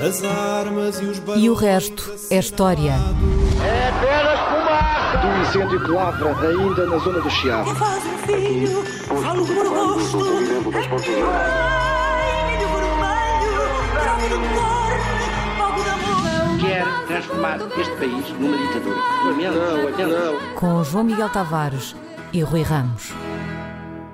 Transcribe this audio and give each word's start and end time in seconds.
As 0.00 0.24
armas 0.24 0.98
e 1.00 1.04
os 1.04 1.20
E 1.36 1.50
o 1.50 1.54
resto 1.54 2.10
é 2.30 2.38
história. 2.38 2.92
É 3.62 3.88
apenas 3.88 4.40
fumaça! 4.48 5.18
Do 5.18 5.42
incêndio 5.42 5.84
que 5.84 5.90
lavra 5.90 6.48
ainda 6.48 6.86
na 6.86 6.96
zona 6.96 7.20
do 7.20 7.28
Chiado. 7.28 7.74
Faz 7.74 8.02
um 8.06 8.16
filho, 8.18 8.82
falo 8.82 9.46
cor, 9.46 10.00
fogo 10.00 10.62
da 15.82 15.92
amor. 15.92 16.60
Quer 16.60 16.86
transformar 17.06 17.58
este 17.78 17.96
país 17.96 18.30
numa 18.38 18.56
ditadura. 18.56 18.96
Não, 19.26 20.08
não. 20.08 20.54
Com 20.54 20.82
João 20.82 21.04
Miguel 21.04 21.28
Tavares 21.28 21.94
e 22.32 22.40
Rui 22.40 22.62
Ramos. 22.62 23.12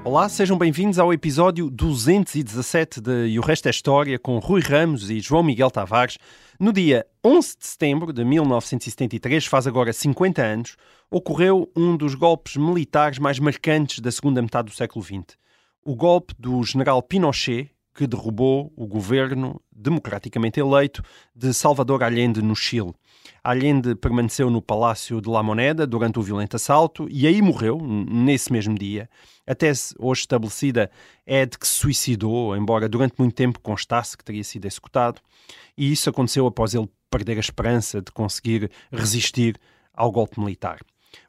Olá, 0.07 0.29
sejam 0.29 0.57
bem-vindos 0.57 1.01
ao 1.01 1.13
episódio 1.13 1.69
217 1.69 3.01
de 3.01 3.27
E 3.27 3.41
o 3.41 3.43
Resto 3.43 3.67
é 3.67 3.71
História 3.73 4.21
com 4.21 4.39
Rui 4.39 4.61
Ramos 4.61 5.11
e 5.11 5.19
João 5.19 5.43
Miguel 5.43 5.69
Tavares. 5.69 6.17
No 6.61 6.73
dia 6.73 7.05
11 7.25 7.57
de 7.59 7.67
setembro 7.67 8.13
de 8.13 8.25
1973, 8.25 9.47
faz 9.47 9.67
agora 9.67 9.93
50 9.93 10.41
anos, 10.41 10.77
ocorreu 11.11 11.69
um 11.75 11.97
dos 11.97 12.15
golpes 12.15 12.57
militares 12.57 13.19
mais 13.19 13.41
marcantes 13.41 13.99
da 13.99 14.13
segunda 14.13 14.41
metade 14.41 14.71
do 14.71 14.77
século 14.77 15.05
XX. 15.05 15.37
O 15.85 15.97
golpe 15.97 16.37
do 16.39 16.63
general 16.63 17.03
Pinochet, 17.03 17.69
que 17.93 18.07
derrubou 18.07 18.73
o 18.77 18.87
governo 18.87 19.61
democraticamente 19.73 20.61
eleito 20.61 21.03
de 21.35 21.53
Salvador 21.53 22.05
Allende 22.05 22.41
no 22.41 22.55
Chile. 22.55 22.95
Allende 23.43 23.95
permaneceu 23.95 24.51
no 24.51 24.61
Palácio 24.61 25.21
de 25.21 25.29
La 25.29 25.43
Moneda 25.43 25.87
durante 25.87 26.19
o 26.19 26.23
violento 26.23 26.57
assalto 26.57 27.07
e 27.11 27.27
aí 27.27 27.41
morreu, 27.41 27.79
nesse 27.81 28.53
mesmo 28.53 28.79
dia. 28.79 29.09
A 29.47 29.55
tese 29.55 29.95
hoje 29.99 30.23
estabelecida 30.23 30.91
é 31.25 31.47
de 31.47 31.59
que 31.59 31.67
se 31.67 31.75
suicidou, 31.75 32.57
embora 32.57 32.89
durante 32.89 33.15
muito 33.19 33.35
tempo 33.35 33.61
constasse 33.61 34.17
que 34.17 34.25
teria 34.25 34.45
sido 34.45 34.67
executado. 34.67 35.21
E 35.77 35.93
isso 35.93 36.11
aconteceu 36.11 36.47
após 36.47 36.75
ele 36.75 36.89
perder 37.11 37.37
a 37.37 37.41
esperança 37.41 38.01
de 38.01 38.11
conseguir 38.11 38.71
resistir 38.91 39.57
ao 39.95 40.11
golpe 40.11 40.41
militar. 40.41 40.81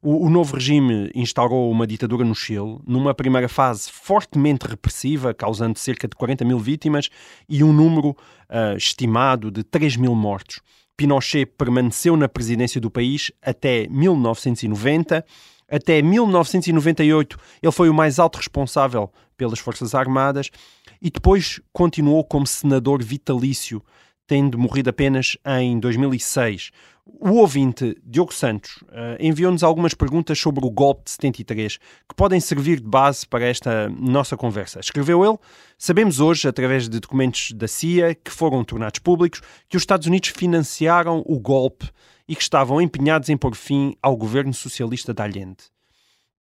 O, 0.01 0.25
o, 0.25 0.29
novo 0.29 0.55
regime 0.55 1.09
instaurou 1.15 1.71
uma 1.71 1.87
ditadura 1.87 2.25
no 2.25 2.35
Chile, 2.35 2.79
numa 2.85 3.13
primeira 3.13 3.47
fase 3.47 3.89
fortemente 3.91 4.67
repressiva, 4.67 5.33
causando 5.33 5.79
cerca 5.79 6.07
de 6.07 6.15
40 6.15 6.43
mil 6.43 6.59
vítimas 6.59 7.09
e 7.47 7.63
um 7.63 7.71
número 7.71 8.09
uh, 8.09 8.75
estimado 8.75 9.49
de 9.49 9.63
3 9.63 9.95
mil 9.97 10.13
mortos. 10.13 10.59
Pinochet 10.97 11.45
permaneceu 11.45 12.17
na 12.17 12.27
presidência 12.27 12.81
do 12.81 12.89
país 12.89 13.31
até 13.41 13.87
1990. 13.87 15.23
Até 15.69 16.01
1998, 16.01 17.37
ele 17.61 17.71
foi 17.71 17.89
o 17.89 17.93
mais 17.93 18.19
alto 18.19 18.37
responsável 18.37 19.11
pelas 19.37 19.59
Forças 19.59 19.93
Armadas 19.93 20.49
e 21.01 21.11
depois 21.11 21.61
continuou 21.71 22.23
como 22.23 22.47
senador 22.47 23.03
vitalício 23.03 23.83
tendo 24.25 24.57
morrido 24.57 24.89
apenas 24.89 25.37
em 25.45 25.79
2006. 25.79 26.71
O 27.19 27.37
ouvinte 27.37 27.95
Diogo 28.03 28.33
Santos 28.33 28.77
uh, 28.83 29.17
enviou-nos 29.19 29.63
algumas 29.63 29.93
perguntas 29.93 30.37
sobre 30.37 30.65
o 30.65 30.69
golpe 30.69 31.05
de 31.05 31.11
73 31.11 31.77
que 31.77 32.15
podem 32.15 32.39
servir 32.39 32.79
de 32.79 32.87
base 32.87 33.25
para 33.25 33.45
esta 33.45 33.89
nossa 33.89 34.35
conversa. 34.35 34.79
Escreveu 34.79 35.25
ele: 35.25 35.37
Sabemos 35.77 36.19
hoje, 36.19 36.47
através 36.47 36.87
de 36.87 36.99
documentos 36.99 37.51
da 37.53 37.67
CIA 37.67 38.15
que 38.15 38.31
foram 38.31 38.63
tornados 38.63 38.99
públicos, 38.99 39.41
que 39.67 39.77
os 39.77 39.83
Estados 39.83 40.07
Unidos 40.07 40.29
financiaram 40.29 41.23
o 41.25 41.39
golpe 41.39 41.89
e 42.27 42.35
que 42.35 42.41
estavam 42.41 42.81
empenhados 42.81 43.29
em 43.29 43.37
pôr 43.37 43.55
fim 43.55 43.95
ao 44.01 44.15
governo 44.15 44.53
socialista 44.53 45.13
de 45.13 45.21
Allende. 45.21 45.63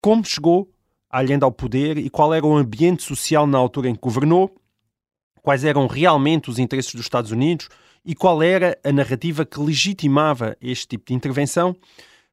Como 0.01 0.23
chegou 0.23 0.69
Allende 1.09 1.43
ao 1.43 1.51
poder 1.51 1.97
e 1.97 2.09
qual 2.09 2.33
era 2.33 2.45
o 2.45 2.55
ambiente 2.55 3.03
social 3.03 3.45
na 3.45 3.57
altura 3.57 3.89
em 3.89 3.95
que 3.95 4.01
governou? 4.01 4.55
quais 5.41 5.63
eram 5.63 5.87
realmente 5.87 6.49
os 6.49 6.59
interesses 6.59 6.93
dos 6.93 7.05
Estados 7.05 7.31
Unidos 7.31 7.67
e 8.05 8.15
qual 8.15 8.41
era 8.41 8.77
a 8.83 8.91
narrativa 8.91 9.45
que 9.45 9.59
legitimava 9.59 10.55
este 10.61 10.87
tipo 10.87 11.05
de 11.07 11.13
intervenção, 11.13 11.75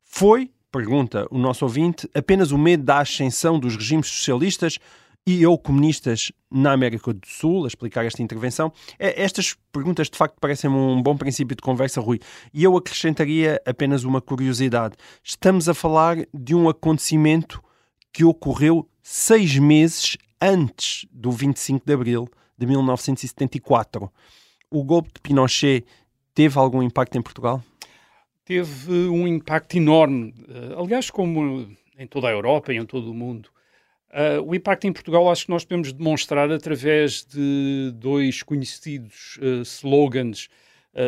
foi, 0.03 0.51
pergunta 0.73 1.27
o 1.31 1.39
nosso 1.39 1.65
ouvinte, 1.65 2.09
apenas 2.15 2.51
o 2.51 2.59
medo 2.59 2.83
da 2.83 3.01
ascensão 3.01 3.59
dos 3.59 3.77
regimes 3.77 4.09
socialistas 4.09 4.79
e 5.27 5.47
ou 5.47 5.59
comunistas 5.59 6.33
na 6.51 6.73
América 6.73 7.13
do 7.13 7.27
Sul, 7.27 7.65
a 7.65 7.69
explicar 7.69 8.07
esta 8.07 8.23
intervenção. 8.23 8.73
Estas 8.99 9.55
perguntas, 9.71 10.09
de 10.09 10.17
facto, 10.17 10.37
parecem 10.41 10.71
um 10.71 11.03
bom 11.03 11.15
princípio 11.19 11.55
de 11.55 11.61
conversa, 11.61 12.01
Rui. 12.01 12.19
E 12.55 12.65
eu 12.65 12.75
acrescentaria 12.75 13.61
apenas 13.67 14.05
uma 14.05 14.23
curiosidade. 14.23 14.95
Estamos 15.23 15.69
a 15.69 15.75
falar 15.75 16.17
de 16.33 16.55
um 16.55 16.67
acontecimento 16.67 17.63
que 18.11 18.25
ocorreu 18.25 18.89
seis 19.03 19.59
meses 19.59 20.17
antes 20.41 21.07
do 21.13 21.31
25 21.31 21.85
de 21.85 21.93
Abril 21.93 22.27
de 22.57 22.67
1974. 22.67 24.11
O 24.71 24.85
golpe 24.85 25.11
de 25.15 25.21
Pinochet 25.21 25.85
teve 26.35 26.59
algum 26.59 26.83
impacto 26.83 27.17
em 27.17 27.23
Portugal? 27.23 27.63
Teve 28.45 28.93
um 29.09 29.27
impacto 29.27 29.77
enorme. 29.77 30.35
Uh, 30.49 30.83
aliás, 30.83 31.11
como 31.11 31.69
em 31.99 32.07
toda 32.07 32.29
a 32.29 32.31
Europa 32.31 32.73
e 32.73 32.77
em 32.77 32.87
todo 32.87 33.11
o 33.11 33.15
mundo. 33.15 33.51
Uh, 34.11 34.41
o 34.43 34.55
impacto 34.55 34.87
em 34.87 34.93
Portugal 34.93 35.31
acho 35.31 35.47
que 35.47 35.51
nós 35.51 35.65
podemos 35.65 35.93
demonstrar 35.93 36.51
através 36.51 37.25
de 37.25 37.93
dois 37.95 38.43
conhecidos 38.43 39.39
uh, 39.39 39.63
slogans 39.63 40.49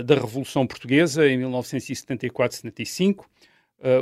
da 0.05 0.15
Revolução 0.15 0.67
Portuguesa 0.69 1.27
em 1.29 1.41
1974-75. 1.41 3.25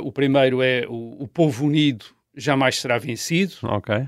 o 0.03 0.11
primeiro 0.11 0.61
é 0.61 0.85
o, 0.87 1.23
o 1.23 1.27
povo 1.27 1.65
unido 1.65 2.05
jamais 2.35 2.79
será 2.79 2.99
vencido. 2.99 3.55
Ok. 3.63 4.07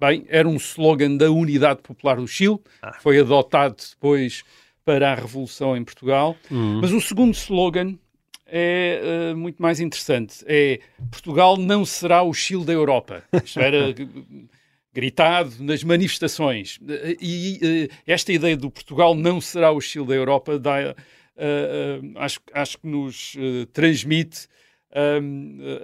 Bem, 0.00 0.24
era 0.28 0.48
um 0.48 0.56
slogan 0.56 1.16
da 1.16 1.30
Unidade 1.30 1.80
Popular 1.82 2.16
do 2.16 2.28
Chile, 2.28 2.58
ah. 2.80 2.96
foi 3.00 3.18
adotado 3.18 3.76
depois 3.90 4.44
para 4.84 5.12
a 5.12 5.14
Revolução 5.14 5.76
em 5.76 5.84
Portugal. 5.84 6.36
Uhum. 6.50 6.80
Mas 6.80 6.92
o 6.92 7.00
segundo 7.00 7.34
slogan 7.34 7.98
é 8.46 9.32
uh, 9.32 9.36
muito 9.36 9.60
mais 9.60 9.80
interessante. 9.80 10.44
É 10.46 10.80
Portugal 11.10 11.56
não 11.56 11.84
será 11.84 12.22
o 12.22 12.32
Chile 12.32 12.64
da 12.64 12.72
Europa. 12.72 13.22
Isto 13.44 13.60
era 13.60 13.94
gritado 14.94 15.52
nas 15.60 15.84
manifestações. 15.84 16.78
E 17.20 17.88
uh, 17.90 17.94
esta 18.06 18.32
ideia 18.32 18.56
do 18.56 18.70
Portugal 18.70 19.14
não 19.14 19.40
será 19.40 19.70
o 19.70 19.80
Chile 19.80 20.06
da 20.06 20.14
Europa 20.14 20.58
dá, 20.58 20.94
uh, 20.94 22.18
acho, 22.18 22.40
acho 22.54 22.78
que 22.78 22.86
nos 22.86 23.36
transmite 23.72 24.48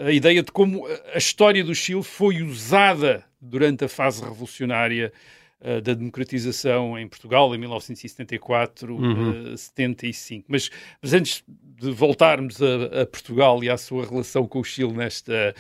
a 0.07 0.11
ideia 0.11 0.43
de 0.43 0.51
como 0.51 0.87
a 0.87 1.19
história 1.19 1.63
do 1.63 1.75
Chile 1.75 2.03
foi 2.03 2.43
usada 2.43 3.25
durante 3.41 3.85
a 3.85 3.89
fase 3.89 4.23
revolucionária 4.23 5.13
uh, 5.61 5.81
da 5.81 5.95
democratização 5.95 6.99
em 6.99 7.07
Portugal, 7.07 7.55
em 7.55 7.59
1974, 7.59 8.95
uhum. 8.95 9.53
uh, 9.53 9.59
75. 9.59 10.47
Mas, 10.49 10.71
mas 11.03 11.13
antes 11.13 11.45
de 11.47 11.91
voltarmos 11.91 12.61
a, 12.63 13.03
a, 13.03 13.07
Portugal 13.07 13.63
e 13.63 13.69
à 13.69 13.77
sua 13.77 14.07
relação 14.07 14.47
com 14.47 14.61
o 14.61 14.65
Chile 14.65 14.93
nesta 14.93 15.55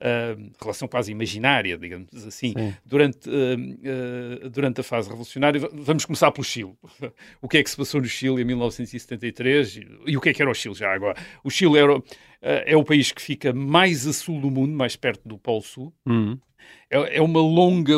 uh, 0.00 0.50
relação 0.60 0.88
quase 0.88 1.12
imaginária, 1.12 1.76
digamos 1.76 2.26
assim, 2.26 2.54
durante, 2.84 3.28
uh, 3.28 4.44
uh, 4.44 4.50
durante 4.50 4.80
a 4.80 4.84
fase 4.84 5.08
revolucionária. 5.08 5.60
Vamos 5.72 6.04
começar 6.04 6.30
pelo 6.32 6.44
Chile. 6.44 6.74
o 7.40 7.48
que 7.48 7.58
é 7.58 7.62
que 7.62 7.70
se 7.70 7.76
passou 7.76 8.00
no 8.00 8.08
Chile 8.08 8.42
em 8.42 8.44
1973 8.44 9.76
e, 9.76 9.88
e 10.06 10.16
o 10.16 10.20
que 10.20 10.30
é 10.30 10.34
que 10.34 10.42
era 10.42 10.50
o 10.50 10.54
Chile 10.54 10.74
já 10.74 10.92
agora? 10.92 11.16
O 11.44 11.50
Chile 11.50 11.78
era, 11.78 12.02
é 12.42 12.76
o 12.76 12.84
país 12.84 13.12
que 13.12 13.20
fica 13.20 13.52
mais 13.52 14.06
a 14.06 14.12
sul 14.12 14.40
do 14.40 14.50
mundo, 14.50 14.72
mais 14.72 14.96
perto 14.96 15.28
do 15.28 15.38
Polo 15.38 15.62
Sul. 15.62 15.92
Uhum 16.06 16.38
é, 16.90 17.18
é 17.18 17.22
uma 17.22 17.40
longa 17.40 17.94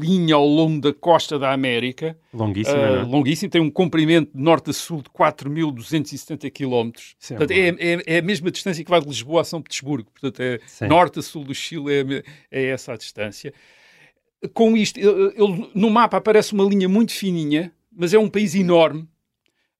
linha 0.00 0.34
ao 0.34 0.46
longo 0.46 0.80
da 0.80 0.92
costa 0.92 1.38
da 1.38 1.52
América. 1.52 2.16
Longuíssima. 2.32 2.78
Uh, 2.78 2.96
é? 2.96 3.02
longuíssima, 3.02 3.50
tem 3.50 3.60
um 3.60 3.70
comprimento 3.70 4.30
de 4.34 4.42
norte 4.42 4.70
a 4.70 4.72
sul 4.72 5.02
de 5.02 5.10
4.270 5.10 6.50
km. 6.50 6.92
Portanto, 7.28 7.50
é, 7.50 7.68
é, 7.68 8.02
é, 8.06 8.18
a 8.18 8.22
mesma 8.22 8.50
distância 8.50 8.84
que 8.84 8.90
vai 8.90 9.00
de 9.00 9.08
Lisboa 9.08 9.40
a 9.40 9.44
São 9.44 9.60
Petersburgo. 9.60 10.10
Portanto, 10.10 10.40
é 10.40 10.60
Sim. 10.66 10.86
norte 10.86 11.18
a 11.18 11.22
sul 11.22 11.44
do 11.44 11.54
Chile 11.54 11.92
é, 11.92 12.22
é 12.50 12.66
essa 12.66 12.92
a 12.92 12.96
distância. 12.96 13.52
Com 14.54 14.76
isto, 14.76 14.98
ele, 15.00 15.70
no 15.74 15.90
mapa 15.90 16.16
aparece 16.16 16.52
uma 16.52 16.64
linha 16.64 16.88
muito 16.88 17.12
fininha, 17.12 17.72
mas 17.90 18.14
é 18.14 18.18
um 18.18 18.28
país 18.28 18.54
enorme. 18.54 19.08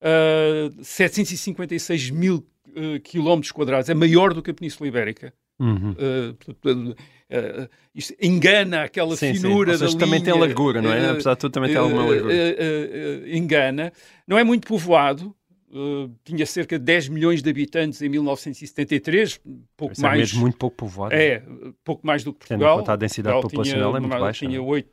Uh, 0.01 0.83
756 0.83 2.11
mil 2.11 2.45
uh, 2.77 3.01
quilómetros 3.01 3.53
quadrados, 3.53 3.89
é 3.89 3.95
maior 3.95 4.35
do 4.35 4.43
que 4.43 4.51
a 4.51 4.55
Península 4.55 4.89
Ibérica. 4.89 5.33
Uhum. 5.59 5.91
Uh, 5.91 6.91
uh, 6.91 7.69
isto 7.95 8.15
engana 8.21 8.85
aquela 8.85 9.17
sim, 9.17 9.35
finura 9.35 9.75
sim. 9.77 9.81
da 9.81 9.87
linha. 9.87 9.99
também 9.99 10.23
tem 10.23 10.33
largura, 10.33 10.81
não 10.81 10.93
é? 10.93 11.11
Apesar 11.11 11.35
de 11.35 11.41
tudo, 11.41 11.53
também 11.53 11.71
tem 11.71 11.79
alguma 11.79 12.05
largura. 12.05 12.35
engana. 13.29 13.93
Não 14.27 14.39
é 14.39 14.45
muito 14.45 14.69
povoado. 14.69 15.35
tinha 16.25 16.47
cerca 16.47 16.79
de 16.79 16.85
10 16.85 17.09
milhões 17.09 17.43
de 17.43 17.51
habitantes 17.51 18.01
em 18.01 18.09
1973, 18.09 19.41
pouco 19.77 19.93
Isso 19.93 20.03
mais. 20.03 20.15
É 20.15 20.19
mesmo 20.19 20.41
muito 20.41 20.57
pouco 20.57 20.77
povoado. 20.77 21.15
É, 21.15 21.43
pouco 21.83 22.07
mais 22.07 22.23
do 22.23 22.33
que 22.33 22.39
Portugal. 22.39 22.79
Tendo 22.79 22.91
a 22.93 22.97
densidade 22.97 23.41
Portugal 23.41 23.65
populacional 23.65 23.91
tinha, 23.91 23.99
é 23.99 24.01
muito 24.01 24.21
baixa. 24.21 24.47
Tinha 24.47 24.63
8, 24.63 24.89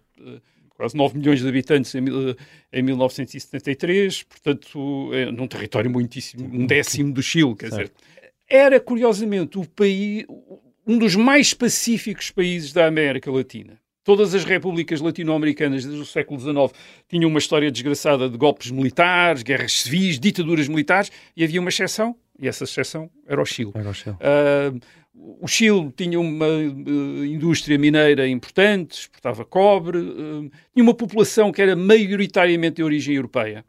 quase 0.75 0.95
9 0.95 1.17
milhões 1.17 1.41
de 1.41 1.47
habitantes 1.47 1.95
em, 1.95 2.03
em 2.71 2.81
1973, 2.83 4.23
portanto, 4.23 5.09
é, 5.13 5.31
num 5.31 5.47
território 5.47 5.89
muitíssimo, 5.89 6.45
um 6.45 6.65
décimo 6.67 7.13
do 7.13 7.23
Chile, 7.23 7.55
quer 7.55 7.71
certo. 7.71 7.93
dizer 7.97 8.15
era, 8.47 8.79
curiosamente, 8.79 9.57
o 9.57 9.67
país, 9.67 10.25
um 10.85 10.97
dos 10.97 11.15
mais 11.15 11.53
pacíficos 11.53 12.31
países 12.31 12.71
da 12.71 12.85
América 12.85 13.31
Latina. 13.31 13.79
Todas 14.03 14.35
as 14.35 14.43
repúblicas 14.43 15.01
latino-americanas 15.01 15.83
desde 15.83 15.99
o 15.99 16.05
século 16.05 16.39
XIX 16.39 16.79
tinham 17.09 17.27
uma 17.27 17.39
história 17.39 17.71
desgraçada 17.71 18.29
de 18.29 18.37
golpes 18.37 18.69
militares, 18.69 19.41
guerras 19.41 19.81
civis, 19.81 20.19
ditaduras 20.19 20.67
militares, 20.67 21.11
e 21.35 21.43
havia 21.43 21.59
uma 21.59 21.69
exceção, 21.69 22.15
e 22.39 22.47
essa 22.47 22.65
exceção 22.65 23.09
era 23.27 23.41
o 23.41 23.45
Chile. 23.45 23.71
Era 23.73 23.89
o 23.89 23.93
Chile. 23.93 24.15
Uh, 24.15 24.79
o 25.41 25.47
Chile 25.47 25.91
tinha 25.95 26.19
uma 26.19 26.47
uh, 26.47 27.25
indústria 27.25 27.77
mineira 27.77 28.27
importante, 28.27 29.01
exportava 29.01 29.43
cobre, 29.43 29.97
uh, 29.97 30.51
tinha 30.73 30.83
uma 30.83 30.93
população 30.93 31.51
que 31.51 31.61
era 31.61 31.75
maioritariamente 31.75 32.75
de 32.75 32.83
origem 32.83 33.15
europeia. 33.15 33.65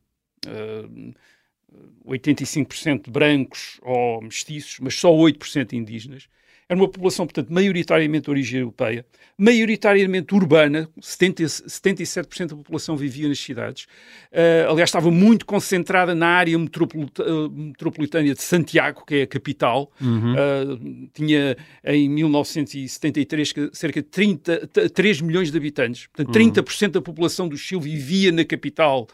85% 2.07 3.11
brancos 3.11 3.81
ou 3.83 4.23
mestiços, 4.23 4.79
mas 4.81 4.95
só 4.95 5.11
8% 5.11 5.73
indígenas. 5.73 6.29
Era 6.69 6.81
uma 6.81 6.89
população, 6.89 7.27
portanto, 7.27 7.49
maioritariamente 7.53 8.25
de 8.25 8.31
origem 8.31 8.61
europeia, 8.61 9.07
maioritariamente 9.39 10.35
urbana, 10.35 10.89
70, 11.01 11.45
77% 11.45 12.49
da 12.49 12.57
população 12.57 12.97
vivia 12.97 13.29
nas 13.29 13.39
cidades. 13.39 13.85
Uh, 14.33 14.71
aliás, 14.71 14.89
estava 14.89 15.09
muito 15.09 15.47
concentrada 15.47 16.13
na 16.13 16.27
área 16.27 16.59
uh, 16.59 17.51
metropolitana 17.51 18.35
de 18.35 18.43
Santiago, 18.43 19.05
que 19.07 19.15
é 19.15 19.23
a 19.23 19.27
capital. 19.29 19.93
Uhum. 20.01 20.33
Uh, 20.33 21.09
tinha 21.15 21.57
em 21.85 22.09
1973 22.09 23.55
cerca 23.73 24.03
de 24.03 24.09
30, 24.09 24.67
3 24.93 25.21
milhões 25.21 25.53
de 25.53 25.57
habitantes. 25.57 26.09
Portanto, 26.09 26.35
30% 26.35 26.83
uhum. 26.83 26.91
da 26.91 27.01
população 27.01 27.49
do 27.49 27.57
Chile 27.57 27.83
vivia 27.83 28.33
na 28.33 28.45
capital, 28.45 29.07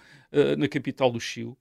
na 0.57 0.67
capital 0.67 1.11
do 1.11 1.21
Chile. 1.21 1.53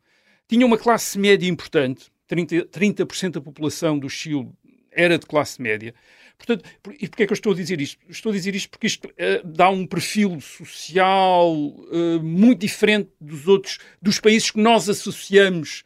Tinha 0.47 0.65
uma 0.65 0.77
classe 0.77 1.19
média 1.19 1.49
importante, 1.49 2.11
30%, 2.29 2.67
30 2.69 3.05
da 3.31 3.41
população 3.41 3.99
do 3.99 4.09
Chile 4.09 4.49
era 4.91 5.17
de 5.17 5.25
classe 5.25 5.61
média. 5.61 5.93
Portanto, 6.37 6.67
e 6.99 7.07
porquê 7.07 7.23
é 7.23 7.27
que 7.27 7.33
eu 7.33 7.35
estou 7.35 7.53
a 7.53 7.55
dizer 7.55 7.79
isto? 7.79 7.99
Estou 8.09 8.31
a 8.31 8.35
dizer 8.35 8.55
isto 8.55 8.69
porque 8.69 8.87
isto 8.87 9.05
uh, 9.07 9.45
dá 9.45 9.69
um 9.69 9.85
perfil 9.85 10.39
social 10.41 11.53
uh, 11.55 12.21
muito 12.21 12.59
diferente 12.59 13.09
dos 13.19 13.47
outros, 13.47 13.77
dos 14.01 14.19
países 14.19 14.49
que 14.49 14.59
nós 14.59 14.89
associamos 14.89 15.83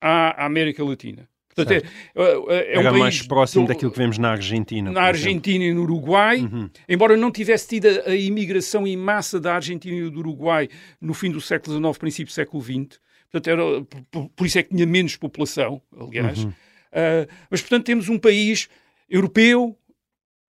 à, 0.00 0.42
à 0.42 0.46
América 0.46 0.84
Latina. 0.84 1.28
Portanto, 1.56 1.72
é, 1.72 2.22
é, 2.52 2.74
é 2.74 2.80
um 2.80 2.82
país 2.82 2.98
mais 2.98 3.22
próximo 3.22 3.64
do, 3.64 3.68
daquilo 3.68 3.90
que 3.90 3.96
vemos 3.96 4.18
na 4.18 4.30
Argentina. 4.30 4.92
Na 4.92 5.02
Argentina 5.02 5.64
exemplo. 5.64 5.82
e 5.82 5.86
no 5.86 5.94
Uruguai, 5.94 6.40
uhum. 6.40 6.68
embora 6.86 7.16
não 7.16 7.30
tivesse 7.30 7.66
tido 7.66 7.86
a, 7.88 8.10
a, 8.10 8.14
imigração 8.14 8.86
em 8.86 8.96
massa 8.96 9.40
da 9.40 9.54
Argentina 9.54 9.96
e 9.96 10.10
do 10.10 10.18
Uruguai 10.18 10.68
no 11.00 11.14
fim 11.14 11.30
do 11.30 11.40
século 11.40 11.78
XIX, 11.78 11.98
princípio 11.98 12.30
do 12.30 12.34
século 12.34 12.62
XX, 12.62 13.00
portanto, 13.30 13.48
era, 13.48 13.62
por, 14.10 14.28
por, 14.28 14.46
isso 14.46 14.58
é 14.58 14.62
que 14.62 14.68
tinha 14.68 14.86
menos 14.86 15.16
população, 15.16 15.80
aliás. 15.98 16.44
Uhum. 16.44 16.52
Uh, 16.92 17.30
mas, 17.50 17.60
portanto, 17.60 17.84
temos 17.84 18.08
um 18.08 18.18
país 18.18 18.68
europeu, 19.08 19.76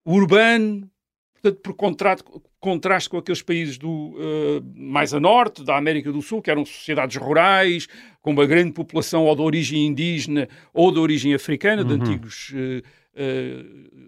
urbano, 0.05 0.89
portanto, 1.33 1.61
por 1.61 1.73
contrato, 1.73 2.43
contraste 2.59 3.09
com 3.09 3.17
aqueles 3.17 3.41
países 3.41 3.77
do, 3.77 3.89
uh, 3.89 4.63
mais 4.75 5.13
a 5.13 5.19
norte, 5.19 5.63
da 5.63 5.77
América 5.77 6.11
do 6.11 6.21
Sul, 6.21 6.41
que 6.41 6.49
eram 6.49 6.65
sociedades 6.65 7.15
rurais, 7.17 7.87
com 8.21 8.31
uma 8.31 8.45
grande 8.45 8.71
população 8.71 9.25
ou 9.25 9.35
de 9.35 9.41
origem 9.41 9.85
indígena 9.85 10.47
ou 10.73 10.91
de 10.91 10.99
origem 10.99 11.33
africana, 11.33 11.83
uhum. 11.83 11.87
de 11.87 11.93
antigos 11.93 12.51
uh, 12.51 12.83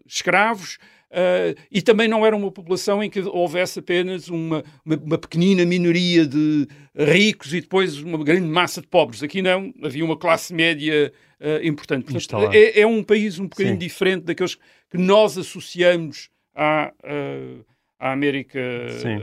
escravos. 0.05 0.77
Uh, 1.09 1.55
e 1.71 1.81
também 1.81 2.05
não 2.05 2.25
era 2.25 2.35
uma 2.35 2.51
população 2.51 3.01
em 3.01 3.09
que 3.09 3.21
houvesse 3.21 3.79
apenas 3.79 4.27
uma, 4.27 4.61
uma, 4.85 4.95
uma, 4.97 5.17
pequenina 5.17 5.65
minoria 5.65 6.25
de 6.25 6.67
ricos 6.93 7.53
e 7.53 7.61
depois 7.61 7.97
uma 7.99 8.21
grande 8.21 8.47
massa 8.47 8.81
de 8.81 8.87
pobres. 8.87 9.23
Aqui 9.23 9.41
não, 9.41 9.73
havia 9.81 10.03
uma 10.03 10.17
classe 10.17 10.53
média 10.53 11.13
uh, 11.39 11.65
importante. 11.65 12.11
Portanto, 12.11 12.53
é, 12.53 12.81
é, 12.81 12.85
um 12.85 13.01
país 13.01 13.39
um 13.39 13.47
bocadinho 13.47 13.75
Sim. 13.75 13.79
diferente 13.79 14.25
daqueles 14.25 14.55
que 14.89 14.97
nós 14.97 15.37
associamos 15.37 16.29
à, 16.53 16.91
uh, 17.01 17.65
à, 17.97 18.11
América, 18.11 18.59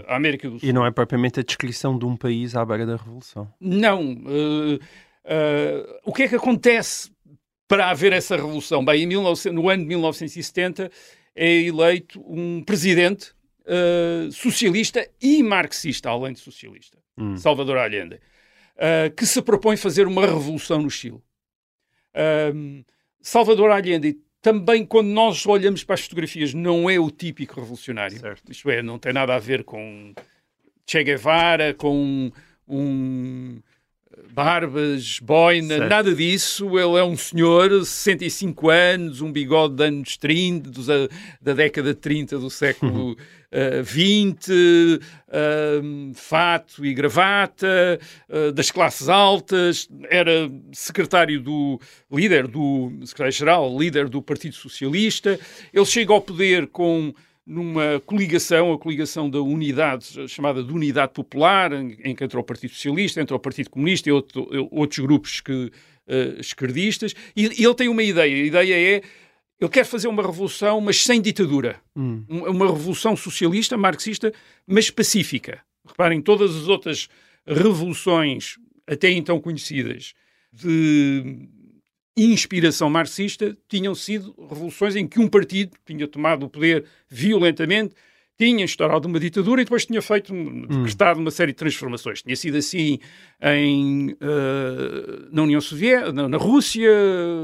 à 0.09 0.17
América 0.17 0.49
do 0.49 0.59
Sul. 0.59 0.67
E 0.67 0.73
não 0.73 0.87
é 0.87 0.91
propriamente 0.91 1.39
a 1.41 1.43
descrição 1.43 1.99
de 1.99 2.07
um 2.07 2.17
país 2.17 2.57
à 2.57 2.65
beira 2.65 2.87
da 2.87 2.97
Revolução. 2.97 3.47
Não. 3.61 4.17
o 6.03 6.13
que 6.15 6.23
é 6.23 6.29
que 6.29 6.37
acontece 6.37 7.13
para 7.69 7.91
haver 7.91 8.15
essa 8.15 8.37
revolução? 8.37 8.83
Bem, 8.83 9.03
em 9.03 9.09
19, 9.09 9.51
no 9.51 9.69
ano 9.69 9.83
de 9.83 9.89
1970 9.91 10.91
é 11.35 11.63
eleito 11.63 12.21
um 12.27 12.63
presidente 12.63 13.33
uh, 13.67 14.31
socialista 14.31 15.09
e 15.21 15.43
marxista, 15.43 16.11
além 16.11 16.33
de 16.33 16.41
socialista, 16.41 16.99
hum. 17.19 17.37
Salvador 17.37 17.79
Allende, 17.79 18.17
uh, 18.77 19.15
que 19.17 19.27
se 19.27 19.43
propõe 19.43 19.77
fazer 19.77 20.07
uma 20.07 20.27
revolução 20.27 20.83
no 20.83 20.91
Chile. 20.91 21.21
Uh, 22.15 22.85
Salvador 23.21 23.71
Allende, 23.71 24.19
também 24.41 24.85
quando 24.85 25.09
nós 25.09 25.45
olhamos 25.47 25.83
para 25.83 25.95
as 25.95 26.03
fotografias, 26.03 26.53
não 26.53 26.89
é 26.89 26.99
o 26.99 27.11
típico 27.11 27.61
revolucionário. 27.61 28.19
Certo. 28.19 28.53
Isto 28.53 28.71
é, 28.71 28.83
não 28.83 28.99
tem 28.99 29.13
nada 29.13 29.35
a 29.35 29.39
ver 29.39 29.65
com 29.65 30.15
Che 30.87 31.03
Guevara, 31.03 31.73
com 31.73 32.31
um 32.69 33.61
barbas, 34.33 35.19
boina, 35.21 35.77
certo. 35.77 35.91
nada 35.91 36.15
disso. 36.15 36.79
Ele 36.79 36.99
é 36.99 37.05
um 37.05 37.17
senhor, 37.17 37.85
65 37.85 38.69
anos, 38.71 39.21
um 39.21 39.31
bigode 39.31 39.75
de 39.75 39.85
anos 39.85 40.17
30, 40.17 40.71
dos, 40.71 40.87
da 41.41 41.53
década 41.53 41.95
de 41.95 42.01
30 42.01 42.39
do 42.39 42.51
século 42.51 43.13
uh, 43.13 43.17
eh, 43.51 43.83
20, 43.83 44.51
uh, 44.51 45.01
fato 46.15 46.85
e 46.85 46.93
gravata, 46.93 48.01
uh, 48.29 48.53
das 48.53 48.71
classes 48.71 49.09
altas, 49.09 49.89
era 50.11 50.51
secretário 50.73 51.41
do 51.41 51.81
líder 52.11 52.49
do 52.49 52.91
secretário-geral, 53.05 53.79
líder 53.79 54.09
do 54.09 54.21
Partido 54.21 54.55
Socialista. 54.55 55.39
Ele 55.73 55.87
chega 55.87 56.13
ao 56.13 56.21
poder 56.21 56.67
com 56.67 57.15
numa 57.47 58.01
coligação, 58.07 58.73
a 58.73 58.79
coligação 58.79 59.29
da 59.29 59.41
unidade, 59.41 60.29
chamada 60.29 60.63
de 60.63 60.73
Unidade 60.73 61.13
Popular, 61.13 61.73
em, 61.73 61.97
em 62.03 62.15
que 62.15 62.25
entrou 62.25 62.43
o 62.43 62.47
Partido 62.47 62.73
Socialista, 62.73 63.21
entrou 63.21 63.39
o 63.39 63.41
Partido 63.41 63.71
Comunista 63.71 64.09
e 64.09 64.13
outro, 64.13 64.49
outros 64.71 64.99
grupos 65.01 65.41
que, 65.41 65.53
uh, 65.53 66.41
esquerdistas, 66.41 67.15
e, 67.37 67.61
e, 67.61 67.65
ele 67.65 67.75
tem 67.75 67.89
uma 67.89 68.03
ideia, 68.03 68.35
a 68.35 68.47
ideia 68.47 68.97
é, 68.97 69.03
ele 69.61 69.71
quer 69.71 69.85
fazer 69.85 70.09
uma 70.09 70.23
revolução, 70.23 70.81
mas 70.81 71.03
sem 71.03 71.21
ditadura. 71.21 71.81
Hum. 71.95 72.25
Uma 72.29 72.67
revolução 72.67 73.17
socialista, 73.17 73.77
marxista, 73.77 74.33
mas 74.67 74.91
pacífica. 74.91 75.61
Reparem, 75.87 76.21
todas 76.21 76.57
as 76.57 76.67
outras 76.67 77.09
revoluções, 77.47 78.57
até 78.87 79.11
então 79.11 79.41
conhecidas, 79.41 80.15
de 80.53 81.49
inspiração 82.17 82.89
marxista 82.89 83.57
tinham 83.69 83.95
sido 83.95 84.35
revoluções 84.49 84.95
em 84.95 85.07
que 85.07 85.19
um 85.19 85.29
partido 85.29 85.77
tinha 85.85 86.07
tomado 86.07 86.47
o 86.47 86.49
poder 86.49 86.85
violentamente, 87.09 87.95
tinha 88.37 88.65
instaurado 88.65 89.07
uma 89.07 89.21
ditadura 89.21 89.61
e 89.61 89.65
depois 89.65 89.87
tinha 89.87 90.03
feito, 90.03 90.33
decretado 90.67 91.21
uma 91.21 91.31
série 91.31 91.53
de 91.53 91.57
transformações. 91.57 92.23
Tinha 92.23 92.35
sido 92.35 92.57
assim 92.57 92.99
em, 93.41 94.11
uh, 94.11 95.29
na 95.31 95.43
União 95.43 95.61
Soviética, 95.61 96.13
na, 96.13 96.29
na, 96.29 96.37
Rússia, 96.37 96.91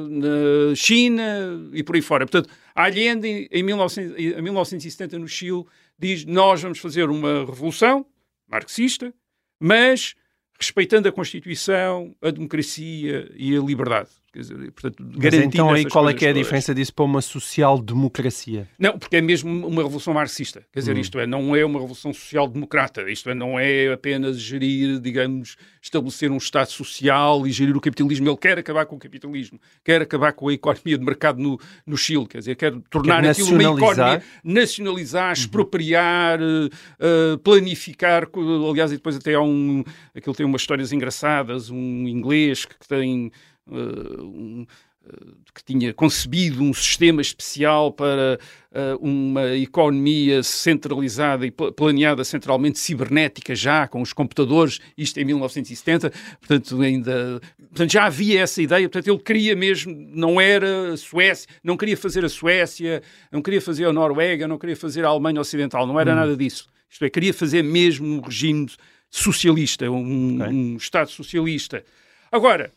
na 0.09 0.75
China 0.75 1.71
e 1.73 1.83
por 1.83 1.95
aí 1.95 2.03
fora. 2.03 2.27
Portanto, 2.27 2.53
Allende, 2.75 3.49
em, 3.53 3.63
1900, 3.63 4.19
em 4.19 4.43
1970, 4.43 5.19
no 5.19 5.29
Chile, 5.29 5.65
diz: 5.99 6.25
Nós 6.25 6.63
vamos 6.63 6.81
fazer 6.81 7.09
uma 7.09 7.45
revolução 7.45 8.05
marxista, 8.49 9.15
mas 9.61 10.15
respeitando 10.59 11.09
a 11.09 11.13
Constituição, 11.13 12.15
a 12.21 12.31
democracia 12.31 13.31
e 13.37 13.57
a 13.57 13.61
liberdade. 13.61 14.20
Dizer, 14.33 14.71
portanto, 14.71 15.03
então 15.45 15.73
aí 15.73 15.85
qual 15.85 16.09
é 16.09 16.15
que 16.15 16.25
é 16.25 16.29
a 16.29 16.33
todas. 16.33 16.47
diferença 16.47 16.73
disso 16.73 16.95
para 16.95 17.05
uma 17.05 17.21
social-democracia? 17.21 18.69
Não, 18.79 18.97
porque 18.97 19.17
é 19.17 19.21
mesmo 19.21 19.67
uma 19.67 19.83
revolução 19.83 20.15
marxista. 20.15 20.65
Quer 20.73 20.79
dizer, 20.79 20.97
hum. 20.97 21.01
isto 21.01 21.19
é, 21.19 21.27
não 21.27 21.57
é 21.57 21.65
uma 21.65 21.81
revolução 21.81 22.13
social-democrata. 22.13 23.11
Isto 23.11 23.31
é, 23.31 23.35
não 23.35 23.59
é 23.59 23.93
apenas 23.93 24.39
gerir, 24.39 25.01
digamos, 25.01 25.57
estabelecer 25.83 26.31
um 26.31 26.37
Estado 26.37 26.71
social 26.71 27.45
e 27.45 27.51
gerir 27.51 27.77
o 27.77 27.81
capitalismo. 27.81 28.29
Ele 28.29 28.37
quer 28.37 28.57
acabar 28.57 28.87
com 28.87 28.95
o 28.95 28.99
capitalismo, 29.01 29.61
quer 29.83 30.01
acabar 30.03 30.33
com 30.33 30.47
a 30.47 30.53
economia 30.53 30.97
de 30.97 31.05
mercado 31.05 31.41
no, 31.41 31.59
no 31.85 31.97
Chile. 31.97 32.29
Quer 32.29 32.39
dizer, 32.39 32.55
quer 32.55 32.73
tornar 32.89 33.23
quer 33.23 33.31
aquilo 33.31 33.49
uma 33.51 33.63
economia, 33.65 34.23
nacionalizar, 34.45 35.27
uhum. 35.27 35.33
expropriar, 35.33 36.39
uh, 36.41 37.39
planificar. 37.39 38.29
Aliás, 38.71 38.93
e 38.93 38.95
depois 38.95 39.17
até 39.17 39.35
há 39.35 39.43
um... 39.43 39.83
Aquilo 40.15 40.37
tem 40.37 40.47
umas 40.47 40.61
histórias 40.61 40.93
engraçadas, 40.93 41.69
um 41.69 42.07
inglês 42.07 42.65
que 42.65 42.87
tem 42.87 43.33
uh, 43.71 44.23
um, 44.23 44.67
uh, 45.07 45.37
que 45.55 45.65
tinha 45.65 45.95
concebido 45.95 46.63
um 46.63 46.75
sistema 46.75 47.23
especial 47.23 47.93
para 47.93 48.39
uh, 48.71 48.97
uma 49.01 49.57
economia 49.57 50.43
centralizada 50.43 51.47
e 51.47 51.51
planeada 51.51 52.25
centralmente 52.25 52.79
cibernética 52.79 53.55
já 53.55 53.89
com 53.89 54.03
os 54.03 54.13
computadores, 54.13 54.81
isto 54.97 55.19
em 55.19 55.25
1970, 55.25 56.11
portanto 56.39 56.81
ainda, 56.83 57.41
portanto 57.59 57.93
já 57.93 58.05
havia 58.05 58.41
essa 58.41 58.61
ideia, 58.61 58.89
portanto 58.89 59.09
ele 59.09 59.23
queria 59.23 59.57
mesmo, 59.57 59.95
não 60.15 60.41
era 60.41 60.93
a 60.93 60.97
Suécia, 60.97 61.49
não 61.63 61.77
queria 61.77 61.97
fazer 61.97 62.25
a 62.25 62.29
Suécia, 62.29 63.03
não 63.31 63.41
queria 63.41 63.61
fazer 63.61 63.87
a 63.87 63.93
Noruega, 63.93 64.47
não 64.47 64.59
queria 64.59 64.77
fazer 64.77 65.05
a 65.05 65.09
Alemanha 65.09 65.41
Ocidental, 65.41 65.87
não 65.87 65.99
era 65.99 66.13
hum. 66.13 66.17
nada 66.17 66.37
disso. 66.37 66.69
Isto 66.91 67.05
é, 67.05 67.11
queria 67.11 67.33
fazer 67.33 67.63
mesmo 67.63 68.07
um 68.07 68.21
regime 68.21 68.67
socialista, 69.09 69.91
um, 69.91 70.37
okay. 70.37 70.49
um 70.49 70.77
Estado 70.77 71.11
socialista. 71.11 71.85
Agora, 72.33 72.73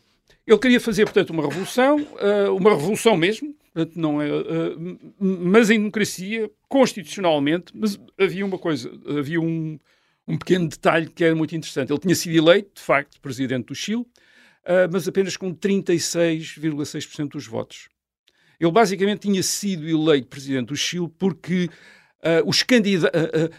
ele 0.46 0.58
queria 0.58 0.80
fazer, 0.80 1.04
portanto, 1.04 1.30
uma 1.30 1.42
revolução, 1.42 1.96
uh, 1.96 2.54
uma 2.54 2.70
revolução 2.70 3.16
mesmo, 3.16 3.54
não 3.96 4.20
é, 4.20 4.30
uh, 4.30 4.98
mas 5.18 5.70
em 5.70 5.78
democracia, 5.78 6.50
constitucionalmente, 6.68 7.72
mas 7.74 7.98
havia 8.18 8.44
uma 8.44 8.58
coisa, 8.58 8.90
havia 9.18 9.40
um, 9.40 9.78
um 10.28 10.38
pequeno 10.38 10.68
detalhe 10.68 11.08
que 11.08 11.24
era 11.24 11.34
muito 11.34 11.56
interessante. 11.56 11.90
Ele 11.90 11.98
tinha 11.98 12.14
sido 12.14 12.36
eleito, 12.36 12.72
de 12.74 12.82
facto, 12.82 13.20
presidente 13.20 13.66
do 13.66 13.74
Chile, 13.74 14.02
uh, 14.02 14.88
mas 14.92 15.08
apenas 15.08 15.36
com 15.36 15.54
36,6% 15.54 17.28
dos 17.30 17.46
votos. 17.46 17.88
Ele 18.60 18.70
basicamente 18.70 19.20
tinha 19.20 19.42
sido 19.42 19.88
eleito 19.88 20.28
presidente 20.28 20.68
do 20.68 20.76
Chile 20.76 21.08
porque 21.18 21.68
uh, 22.20 22.46
os 22.48 22.62
candida 22.62 23.10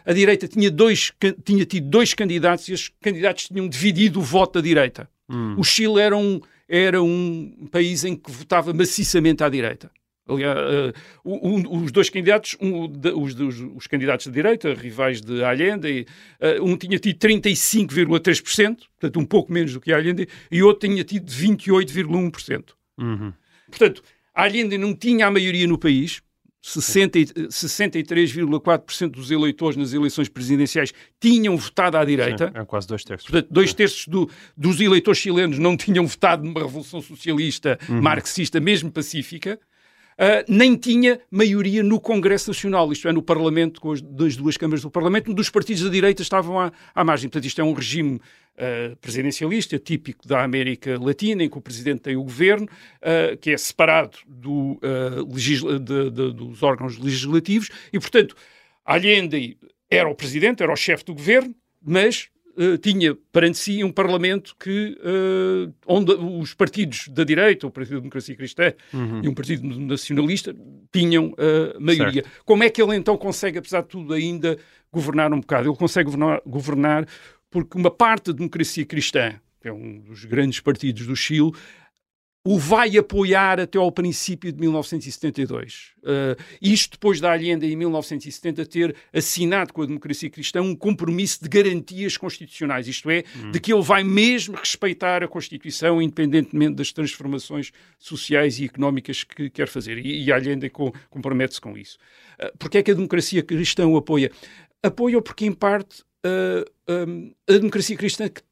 a, 0.05 0.11
a, 0.11 0.13
direita 0.13 0.47
tinha, 0.47 0.71
dois, 0.71 1.11
tinha 1.43 1.65
tido 1.65 1.89
dois 1.89 2.13
candidatos 2.13 2.67
e 2.69 2.73
os 2.73 2.89
candidatos 3.01 3.47
tinham 3.47 3.67
dividido 3.67 4.19
o 4.19 4.23
voto 4.23 4.53
da 4.53 4.61
direita. 4.61 5.09
Hum. 5.29 5.55
O 5.57 5.63
Chile 5.63 5.99
era 5.99 6.15
um, 6.15 6.39
era 6.67 7.01
um 7.01 7.67
país 7.71 8.03
em 8.03 8.15
que 8.15 8.31
votava 8.31 8.73
maciçamente 8.73 9.43
à 9.43 9.49
direita. 9.49 9.91
Aliás, 10.27 10.57
uh, 10.57 10.93
um, 11.23 11.83
os 11.83 11.91
dois 11.91 12.09
candidatos, 12.09 12.57
um, 12.59 12.87
de, 12.87 13.11
os, 13.11 13.39
os, 13.39 13.59
os, 13.75 13.87
candidatos 13.87 14.25
de 14.25 14.31
direita, 14.31 14.73
rivais 14.73 15.21
de 15.21 15.43
Allende, 15.43 16.07
uh, 16.41 16.63
um 16.63 16.75
tinha 16.75 16.97
tido 16.97 17.19
35,3%, 17.19 18.77
portanto 18.99 19.19
um 19.19 19.25
pouco 19.25 19.53
menos 19.53 19.73
do 19.73 19.79
que 19.79 19.93
Allende, 19.93 20.27
e 20.49 20.63
outro 20.63 20.89
tinha 20.89 21.03
tido 21.03 21.31
28,1%. 21.31 22.71
Uhum. 22.97 23.33
Portanto, 23.69 24.01
Allende 24.33 24.79
não 24.79 24.95
tinha 24.95 25.27
a 25.27 25.31
maioria 25.31 25.67
no 25.67 25.77
país, 25.77 26.21
63,4% 26.65 29.09
dos 29.09 29.29
eleitores 29.29 29.77
nas 29.77 29.93
eleições 29.93 30.27
presidenciais 30.27 30.91
tinham 31.19 31.55
votado 31.55 31.97
à 31.97 32.03
direita. 32.03 32.47
Sim, 32.47 32.53
é 32.59 32.65
quase 32.65 32.87
dois 32.87 33.03
terços. 33.03 33.29
Portanto, 33.29 33.51
dois 33.51 33.71
terços 33.71 34.07
do, 34.07 34.27
dos 34.57 34.81
eleitores 34.81 35.19
chilenos 35.19 35.59
não 35.59 35.77
tinham 35.85 36.07
votado 36.07 36.43
numa 36.43 36.61
revolução 36.61 36.99
socialista, 37.01 37.77
uhum. 37.87 38.01
marxista, 38.01 38.59
mesmo 38.59 38.91
pacífica. 38.91 39.59
Uh, 40.17 40.45
nem 40.47 40.77
tinha 40.77 41.19
maioria 41.29 41.83
no 41.83 41.99
Congresso 41.99 42.49
Nacional, 42.49 42.91
isto 42.91 43.07
é, 43.07 43.11
no 43.11 43.21
Parlamento, 43.21 43.81
com 43.81 43.91
as, 43.91 44.01
das 44.01 44.37
duas 44.37 44.55
câmaras 44.55 44.81
do 44.81 44.89
Parlamento, 44.89 45.29
onde 45.31 45.41
os 45.41 45.49
partidos 45.49 45.83
da 45.83 45.89
direita 45.89 46.21
estavam 46.21 46.57
à, 46.57 46.71
à 46.93 47.03
margem. 47.03 47.29
Portanto, 47.29 47.45
isto 47.45 47.59
é 47.59 47.63
um 47.63 47.73
regime 47.73 48.15
uh, 48.15 48.95
presidencialista, 49.01 49.77
típico 49.77 50.25
da 50.25 50.41
América 50.41 50.97
Latina, 50.97 51.43
em 51.43 51.49
que 51.49 51.57
o 51.57 51.61
presidente 51.61 51.99
tem 51.99 52.15
o 52.15 52.23
governo, 52.23 52.65
uh, 52.65 53.35
que 53.37 53.51
é 53.51 53.57
separado 53.57 54.17
do, 54.25 54.79
de, 55.27 56.09
de, 56.11 56.33
dos 56.33 56.63
órgãos 56.63 56.97
legislativos, 56.97 57.69
e, 57.91 57.99
portanto, 57.99 58.35
Allende 58.85 59.57
era 59.89 60.07
o 60.07 60.15
presidente, 60.15 60.63
era 60.63 60.71
o 60.71 60.77
chefe 60.77 61.03
do 61.03 61.13
governo, 61.13 61.53
mas 61.83 62.29
uh, 62.57 62.77
tinha 62.77 63.15
perante 63.31 63.57
si 63.57 63.83
um 63.83 63.91
Parlamento 63.91 64.55
que, 64.59 64.97
uh, 65.01 65.73
onde 65.87 66.11
os 66.13 66.53
partidos 66.53 67.07
da 67.09 67.23
direita, 67.23 67.67
o 67.67 67.71
Partido 67.71 67.95
da 67.95 67.99
Democracia 68.01 68.35
Cristã 68.35 68.73
uhum. 68.93 69.21
e 69.23 69.27
um 69.27 69.33
Partido 69.33 69.67
Nacionalista, 69.79 70.55
tinham 70.91 71.27
uh, 71.33 71.79
maioria. 71.79 72.23
Certo. 72.23 72.43
Como 72.45 72.63
é 72.63 72.69
que 72.69 72.81
ele 72.81 72.95
então 72.95 73.17
consegue, 73.17 73.57
apesar 73.57 73.81
de 73.81 73.89
tudo, 73.89 74.13
ainda 74.13 74.57
governar 74.91 75.33
um 75.33 75.39
bocado? 75.39 75.69
Ele 75.69 75.77
consegue 75.77 76.05
governar, 76.05 76.41
governar 76.45 77.07
porque 77.49 77.77
uma 77.77 77.91
parte 77.91 78.31
da 78.31 78.37
democracia 78.37 78.85
cristã, 78.85 79.33
que 79.61 79.67
é 79.67 79.73
um 79.73 79.99
dos 79.99 80.25
grandes 80.25 80.59
partidos 80.59 81.07
do 81.07 81.15
Chile, 81.15 81.51
o 82.47 82.59
vai 82.59 82.95
apoiar 82.95 83.59
até 83.59 83.79
ao 83.79 83.91
princípio 83.91 84.51
de 84.51 84.59
1972. 84.59 85.93
Uh, 86.03 86.39
isto 86.61 86.91
depois 86.91 87.19
da 87.19 87.31
Allende, 87.31 87.65
em 87.65 87.75
1970, 87.75 88.63
ter 88.67 88.95
assinado 89.11 89.73
com 89.73 89.81
a 89.81 89.85
democracia 89.87 90.29
cristã 90.29 90.61
um 90.61 90.75
compromisso 90.75 91.43
de 91.43 91.49
garantias 91.49 92.17
constitucionais, 92.17 92.87
isto 92.87 93.09
é, 93.09 93.23
hum. 93.35 93.49
de 93.49 93.59
que 93.59 93.73
ele 93.73 93.81
vai 93.81 94.03
mesmo 94.03 94.55
respeitar 94.55 95.23
a 95.23 95.27
Constituição, 95.27 95.99
independentemente 95.99 96.75
das 96.75 96.91
transformações 96.91 97.71
sociais 97.97 98.59
e 98.59 98.65
económicas 98.65 99.23
que 99.23 99.49
quer 99.49 99.67
fazer. 99.67 99.97
E, 99.97 100.23
e 100.25 100.31
Allende 100.31 100.71
compromete-se 101.09 101.59
com 101.59 101.75
isso. 101.75 101.97
Uh, 102.39 102.55
Porquê 102.59 102.77
é 102.77 102.83
que 102.83 102.91
a 102.91 102.95
democracia 102.95 103.41
cristã 103.41 103.87
o 103.87 103.97
apoia? 103.97 104.31
Apoia 104.83 105.19
porque, 105.19 105.47
em 105.47 105.51
parte, 105.51 106.03
uh, 106.23 106.63
um, 107.07 107.33
a 107.49 107.53
democracia 107.53 107.97
cristã 107.97 108.29
que 108.29 108.43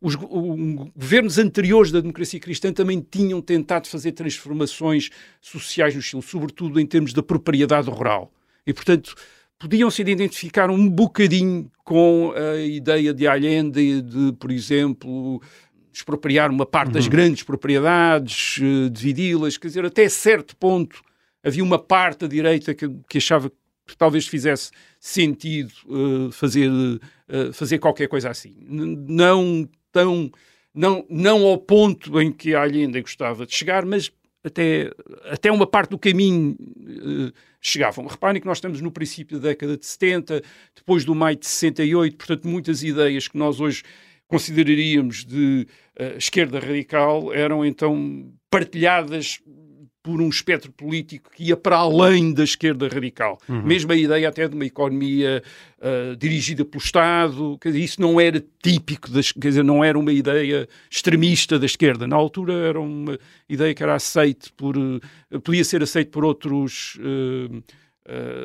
os, 0.00 0.14
governos 0.14 1.38
anteriores 1.38 1.90
da 1.90 2.00
democracia 2.00 2.38
cristã 2.38 2.72
também 2.72 3.04
tinham 3.08 3.40
tentado 3.40 3.88
fazer 3.88 4.12
transformações 4.12 5.10
sociais 5.40 5.94
no 5.94 6.02
Chile, 6.02 6.22
sobretudo 6.22 6.78
em 6.78 6.86
termos 6.86 7.12
da 7.12 7.22
propriedade 7.22 7.90
rural. 7.90 8.32
E, 8.66 8.72
portanto, 8.72 9.14
podiam-se 9.58 10.00
identificar 10.00 10.70
um 10.70 10.88
bocadinho 10.88 11.70
com 11.84 12.32
a 12.34 12.60
ideia 12.60 13.12
de 13.12 13.26
Allende 13.26 14.00
de, 14.02 14.32
por 14.38 14.50
exemplo, 14.50 15.42
expropriar 15.92 16.50
uma 16.50 16.64
parte 16.64 16.88
uhum. 16.88 16.94
das 16.94 17.08
grandes 17.08 17.42
propriedades, 17.42 18.58
uh, 18.58 18.88
dividi-las, 18.90 19.56
quer 19.56 19.68
dizer, 19.68 19.84
até 19.84 20.08
certo 20.08 20.56
ponto 20.56 21.02
havia 21.42 21.64
uma 21.64 21.78
parte 21.78 22.20
da 22.20 22.26
direita 22.26 22.74
que, 22.74 22.88
que 23.08 23.18
achava 23.18 23.50
que 23.90 23.96
talvez 23.96 24.26
fizesse 24.26 24.70
sentido 24.98 25.72
uh, 25.86 26.32
fazer, 26.32 26.70
uh, 26.70 27.52
fazer 27.52 27.78
qualquer 27.78 28.08
coisa 28.08 28.30
assim. 28.30 28.56
não 28.68 29.68
tão. 29.92 30.30
Não, 30.72 31.04
não 31.10 31.44
ao 31.46 31.58
ponto 31.58 32.20
em 32.20 32.30
que 32.30 32.54
a 32.54 32.62
Allende 32.62 33.00
gostava 33.00 33.44
de 33.44 33.52
chegar, 33.52 33.84
mas 33.84 34.12
até, 34.42 34.90
até 35.24 35.50
uma 35.50 35.66
parte 35.66 35.90
do 35.90 35.98
caminho 35.98 36.52
uh, 36.52 37.32
chegavam. 37.60 38.06
Reparem 38.06 38.40
que 38.40 38.46
nós 38.46 38.58
estamos 38.58 38.80
no 38.80 38.90
princípio 38.90 39.38
da 39.38 39.48
década 39.48 39.76
de 39.76 39.84
70, 39.84 40.42
depois 40.74 41.04
do 41.04 41.14
maio 41.14 41.36
de 41.36 41.46
68, 41.46 42.16
portanto, 42.16 42.48
muitas 42.48 42.82
ideias 42.82 43.28
que 43.28 43.36
nós 43.36 43.60
hoje 43.60 43.82
consideraríamos 44.26 45.24
de 45.24 45.66
uh, 45.98 46.16
esquerda 46.16 46.60
radical 46.60 47.32
eram 47.34 47.64
então 47.66 48.32
partilhadas 48.48 49.40
por 50.02 50.20
um 50.20 50.28
espectro 50.28 50.72
político 50.72 51.30
que 51.30 51.44
ia 51.44 51.56
para 51.56 51.76
além 51.76 52.32
da 52.32 52.42
esquerda 52.42 52.88
radical. 52.88 53.38
Uhum. 53.48 53.62
Mesmo 53.62 53.92
a 53.92 53.96
ideia 53.96 54.28
até 54.28 54.48
de 54.48 54.54
uma 54.54 54.64
economia 54.64 55.42
uh, 55.78 56.16
dirigida 56.16 56.64
pelo 56.64 56.82
Estado, 56.82 57.58
quer 57.60 57.68
dizer, 57.68 57.84
isso 57.84 58.00
não 58.00 58.18
era 58.18 58.42
típico, 58.62 59.10
das, 59.10 59.30
quer 59.32 59.48
dizer, 59.48 59.62
não 59.62 59.84
era 59.84 59.98
uma 59.98 60.12
ideia 60.12 60.66
extremista 60.90 61.58
da 61.58 61.66
esquerda. 61.66 62.06
Na 62.06 62.16
altura 62.16 62.54
era 62.54 62.80
uma 62.80 63.18
ideia 63.48 63.74
que 63.74 63.82
era 63.82 63.94
aceite 63.94 64.50
por, 64.54 64.76
uh, 64.76 65.00
podia 65.42 65.64
ser 65.64 65.82
aceite 65.82 66.10
por 66.10 66.24
outros 66.24 66.98
uh, 67.00 67.62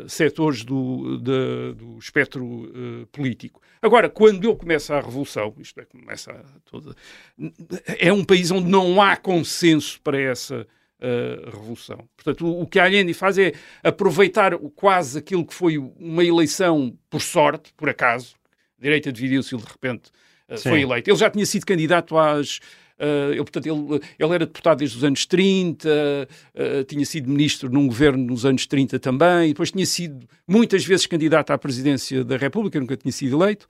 setores 0.07 0.63
do, 0.63 1.17
da, 1.17 1.71
do 1.75 1.97
espectro 1.97 2.71
político. 3.11 3.59
Agora, 3.81 4.07
quando 4.09 4.47
ele 4.47 4.55
começa 4.55 4.95
a 4.95 5.01
revolução, 5.01 5.55
isto 5.57 5.79
é, 5.79 5.85
começa 5.85 6.45
toda, 6.69 6.95
é 7.97 8.13
um 8.13 8.23
país 8.23 8.51
onde 8.51 8.69
não 8.69 9.01
há 9.01 9.17
consenso 9.17 9.99
para 10.03 10.19
essa 10.19 10.67
uh, 11.01 11.49
revolução. 11.49 12.07
Portanto, 12.15 12.45
o, 12.45 12.61
o, 12.61 12.67
que 12.67 12.79
a 12.79 12.85
Allende 12.85 13.13
faz 13.13 13.37
é 13.37 13.53
aproveitar 13.83 14.57
quase 14.75 15.19
aquilo 15.19 15.45
que 15.45 15.53
foi 15.53 15.77
uma 15.77 16.23
eleição 16.23 16.97
por 17.09 17.21
sorte, 17.21 17.73
por 17.75 17.89
acaso. 17.89 18.35
A 18.79 18.83
direita 18.83 19.11
dividiu-se 19.11 19.55
e 19.55 19.57
de 19.57 19.65
repente 19.65 20.09
uh, 20.49 20.57
foi 20.57 20.81
eleito. 20.81 21.09
Ele 21.09 21.17
já 21.17 21.29
tinha 21.29 21.45
sido 21.45 21.65
candidato 21.65 22.17
às. 22.17 22.59
Uh, 22.97 23.31
ele, 23.31 23.43
portanto, 23.43 23.65
ele, 23.65 24.01
ele, 24.17 24.33
era 24.33 24.45
deputado 24.45 24.77
desde 24.77 24.95
os 24.97 25.03
anos 25.03 25.25
30, 25.25 25.89
uh, 25.89 26.83
tinha 26.85 27.05
sido 27.05 27.29
ministro 27.29 27.69
num 27.69 27.87
governo 27.87 28.25
nos 28.25 28.45
anos 28.45 28.65
30 28.65 28.97
também, 28.99 29.49
depois 29.49 29.69
tinha 29.69 29.85
sido 29.85 30.25
muitas 30.47 30.85
vezes 30.85 31.05
candidato 31.05 31.51
à 31.51 31.57
presidência 31.57 32.23
da 32.23 32.37
República, 32.37 32.79
nunca 32.79 32.95
tinha 32.95 33.11
sido 33.11 33.43
eleito, 33.43 33.67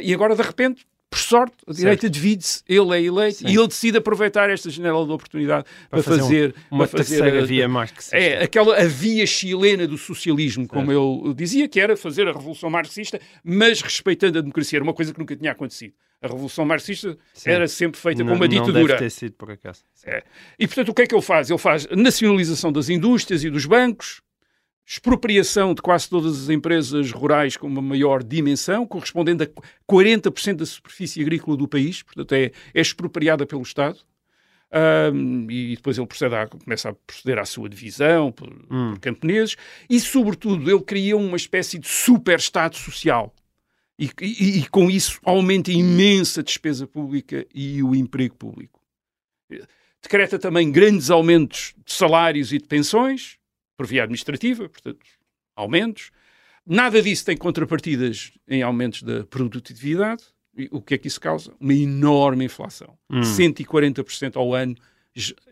e 0.00 0.14
agora 0.14 0.36
de 0.36 0.42
repente 0.42 0.86
por 1.12 1.18
sorte, 1.18 1.54
a 1.68 1.72
direita 1.74 2.08
divide-se, 2.08 2.62
ele 2.66 2.96
é 2.96 3.02
eleito 3.02 3.40
Sim. 3.40 3.48
e 3.48 3.54
ele 3.54 3.68
decide 3.68 3.98
aproveitar 3.98 4.48
esta 4.48 4.70
janela 4.70 5.04
de 5.04 5.12
oportunidade 5.12 5.66
para, 5.90 6.02
para 6.02 6.16
fazer, 6.16 6.54
um, 6.70 6.76
uma 6.76 6.88
para 6.88 6.98
fazer 6.98 7.16
terceira 7.18 7.42
a, 7.42 7.46
via 7.46 7.68
marxista. 7.68 8.16
É, 8.16 8.42
aquela 8.42 8.80
a 8.80 8.86
via 8.86 9.26
chilena 9.26 9.86
do 9.86 9.98
socialismo, 9.98 10.66
como 10.66 10.90
eu 10.90 11.34
dizia, 11.36 11.68
que 11.68 11.78
era 11.78 11.98
fazer 11.98 12.26
a 12.26 12.32
revolução 12.32 12.70
marxista, 12.70 13.20
mas 13.44 13.82
respeitando 13.82 14.38
a 14.38 14.40
democracia. 14.40 14.78
Era 14.78 14.84
uma 14.84 14.94
coisa 14.94 15.12
que 15.12 15.18
nunca 15.18 15.36
tinha 15.36 15.52
acontecido. 15.52 15.92
A 16.22 16.28
revolução 16.28 16.64
marxista 16.64 17.18
Sim. 17.34 17.50
era 17.50 17.68
sempre 17.68 18.00
feita 18.00 18.24
com 18.24 18.32
uma 18.32 18.48
ditadura. 18.48 18.78
Não 18.78 18.86
deve 18.86 18.98
ter 19.00 19.10
sido 19.10 19.34
por 19.34 19.50
acaso. 19.50 19.84
É. 20.06 20.22
E, 20.58 20.66
portanto, 20.66 20.88
o 20.88 20.94
que 20.94 21.02
é 21.02 21.06
que 21.06 21.14
ele 21.14 21.20
faz? 21.20 21.50
Ele 21.50 21.58
faz 21.58 21.86
nacionalização 21.90 22.72
das 22.72 22.88
indústrias 22.88 23.44
e 23.44 23.50
dos 23.50 23.66
bancos, 23.66 24.22
expropriação 24.86 25.74
de 25.74 25.80
quase 25.80 26.08
todas 26.08 26.42
as 26.42 26.48
empresas 26.48 27.10
rurais 27.12 27.56
com 27.56 27.66
uma 27.66 27.82
maior 27.82 28.22
dimensão, 28.22 28.86
correspondendo 28.86 29.44
a 29.44 29.48
40% 29.90 30.56
da 30.56 30.66
superfície 30.66 31.20
agrícola 31.22 31.56
do 31.56 31.68
país, 31.68 32.02
portanto 32.02 32.32
é, 32.32 32.50
é 32.74 32.80
expropriada 32.80 33.46
pelo 33.46 33.62
Estado. 33.62 33.98
Um, 34.74 35.50
e 35.50 35.76
depois 35.76 35.98
ele 35.98 36.06
procede 36.06 36.34
a, 36.34 36.46
começa 36.46 36.88
a 36.88 36.94
proceder 36.94 37.38
à 37.38 37.44
sua 37.44 37.68
divisão 37.68 38.32
por, 38.32 38.48
hum. 38.48 38.92
por 38.92 39.00
camponeses 39.00 39.54
e, 39.88 40.00
sobretudo, 40.00 40.70
ele 40.70 40.80
cria 40.80 41.14
uma 41.14 41.36
espécie 41.36 41.78
de 41.78 41.86
super-estado 41.86 42.76
social. 42.76 43.34
E, 43.98 44.10
e, 44.22 44.60
e, 44.60 44.68
com 44.68 44.90
isso 44.90 45.20
aumenta 45.22 45.70
a 45.70 45.74
imensa 45.74 46.42
despesa 46.42 46.86
pública 46.86 47.46
e 47.54 47.82
o 47.82 47.94
emprego 47.94 48.34
público. 48.34 48.80
Decreta 50.02 50.38
também 50.38 50.72
grandes 50.72 51.10
aumentos 51.10 51.74
de 51.84 51.92
salários 51.92 52.52
e 52.52 52.58
de 52.58 52.66
pensões, 52.66 53.36
por 53.82 53.86
via 53.88 54.04
administrativa, 54.04 54.68
portanto, 54.68 55.00
aumentos. 55.56 56.12
Nada 56.64 57.02
disso 57.02 57.24
tem 57.24 57.36
contrapartidas 57.36 58.32
em 58.46 58.62
aumentos 58.62 59.02
da 59.02 59.24
produtividade. 59.24 60.22
E 60.56 60.68
o 60.70 60.80
que 60.80 60.94
é 60.94 60.98
que 60.98 61.08
isso 61.08 61.20
causa? 61.20 61.52
Uma 61.58 61.74
enorme 61.74 62.44
inflação. 62.44 62.96
Hum. 63.10 63.22
140% 63.22 64.36
ao 64.36 64.54
ano 64.54 64.76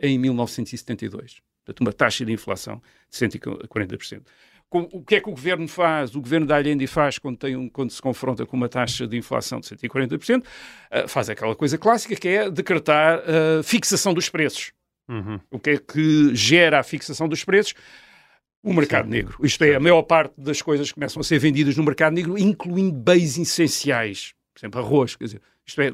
em 0.01 0.19
1972. 0.19 1.41
portanto, 1.65 1.81
uma 1.81 1.93
taxa 1.93 2.25
de 2.25 2.33
inflação 2.33 2.81
de 3.11 3.17
140%. 3.19 4.23
O 4.71 5.03
que 5.03 5.17
é 5.17 5.21
que 5.21 5.29
o 5.29 5.33
governo 5.33 5.67
faz? 5.67 6.15
O 6.15 6.21
governo 6.21 6.47
da 6.47 6.55
Allende 6.55 6.87
faz 6.87 7.19
quando, 7.19 7.37
tem 7.39 7.57
um, 7.57 7.69
quando 7.69 7.91
se 7.91 8.01
confronta 8.01 8.47
com 8.47 8.57
uma 8.57 8.69
taxa 8.69 9.09
de 9.09 9.17
inflação 9.17 9.59
de 9.59 9.67
140%, 9.67 10.45
uh, 10.45 11.09
faz 11.09 11.29
aquela 11.29 11.57
coisa 11.57 11.77
clássica 11.77 12.15
que 12.15 12.29
é 12.29 12.49
decretar 12.49 13.19
a 13.19 13.59
uh, 13.59 13.63
fixação 13.65 14.15
dos 14.15 14.29
preços. 14.29 14.73
Uhum. 15.09 15.41
O 15.51 15.59
que 15.59 15.71
é 15.71 15.77
que 15.77 16.33
gera 16.37 16.79
a 16.79 16.85
fixação 16.85 17.29
dos 17.29 17.43
preços? 17.43 17.75
O 18.63 18.73
mercado 18.73 19.05
Sim. 19.05 19.11
negro. 19.11 19.39
Isto 19.43 19.65
é, 19.65 19.75
a 19.75 19.81
maior 19.81 20.03
parte 20.03 20.35
das 20.39 20.61
coisas 20.61 20.93
começam 20.93 21.21
a 21.21 21.25
ser 21.25 21.39
vendidas 21.39 21.77
no 21.77 21.83
mercado 21.83 22.13
negro, 22.13 22.39
incluindo 22.39 22.93
bens 22.93 23.39
essenciais. 23.39 24.35
Por 24.53 24.61
exemplo, 24.61 24.81
arroz. 24.81 25.17
Quer 25.17 25.25
dizer, 25.25 25.43
isto 25.67 25.81
é, 25.81 25.93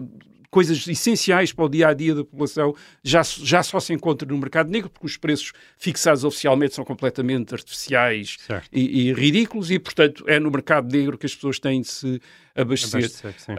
coisas 0.50 0.86
essenciais 0.88 1.52
para 1.52 1.64
o 1.64 1.68
dia 1.68 1.88
a 1.88 1.94
dia 1.94 2.14
da 2.14 2.24
população 2.24 2.74
já, 3.04 3.22
já 3.22 3.62
só 3.62 3.78
se 3.78 3.92
encontra 3.92 4.26
no 4.26 4.38
mercado 4.38 4.70
negro, 4.70 4.88
porque 4.88 5.06
os 5.06 5.16
preços 5.16 5.52
fixados 5.76 6.24
oficialmente 6.24 6.74
são 6.74 6.84
completamente 6.84 7.54
artificiais 7.54 8.38
e, 8.72 9.08
e, 9.08 9.12
ridículos, 9.12 9.70
e 9.70 9.78
portanto 9.78 10.24
é 10.26 10.40
no 10.40 10.50
mercado 10.50 10.90
negro 10.90 11.18
que 11.18 11.26
as 11.26 11.34
pessoas 11.34 11.58
têm 11.58 11.82
de 11.82 11.88
se 11.88 12.20
abastecer. 12.54 13.04
abastecer 13.04 13.56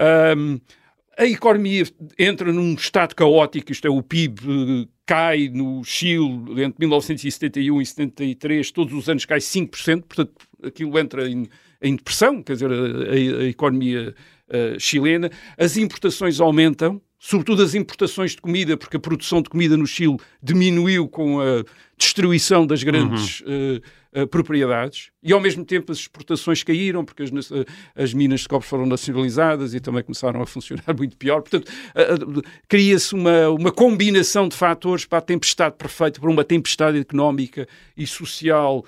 a 1.18 1.26
economia 1.26 1.84
entra 2.18 2.54
num 2.54 2.76
estado 2.76 3.16
caótico, 3.16 3.72
isto 3.72 3.88
é, 3.88 3.90
o 3.90 4.04
PIB 4.04 4.40
eh, 4.42 4.88
cai 5.04 5.50
no 5.50 5.84
Chile 5.84 6.62
entre 6.62 6.76
1971 6.80 7.82
e 7.82 7.86
73, 7.86 8.72
todos 8.72 8.94
os 8.94 9.10
anos 9.10 9.26
cai 9.26 9.40
5%, 9.40 10.04
portanto 10.04 10.34
aquilo 10.64 10.98
entra 11.00 11.28
em, 11.28 11.48
em 11.82 11.96
depressão, 11.96 12.44
quer 12.44 12.54
dizer, 12.54 12.72
a, 12.72 12.76
a, 12.76 13.42
a 13.42 13.46
economia 13.46 14.14
uh, 14.50 14.80
chilena, 14.80 15.32
as 15.58 15.76
importações 15.76 16.40
aumentam, 16.40 17.02
sobretudo 17.18 17.64
as 17.64 17.74
importações 17.74 18.32
de 18.32 18.42
comida, 18.42 18.78
porque 18.78 18.98
a 18.98 19.00
produção 19.00 19.42
de 19.42 19.50
comida 19.50 19.76
no 19.76 19.88
Chile 19.88 20.18
diminuiu 20.42 21.08
com 21.08 21.42
a 21.42 21.64
destruição 21.98 22.68
das 22.68 22.84
grandes 22.84 23.42
uhum. 23.42 23.78
uh, 23.78 23.82
uh, 24.18 24.28
propriedades 24.28 25.12
e 25.22 25.32
ao 25.34 25.40
mesmo 25.40 25.64
tempo 25.64 25.92
as 25.92 26.00
exportações 26.00 26.64
caíram 26.64 27.06
porque 27.06 27.24
as, 27.24 27.30
uh, 27.30 27.66
as, 27.96 28.14
minas 28.14 28.42
de 28.42 28.48
cobre 28.48 28.68
foram 28.68 28.86
nacionalizadas 28.86 29.74
e 29.74 29.80
também 29.80 30.04
começaram 30.04 30.42
a 30.42 30.46
funcionar 30.46 30.84
muito 30.98 31.16
pior. 31.18 31.42
Portanto, 31.42 31.72
cria-se 32.68 33.14
uma, 33.14 33.50
uma 33.50 33.72
combinação 33.72 34.48
de 34.48 34.56
fatores 34.56 35.06
para 35.06 35.20
a 35.20 35.22
tempestade 35.22 35.76
perfeita, 35.76 36.20
para 36.20 36.30
uma 36.30 36.44
tempestade 36.44 36.98
económica 36.98 37.68
e 37.96 38.08
social 38.08 38.86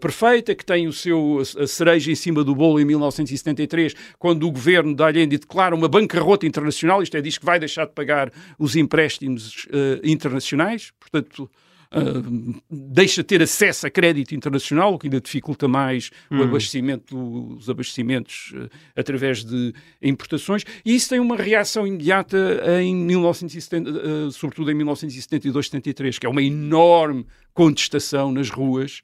perfeita, 0.00 0.54
que 0.54 0.64
tem 0.64 0.86
o 0.86 0.92
seu 0.92 1.42
a 1.58 1.66
cereja 1.66 2.12
em 2.12 2.14
cima 2.14 2.44
do 2.44 2.54
bolo 2.54 2.80
em 2.80 2.84
1973, 2.84 3.94
quando 4.18 4.46
o 4.46 4.50
governo 4.50 4.94
da 4.94 5.06
Allende 5.06 5.38
declara 5.38 5.74
uma 5.74 5.88
bancarrota 5.88 6.46
internacional, 6.46 7.02
isto 7.02 7.16
é, 7.16 7.20
diz 7.20 7.38
que 7.38 7.44
vai 7.44 7.58
deixar 7.58 7.86
de 7.86 7.92
pagar 7.92 8.30
os 8.58 8.76
empréstimos 8.76 9.66
internacionais, 10.02 10.92
portanto 11.00 11.50
uh, 11.94 12.62
deixa 12.70 13.22
de 13.22 13.26
ter 13.26 13.42
acesso 13.42 13.86
a 13.86 13.90
crédito 13.90 14.34
internacional, 14.34 14.94
o 14.94 14.98
que 14.98 15.06
ainda 15.06 15.20
dificulta 15.20 15.66
mais 15.66 16.10
o 16.30 16.36
hum. 16.36 16.42
abastecimento, 16.42 17.56
os 17.56 17.68
abastecimentos 17.68 18.52
uh, 18.54 18.70
através 18.96 19.44
de 19.44 19.74
importações. 20.02 20.64
E 20.84 20.94
isso 20.94 21.08
tem 21.08 21.20
uma 21.20 21.36
reação 21.36 21.86
imediata 21.86 22.38
em 22.82 22.94
1970, 22.94 23.90
uh, 23.90 23.94
ah, 24.28 24.30
sobretudo 24.30 24.70
em 24.70 24.74
1972, 24.74 25.66
73, 25.66 26.18
que 26.18 26.26
é 26.26 26.28
uma 26.28 26.42
enorme 26.42 27.26
contestação 27.52 28.32
nas 28.32 28.50
ruas, 28.50 29.02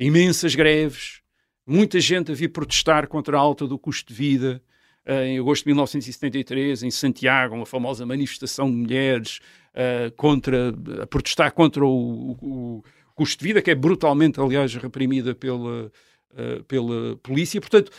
imensas 0.00 0.54
greves, 0.54 1.20
muita 1.66 2.00
gente 2.00 2.32
a 2.32 2.34
vir 2.34 2.48
protestar 2.48 3.06
contra 3.08 3.36
a 3.36 3.40
alta 3.40 3.66
do 3.66 3.78
custo 3.78 4.12
de 4.12 4.14
vida, 4.14 4.62
em 5.06 5.38
agosto 5.38 5.64
de 5.64 5.68
1973, 5.68 6.82
em 6.82 6.90
Santiago, 6.90 7.54
uma 7.54 7.66
famosa 7.66 8.06
manifestação 8.06 8.70
de 8.70 8.76
mulheres 8.76 9.40
uh, 9.74 10.10
contra, 10.16 10.74
a 11.02 11.06
protestar 11.06 11.52
contra 11.52 11.84
o, 11.84 12.32
o, 12.40 12.84
custo 13.14 13.38
de 13.38 13.44
vida, 13.44 13.62
que 13.62 13.70
é 13.70 13.74
brutalmente, 13.74 14.40
aliás, 14.40 14.74
reprimida 14.74 15.34
pela, 15.34 15.86
uh, 15.86 16.64
pela 16.66 17.16
polícia. 17.16 17.60
Portanto, 17.60 17.92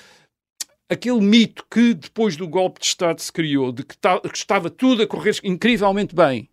aquele 0.89 1.21
mito 1.21 1.65
que 1.69 1.93
depois 1.93 2.35
do 2.35 2.47
golpe 2.47 2.79
de 2.79 2.87
Estado 2.87 3.21
se 3.21 3.31
criou, 3.31 3.71
de 3.71 3.83
que, 3.83 3.95
que 3.95 4.37
estava 4.37 4.69
tudo 4.69 5.03
a 5.03 5.07
correr 5.07 5.35
incrivelmente 5.43 6.15
bem, 6.15 6.49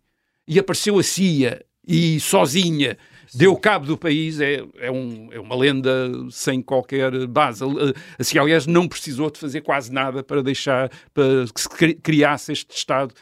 e 0.47 0.59
apareceu 0.59 0.99
a 0.99 1.03
CIA 1.03 1.65
e 1.87 2.19
sozinha 2.19 2.97
deu 3.35 3.55
cabo 3.55 3.85
do 3.85 3.97
país 3.97 4.39
é, 4.39 4.63
é, 4.77 4.91
um, 4.91 5.29
é, 5.31 5.39
uma 5.39 5.55
lenda 5.55 6.11
sem 6.29 6.61
qualquer 6.61 7.25
base. 7.27 7.63
Assim, 8.17 8.37
aliás, 8.37 8.67
não 8.67 8.87
precisou 8.87 9.31
de 9.31 9.39
fazer 9.39 9.61
quase 9.61 9.91
nada 9.91 10.23
para 10.23 10.43
deixar 10.43 10.89
para 11.13 11.45
que 11.53 11.61
se 11.61 11.69
criasse 11.95 12.51
este 12.51 12.75
Estado 12.75 13.13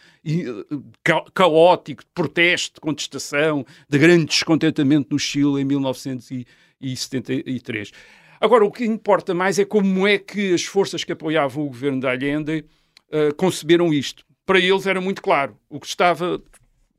ca 1.04 1.24
caótico 1.34 2.04
de 2.04 2.10
protesto, 2.13 2.76
de 2.76 2.82
contestação, 2.82 3.65
de 3.89 3.97
grande 3.97 4.26
descontentamento 4.26 5.08
no 5.12 5.19
Chile 5.19 5.62
em 5.62 5.65
1973. 5.65 7.91
Agora, 8.39 8.63
o 8.65 8.71
que 8.71 8.86
importa 8.86 9.34
mais 9.34 9.60
é 9.60 9.65
como 9.65 10.08
é 10.08 10.17
que 10.17 10.54
as 10.54 10.63
forças 10.63 11.04
que 11.04 11.12
apoiavam 11.12 11.63
o 11.63 11.67
governo 11.67 12.00
da 12.02 12.12
Allende 12.12 12.63
uh, 13.12 13.36
conceberam 13.36 13.93
isto. 13.93 14.24
Para 14.45 14.60
eles 14.60 14.88
era 14.88 15.00
muito 15.00 15.21
claro. 15.21 15.56
O 15.69 15.80
que 15.80 15.86
estava, 15.86 16.41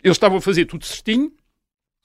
eles 0.03 0.17
estavam 0.17 0.39
a 0.39 0.41
fazer 0.41 0.67
tudo 0.67 0.85
certinho, 0.85 1.33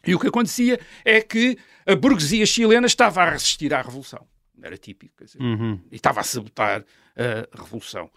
e 0.07 0.15
o 0.15 0.19
que 0.19 0.27
acontecia 0.27 0.79
é 1.03 1.21
que 1.21 1.57
a 1.85 1.95
burguesia 1.95 2.45
chilena 2.45 2.87
estava 2.87 3.21
a 3.21 3.29
resistir 3.29 3.73
à 3.73 3.81
revolução. 3.81 4.25
Era 4.61 4.77
típico. 4.77 5.23
Dizer, 5.23 5.41
uhum. 5.41 5.79
E 5.91 5.95
estava 5.95 6.21
a 6.21 6.23
sabotar 6.23 6.83
a 7.15 7.61
revolução. 7.61 8.09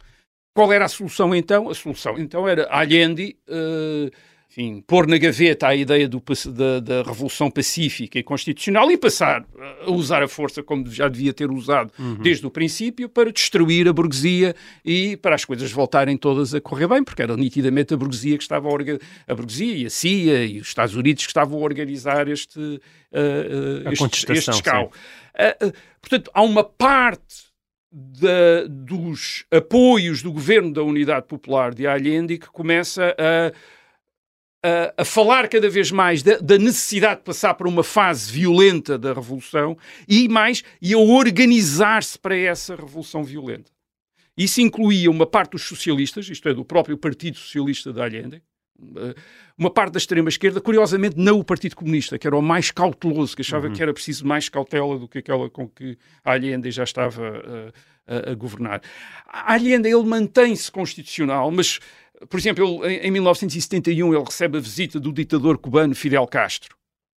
Qual 0.54 0.72
era 0.72 0.84
a 0.84 0.88
solução 0.88 1.34
então? 1.34 1.68
A 1.68 1.74
solução 1.74 2.18
então 2.18 2.48
era 2.48 2.66
Allende 2.70 3.36
uh, 3.48 4.10
enfim, 4.50 4.82
pôr 4.84 5.06
na 5.06 5.16
gaveta 5.16 5.68
a 5.68 5.76
ideia 5.76 6.08
do, 6.08 6.20
da, 6.52 6.80
da, 6.80 7.02
revolução 7.04 7.48
pacífica 7.48 8.18
e 8.18 8.22
constitucional 8.22 8.90
e 8.90 8.96
passar 8.96 9.46
a 9.86 9.90
usar 9.92 10.24
a 10.24 10.28
força 10.28 10.60
como 10.60 10.90
já 10.90 11.06
devia 11.06 11.32
ter 11.32 11.48
usado 11.52 11.92
uhum. 11.96 12.16
desde 12.16 12.44
o 12.44 12.50
princípio 12.50 13.08
para 13.08 13.30
destruir 13.30 13.86
a 13.86 13.92
burguesia 13.92 14.56
e 14.84 15.16
para 15.16 15.36
as 15.36 15.44
coisas 15.44 15.70
voltarem 15.70 16.16
todas 16.16 16.52
a 16.52 16.60
correr 16.60 16.88
bem, 16.88 17.04
porque 17.04 17.22
era 17.22 17.36
nitidamente 17.36 17.94
a 17.94 17.96
burguesia 17.96 18.36
que 18.36 18.42
estava 18.42 18.68
a, 18.68 19.32
a 19.32 19.34
burguesia 19.36 19.76
e 19.76 19.86
a 19.86 19.90
CIA 19.90 20.44
e 20.44 20.60
os 20.60 20.66
Estados 20.66 20.96
Unidos 20.96 21.24
que 21.24 21.30
estavam 21.30 21.60
a 21.60 21.62
organizar 21.62 22.26
este, 22.26 22.58
uh, 22.58 23.86
uh, 23.86 23.92
este, 23.92 24.32
este 24.32 24.50
escal. 24.50 24.90
Uh, 25.32 25.72
portanto, 26.00 26.28
há 26.34 26.42
uma 26.42 26.64
parte 26.64 27.50
da, 27.92 28.66
dos 28.68 29.44
apoios 29.48 30.22
do 30.22 30.32
governo 30.32 30.72
da 30.72 30.82
Unidade 30.82 31.26
Popular 31.28 31.72
de 31.72 31.86
Allende 31.86 32.36
que 32.36 32.48
começa 32.48 33.14
a 33.16 33.52
a, 34.62 35.02
a, 35.02 35.04
falar 35.04 35.48
cada 35.48 35.68
vez 35.68 35.90
mais 35.90 36.22
da, 36.22 36.38
da, 36.38 36.58
necessidade 36.58 37.20
de 37.20 37.24
passar 37.24 37.54
por 37.54 37.66
uma 37.66 37.82
fase 37.82 38.30
violenta 38.30 38.98
da 38.98 39.12
revolução 39.12 39.76
e 40.08 40.28
mais 40.28 40.62
e 40.80 40.92
a 40.92 40.98
organizar-se 40.98 42.18
para 42.18 42.36
essa 42.36 42.74
revolução 42.74 43.24
violenta. 43.24 43.70
Isso 44.36 44.60
incluía 44.60 45.10
uma 45.10 45.26
parte 45.26 45.52
dos 45.52 45.62
socialistas, 45.62 46.28
isto 46.28 46.48
é, 46.48 46.54
do 46.54 46.64
próprio 46.64 46.96
Partido 46.96 47.36
Socialista 47.36 47.92
de 47.92 48.00
Allende, 48.00 48.42
uma 49.58 49.70
parte 49.70 49.92
da 49.92 49.98
extrema-esquerda, 49.98 50.60
curiosamente 50.60 51.16
não 51.18 51.38
o 51.38 51.44
Partido 51.44 51.76
Comunista, 51.76 52.18
que 52.18 52.26
era 52.26 52.36
o 52.36 52.40
mais 52.40 52.70
cauteloso, 52.70 53.36
que 53.36 53.42
achava 53.42 53.66
uhum. 53.66 53.72
que 53.74 53.82
era 53.82 53.92
preciso 53.92 54.26
mais 54.26 54.48
cautela 54.48 54.98
do 54.98 55.06
que 55.06 55.18
aquela 55.18 55.50
com 55.50 55.68
que 55.68 55.98
Allende 56.24 56.70
já 56.70 56.84
estava 56.84 57.22
uh, 57.22 57.72
a, 58.06 58.30
a, 58.30 58.34
governar. 58.34 58.80
Allende, 59.26 59.88
ele 59.88 60.04
mantém-se 60.04 60.72
constitucional, 60.72 61.50
mas 61.50 61.78
por 62.28 62.38
exemplo, 62.38 62.84
ele, 62.84 62.96
em 62.96 63.10
1971 63.10 64.14
ele 64.14 64.24
recebe 64.24 64.58
a 64.58 64.60
visita 64.60 65.00
do 65.00 65.12
ditador 65.12 65.58
cubano 65.58 65.94
Fidel 65.94 66.26
Castro. 66.26 66.76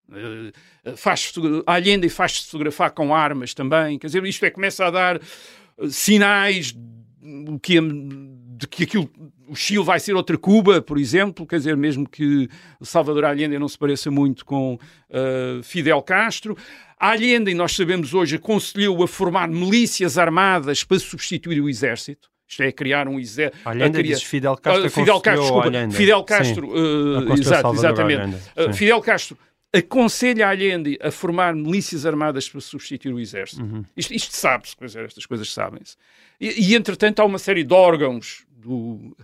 Uh, 0.10 0.96
faz 0.96 1.34
Allende 1.66 2.10
faz-se 2.10 2.46
fotografar 2.46 2.92
com 2.92 3.14
armas 3.14 3.54
também. 3.54 3.98
Quer 3.98 4.08
dizer, 4.08 4.26
isto 4.26 4.46
é, 4.46 4.50
começa 4.50 4.86
a 4.86 4.92
dar 4.92 5.18
uh, 5.18 5.90
sinais 5.90 6.74
de 6.74 7.60
que, 7.62 7.80
de 7.82 8.68
que 8.68 8.84
aquilo, 8.84 9.10
o 9.48 9.56
Chile 9.56 9.84
vai 9.84 10.00
ser 10.00 10.14
outra 10.14 10.38
Cuba, 10.38 10.82
por 10.82 10.98
exemplo. 10.98 11.48
Quer 11.48 11.58
dizer, 11.58 11.78
mesmo 11.78 12.08
que 12.08 12.50
Salvador 12.82 13.26
Allende 13.26 13.58
não 13.58 13.68
se 13.68 13.78
pareça 13.78 14.12
muito 14.12 14.46
com 14.46 14.76
uh, 14.76 15.64
Fidel 15.64 16.02
Castro. 16.02 16.58
Allende, 16.98 17.54
nós 17.54 17.76
sabemos 17.76 18.14
hoje, 18.14 18.36
aconselhou 18.36 19.04
a 19.04 19.08
formar 19.08 19.48
milícias 19.48 20.18
armadas 20.18 20.84
para 20.84 21.00
substituir 21.00 21.60
o 21.62 21.70
exército. 21.70 22.33
Isto 22.48 22.64
é 22.64 22.72
criar 22.72 23.08
um 23.08 23.20
exército. 23.20 23.58
Allende 23.68 23.98
criar... 24.00 24.16
diz 24.16 24.24
Fidel 24.24 24.56
Castro. 24.58 24.86
Uh, 24.86 24.90
Fidel 24.90 25.22
Castro, 25.22 25.42
desculpa. 25.42 25.68
Allende. 25.68 25.96
Fidel 25.96 26.24
Castro, 26.24 26.68
uh, 26.70 27.34
exato, 27.34 27.74
exatamente. 27.74 28.36
Uh, 28.58 28.74
Fidel 28.74 29.02
Castro 29.02 29.38
aconselha 29.74 30.48
a 30.48 30.52
Allende 30.52 31.00
a 31.02 31.10
formar 31.10 31.56
milícias 31.56 32.06
armadas 32.06 32.48
para 32.48 32.62
substituir 32.62 33.14
o 33.14 33.20
exército. 33.20 33.64
Uhum. 33.64 33.84
Isto, 33.98 34.14
isto 34.14 34.36
sabe-se, 34.36 34.76
estas 35.00 35.26
coisas 35.26 35.52
sabem-se. 35.52 35.96
E, 36.40 36.72
e, 36.72 36.76
entretanto, 36.76 37.22
há 37.22 37.26
uma 37.26 37.40
série 37.40 37.64
de 37.64 37.74
órgãos 37.74 38.46
do, 38.56 39.18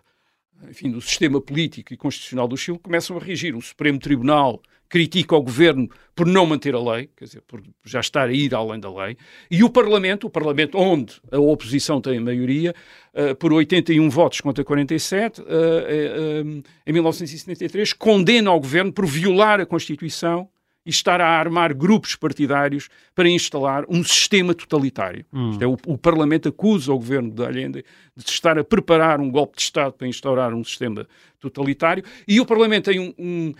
enfim, 0.67 0.89
do 0.89 0.99
sistema 1.01 1.39
político 1.39 1.93
e 1.93 1.97
constitucional 1.97 2.47
do 2.47 2.57
Chile 2.57 2.77
que 2.77 2.83
começam 2.83 3.15
a 3.15 3.19
reagir. 3.19 3.55
O 3.55 3.61
Supremo 3.61 3.99
Tribunal 3.99 4.59
critica 4.89 5.35
o 5.35 5.41
governo 5.41 5.87
por 6.15 6.25
não 6.25 6.45
manter 6.45 6.73
a 6.73 6.79
lei, 6.79 7.09
quer 7.15 7.25
dizer, 7.25 7.41
por 7.47 7.61
já 7.85 7.99
estar 7.99 8.27
a 8.27 8.33
ir 8.33 8.53
além 8.53 8.79
da 8.79 8.91
lei, 8.91 9.15
e 9.49 9.63
o 9.63 9.69
Parlamento, 9.69 10.27
o 10.27 10.29
Parlamento 10.29 10.77
onde 10.77 11.21
a 11.31 11.39
oposição 11.39 12.01
tem 12.01 12.17
a 12.17 12.21
maioria, 12.21 12.73
uh, 13.13 13.35
por 13.35 13.53
81 13.53 14.09
votos 14.09 14.41
contra 14.41 14.63
47, 14.63 15.41
uh, 15.41 15.43
uh, 15.43 16.63
em 16.85 16.93
1973, 16.93 17.93
condena 17.93 18.51
o 18.51 18.59
governo 18.59 18.91
por 18.91 19.05
violar 19.05 19.61
a 19.61 19.65
Constituição 19.65 20.49
e 20.85 20.89
estar 20.89 21.21
a 21.21 21.27
armar 21.27 21.73
grupos 21.75 22.15
partidários 22.15 22.89
para 23.13 23.29
instalar 23.29 23.85
um 23.87 24.03
sistema 24.03 24.53
totalitário. 24.55 25.25
Hum. 25.31 25.57
É, 25.59 25.67
o, 25.67 25.77
o, 25.85 25.97
Parlamento 25.97 26.49
acusa 26.49 26.91
o 26.91 26.97
governo 26.97 27.29
de 27.29 27.45
Allende 27.45 27.85
de 28.15 28.29
estar 28.29 28.57
a 28.57 28.63
preparar 28.63 29.19
um 29.19 29.29
golpe 29.29 29.57
de 29.57 29.61
Estado 29.63 29.93
para 29.93 30.07
instaurar 30.07 30.53
um 30.53 30.63
sistema 30.63 31.07
totalitário 31.39 32.03
e 32.27 32.39
o 32.39 32.45
Parlamento 32.45 32.85
tem 32.85 32.99
um, 32.99 33.13
um 33.19 33.53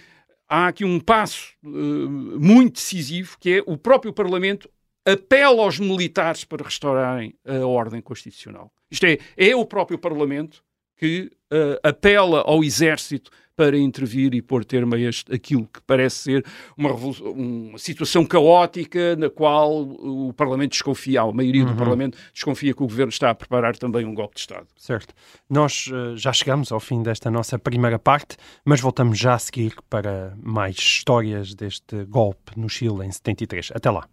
há 0.50 0.68
aqui 0.68 0.84
um 0.84 1.00
passo 1.00 1.54
uh, 1.64 1.70
muito 1.70 2.74
decisivo 2.74 3.38
que 3.40 3.58
é 3.60 3.64
o 3.66 3.78
próprio 3.78 4.12
Parlamento 4.12 4.70
apela 5.06 5.64
aos 5.64 5.80
militares 5.80 6.44
para 6.44 6.64
restaurarem 6.64 7.34
a 7.46 7.66
ordem 7.66 8.02
constitucional. 8.02 8.72
Isto 8.92 9.06
é, 9.06 9.18
é 9.38 9.56
o 9.56 9.66
próprio 9.66 9.98
Parlamento 9.98 10.64
que 10.98 11.32
uh, 11.52 11.80
apela 11.88 12.42
ao 12.42 12.64
exército 12.64 13.32
para 13.60 13.78
intervir 13.78 14.34
e 14.34 14.42
pôr 14.42 14.64
termo 14.64 14.96
a 14.96 14.98
este, 14.98 15.36
aquilo 15.36 15.66
que 15.66 15.82
parece 15.86 16.16
ser 16.16 16.46
uma, 16.78 16.94
uma, 16.94 17.78
situação 17.78 18.26
caótica 18.26 19.18
na 19.18 19.30
qual 19.30 19.82
o 19.82 20.32
Parlamento 20.32 20.72
desconfia, 20.72 21.24
a 21.24 21.34
maioria 21.34 21.66
uhum. 21.66 21.74
do 21.74 21.76
Parlamento 21.76 22.18
desconfia 22.34 22.74
que 22.74 22.82
o 22.82 22.88
Governo 22.88 23.10
está 23.10 23.32
a 23.32 23.36
preparar 23.36 23.76
também 23.76 24.06
um 24.06 24.14
golpe 24.14 24.36
de 24.36 24.40
Estado. 24.40 24.66
Certo. 24.78 25.14
Nós 25.50 25.88
uh, 25.88 26.16
já 26.16 26.32
chegamos 26.32 26.72
ao 26.72 26.80
fim 26.80 27.04
desta 27.04 27.30
nossa 27.30 27.60
primeira 27.60 28.00
parte, 28.00 28.38
mas 28.64 28.80
voltamos 28.80 29.20
já 29.20 29.34
a 29.34 29.40
seguir 29.40 29.76
para 29.90 30.34
mais 30.42 30.78
histórias 30.78 31.54
deste 31.54 32.06
golpe 32.06 32.58
no 32.58 32.70
Chile 32.70 33.06
em 33.06 33.12
73. 33.12 33.74
Até 33.76 33.92
lá. 33.92 34.08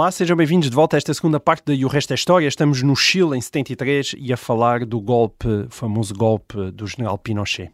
Olá, 0.00 0.10
sejam 0.10 0.34
bem-vindos 0.34 0.70
de 0.70 0.74
volta 0.74 0.96
a 0.96 0.98
esta 0.98 1.12
segunda 1.12 1.38
parte 1.38 1.62
da 1.66 1.74
E 1.74 1.84
o 1.84 1.88
Resto 1.88 2.12
é 2.12 2.14
História. 2.14 2.48
Estamos 2.48 2.82
no 2.82 2.96
Chile 2.96 3.36
em 3.36 3.40
73 3.42 4.14
e 4.16 4.32
a 4.32 4.36
falar 4.38 4.86
do 4.86 4.98
golpe, 4.98 5.46
famoso 5.68 6.14
golpe 6.14 6.70
do 6.70 6.86
general 6.86 7.18
Pinochet. 7.18 7.70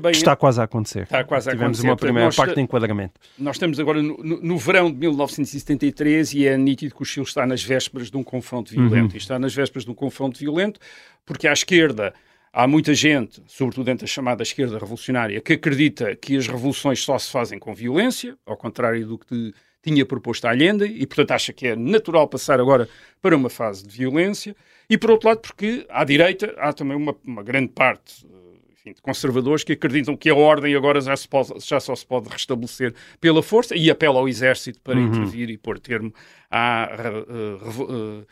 Bem, 0.00 0.12
está 0.12 0.34
quase 0.34 0.62
a 0.62 0.64
acontecer. 0.64 1.02
Está 1.02 1.22
quase 1.24 1.50
a 1.50 1.52
Tivemos 1.52 1.78
acontecer. 1.78 1.90
uma 1.90 1.96
primeira 1.98 2.30
parte 2.32 2.54
de 2.54 2.62
enquadramento. 2.62 3.20
Nós 3.38 3.56
estamos 3.56 3.78
agora 3.78 4.00
no, 4.00 4.16
no, 4.16 4.40
no, 4.40 4.56
verão 4.56 4.90
de 4.90 4.96
1973 4.96 6.32
e 6.32 6.46
é 6.46 6.56
nítido 6.56 6.94
que 6.94 7.02
o 7.02 7.04
Chile 7.04 7.26
está 7.26 7.46
nas 7.46 7.62
vésperas 7.62 8.10
de 8.10 8.16
um 8.16 8.24
confronto 8.24 8.72
violento. 8.72 9.10
Uhum. 9.10 9.16
E 9.16 9.18
está 9.18 9.38
nas 9.38 9.54
vésperas 9.54 9.84
de 9.84 9.90
um 9.90 9.94
confronto 9.94 10.38
violento 10.38 10.80
porque 11.26 11.46
à 11.46 11.52
esquerda 11.52 12.14
há 12.50 12.66
muita 12.66 12.94
gente, 12.94 13.42
sobretudo 13.46 13.84
dentro 13.84 14.06
da 14.06 14.10
chamada 14.10 14.42
esquerda 14.42 14.78
revolucionária, 14.78 15.38
que 15.42 15.52
acredita 15.52 16.16
que 16.16 16.34
as 16.34 16.46
revoluções 16.46 17.02
só 17.02 17.18
se 17.18 17.30
fazem 17.30 17.58
com 17.58 17.74
violência, 17.74 18.38
ao 18.46 18.56
contrário 18.56 19.06
do 19.06 19.18
que 19.18 19.52
tinha 19.82 20.04
proposto 20.04 20.46
a 20.46 20.50
Allende 20.50 20.84
e, 20.84 21.06
portanto, 21.06 21.32
acha 21.32 21.52
que 21.52 21.68
é 21.68 21.76
natural 21.76 22.26
passar 22.28 22.60
agora 22.60 22.88
para 23.20 23.36
uma 23.36 23.48
fase 23.48 23.86
de 23.86 23.96
violência. 23.96 24.54
E, 24.88 24.96
por 24.96 25.10
outro 25.10 25.28
lado, 25.28 25.40
porque 25.40 25.86
à 25.88 26.04
direita 26.04 26.54
há 26.58 26.72
também 26.72 26.96
uma, 26.96 27.14
uma 27.24 27.42
grande 27.42 27.68
parte 27.68 28.26
eh, 28.26 28.72
enfim, 28.72 28.92
de 28.92 29.02
conservadores 29.02 29.64
que 29.64 29.72
acreditam 29.72 30.16
que 30.16 30.30
a 30.30 30.34
ordem 30.34 30.74
agora 30.74 31.00
já, 31.00 31.16
se 31.16 31.28
pode, 31.28 31.52
já 31.60 31.78
só 31.78 31.94
se 31.94 32.06
pode 32.06 32.28
restabelecer 32.28 32.94
pela 33.20 33.42
força 33.42 33.76
e 33.76 33.90
apela 33.90 34.18
ao 34.18 34.28
exército 34.28 34.80
para 34.80 34.98
uhum. 34.98 35.06
intervir 35.06 35.50
e 35.50 35.58
pôr 35.58 35.78
termo 35.78 36.12
à 36.50 36.90
uh, 36.90 37.82
uh, 37.82 38.20
uh, 38.20 38.26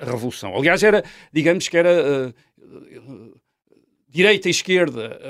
revolução. 0.00 0.56
Aliás, 0.56 0.82
era, 0.82 1.04
digamos 1.32 1.68
que 1.68 1.76
era 1.76 2.34
direita 4.10 4.48
e 4.48 4.50
esquerda 4.50 5.20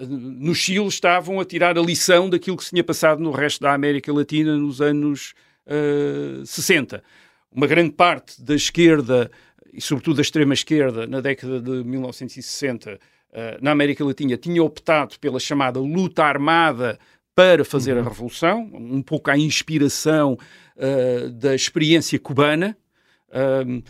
uh, 0.00 0.06
no 0.06 0.54
Chile 0.54 0.86
estavam 0.86 1.38
a 1.38 1.44
tirar 1.44 1.76
a 1.76 1.82
lição 1.82 2.28
daquilo 2.28 2.56
que 2.56 2.64
se 2.64 2.70
tinha 2.70 2.82
passado 2.82 3.22
no 3.22 3.30
resto 3.30 3.60
da 3.60 3.74
América 3.74 4.10
Latina 4.12 4.56
nos 4.56 4.80
anos 4.80 5.34
uh, 5.66 6.44
60. 6.44 7.02
Uma 7.52 7.66
grande 7.66 7.92
parte 7.92 8.42
da 8.42 8.54
esquerda, 8.54 9.30
e 9.72 9.80
sobretudo 9.80 10.16
da 10.16 10.22
extrema-esquerda, 10.22 11.06
na 11.06 11.20
década 11.20 11.60
de 11.60 11.84
1960, 11.84 12.94
uh, 12.94 12.98
na 13.60 13.72
América 13.72 14.04
Latina, 14.04 14.38
tinha 14.38 14.62
optado 14.62 15.18
pela 15.20 15.38
chamada 15.38 15.78
luta 15.78 16.24
armada 16.24 16.98
para 17.34 17.62
fazer 17.62 17.94
uhum. 17.94 18.00
a 18.00 18.08
revolução, 18.08 18.70
um 18.72 19.02
pouco 19.02 19.30
à 19.30 19.36
inspiração 19.36 20.38
uh, 20.76 21.30
da 21.30 21.54
experiência 21.54 22.18
cubana, 22.18 22.74
uh, 23.28 23.82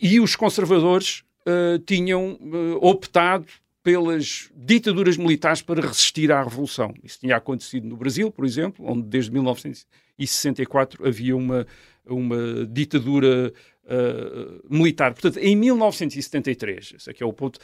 e 0.00 0.18
os 0.18 0.34
conservadores 0.34 1.22
uh, 1.46 1.78
tinham 1.80 2.38
optado 2.80 3.46
pelas 3.84 4.50
ditaduras 4.56 5.18
militares 5.18 5.60
para 5.60 5.86
resistir 5.86 6.32
à 6.32 6.42
revolução. 6.42 6.94
Isso 7.04 7.20
tinha 7.20 7.36
acontecido 7.36 7.86
no 7.86 7.98
Brasil, 7.98 8.32
por 8.32 8.46
exemplo, 8.46 8.82
onde 8.88 9.02
desde 9.02 9.30
1964 9.30 11.06
havia 11.06 11.36
uma, 11.36 11.66
uma 12.06 12.66
ditadura 12.66 13.52
uh, 13.84 14.74
militar. 14.74 15.12
Portanto, 15.12 15.36
em 15.36 15.54
1973, 15.54 16.94
esse 16.96 17.10
aqui 17.10 17.22
é 17.22 17.26
o 17.26 17.32
ponto, 17.32 17.60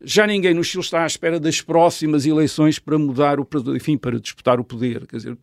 já 0.00 0.26
ninguém 0.26 0.54
no 0.54 0.64
Chile 0.64 0.82
está 0.82 1.02
à 1.02 1.06
espera 1.06 1.38
das 1.38 1.60
próximas 1.60 2.24
eleições 2.24 2.78
para 2.78 2.98
mudar 2.98 3.38
o 3.38 3.46
enfim, 3.76 3.98
para 3.98 4.18
disputar 4.18 4.58
o 4.58 4.64
poder. 4.64 5.06
Quer 5.06 5.16
dizer, 5.16 5.38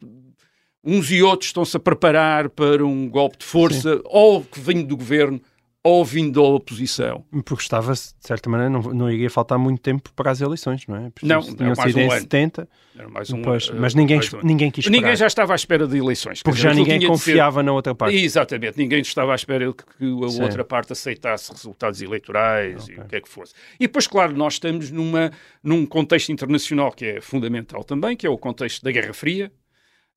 uns 0.83 1.11
e 1.11 1.21
outros 1.21 1.49
estão-se 1.49 1.77
a 1.77 1.79
preparar 1.79 2.49
para 2.49 2.83
um 2.83 3.07
golpe 3.07 3.37
de 3.37 3.45
força, 3.45 3.97
Sim. 3.97 4.01
ou 4.05 4.43
que 4.43 4.59
vem 4.59 4.83
do 4.83 4.97
governo, 4.97 5.39
ou 5.85 6.03
vindo 6.03 6.41
da 6.41 6.41
oposição. 6.41 7.23
Porque 7.45 7.61
estava, 7.61 7.93
de 7.93 7.99
certa 8.19 8.49
maneira, 8.49 8.71
não, 8.71 8.81
não 8.91 9.07
iria 9.07 9.29
faltar 9.29 9.59
muito 9.59 9.79
tempo 9.81 10.11
para 10.15 10.31
as 10.31 10.41
eleições, 10.41 10.87
não 10.87 10.95
é? 10.95 11.11
Porque 11.11 11.27
não, 11.27 11.41
tinham 11.41 11.75
sido 11.75 11.97
um 11.97 12.01
em 12.01 12.09
ano. 12.09 12.21
70, 12.21 12.67
era 12.97 13.07
mais 13.07 13.29
um, 13.29 13.37
depois, 13.37 13.69
mas 13.69 13.93
ninguém, 13.93 14.19
um 14.19 14.47
ninguém 14.47 14.71
quis 14.71 14.83
esperar. 14.83 14.99
Ninguém 14.99 15.15
já 15.15 15.27
estava 15.27 15.53
à 15.53 15.55
espera 15.55 15.87
de 15.87 15.95
eleições. 15.95 16.41
Porque 16.41 16.57
dizer, 16.57 16.69
já 16.69 16.73
ninguém 16.73 17.05
confiava 17.05 17.59
ser... 17.59 17.63
na 17.63 17.71
outra 17.71 17.93
parte. 17.93 18.15
Exatamente, 18.15 18.79
ninguém 18.79 18.99
estava 18.99 19.31
à 19.31 19.35
espera 19.35 19.71
que, 19.71 19.85
que 19.85 20.25
a 20.25 20.29
Sim. 20.29 20.41
outra 20.41 20.63
parte 20.65 20.91
aceitasse 20.91 21.51
resultados 21.51 22.01
eleitorais 22.01 22.85
okay. 22.85 22.95
e 22.95 22.99
o 22.99 23.05
que 23.05 23.15
é 23.17 23.21
que 23.21 23.29
fosse. 23.29 23.53
E 23.79 23.85
depois, 23.85 24.07
claro, 24.07 24.35
nós 24.35 24.53
estamos 24.53 24.89
numa, 24.89 25.29
num 25.63 25.85
contexto 25.85 26.31
internacional 26.31 26.91
que 26.91 27.05
é 27.05 27.21
fundamental 27.21 27.83
também, 27.83 28.17
que 28.17 28.25
é 28.25 28.29
o 28.29 28.39
contexto 28.39 28.83
da 28.83 28.91
Guerra 28.91 29.13
Fria, 29.13 29.51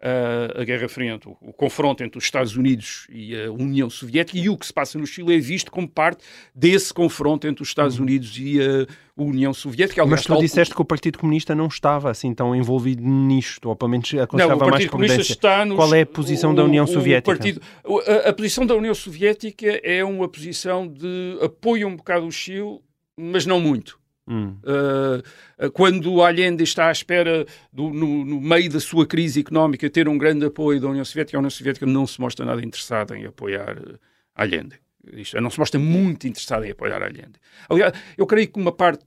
a 0.01 0.65
Guerra 0.65 0.89
Fria, 0.89 1.19
o, 1.27 1.37
o, 1.49 1.53
confronto 1.53 2.05
entre 2.05 2.19
os 2.19 2.25
Estados 2.25 2.57
Unidos 2.57 3.07
e 3.11 3.35
a 3.35 3.51
União 3.51 3.91
Soviética, 3.91 4.39
e 4.39 4.49
o 4.49 4.57
que 4.57 4.65
se 4.65 4.73
passa 4.73 4.97
no 4.97 5.07
Chile 5.07 5.35
é 5.35 5.39
visto 5.39 5.73
como 5.73 5.89
parte 5.89 6.25
desse 6.55 6.95
confronto 6.95 7.49
entre 7.49 7.63
os 7.63 7.69
Estados 7.69 7.97
uhum. 7.97 8.05
Unidos 8.05 8.37
e 8.39 8.61
a 8.61 8.87
União 9.17 9.53
Soviética. 9.53 10.03
Aliás, 10.03 10.27
Mas 10.27 10.37
tu 10.37 10.41
disseste 10.41 10.73
que 10.75 10.81
o 10.81 10.85
Partido 10.85 11.19
Comunista 11.19 11.53
não 11.55 11.67
estava 11.67 12.11
assim 12.11 12.33
tão 12.33 12.55
envolvido 12.55 13.03
nisto, 13.03 13.69
ou 13.69 13.75
pelo 13.75 13.91
menos 13.91 14.13
aconselhava 14.15 14.67
mais. 14.67 14.85
Está 15.29 15.65
nos... 15.65 15.77
Qual 15.77 15.93
é 15.93 16.03
a 16.03 16.07
posição 16.07 16.53
o, 16.53 16.55
da 16.55 16.63
União 16.63 16.87
Soviética? 16.87 17.37
Partido... 17.37 17.61
A, 18.07 18.29
a 18.29 18.33
posição 18.33 18.65
da 18.65 18.77
União 18.77 18.95
Soviética 18.95 19.81
é 19.83 20.05
uma 20.05 20.29
posição 20.29 20.87
de 20.87 21.39
apoio 21.43 21.89
um 21.89 21.97
bocado 21.97 22.27
o 22.27 22.31
Chile, 22.31 22.79
mas 23.17 23.45
não 23.45 23.61
muito. 23.61 23.99
Hum. 24.29 24.57
Uh, 24.63 25.71
quando 25.73 26.23
Allende 26.23 26.63
está 26.63 26.89
à 26.89 26.93
espera, 26.93 27.47
do, 27.73 27.89
no, 27.89 28.27
no, 28.27 28.41
meio 28.41 28.71
da 28.71 28.79
sua 28.79 29.07
crise 29.07 29.41
económica, 29.41 29.89
ter 29.89 30.07
um 30.07 30.19
grande 30.19 30.45
apoio 30.45 30.79
da 30.79 30.89
União 30.89 31.05
Soviética, 31.05 31.39
a 31.39 31.41
União 31.41 31.51
Soviética 31.51 31.87
não 31.87 32.07
se 32.07 32.21
mostra 32.21 32.45
nada 32.45 32.63
interessada 32.63 33.17
em 33.17 33.25
apoiar 33.25 33.79
uh, 33.79 33.99
Allende. 34.35 34.77
Isto, 35.15 35.41
não 35.41 35.49
se 35.49 35.59
mostra 35.59 35.81
muito 35.81 36.29
interessada 36.29 36.67
em 36.67 36.71
apoiar 36.71 37.03
Allende. 37.03 37.41
Aliás, 37.71 37.95
eu 38.19 38.27
creio 38.27 38.49
que 38.49 38.61
uma 38.61 38.71
parte 38.71 39.03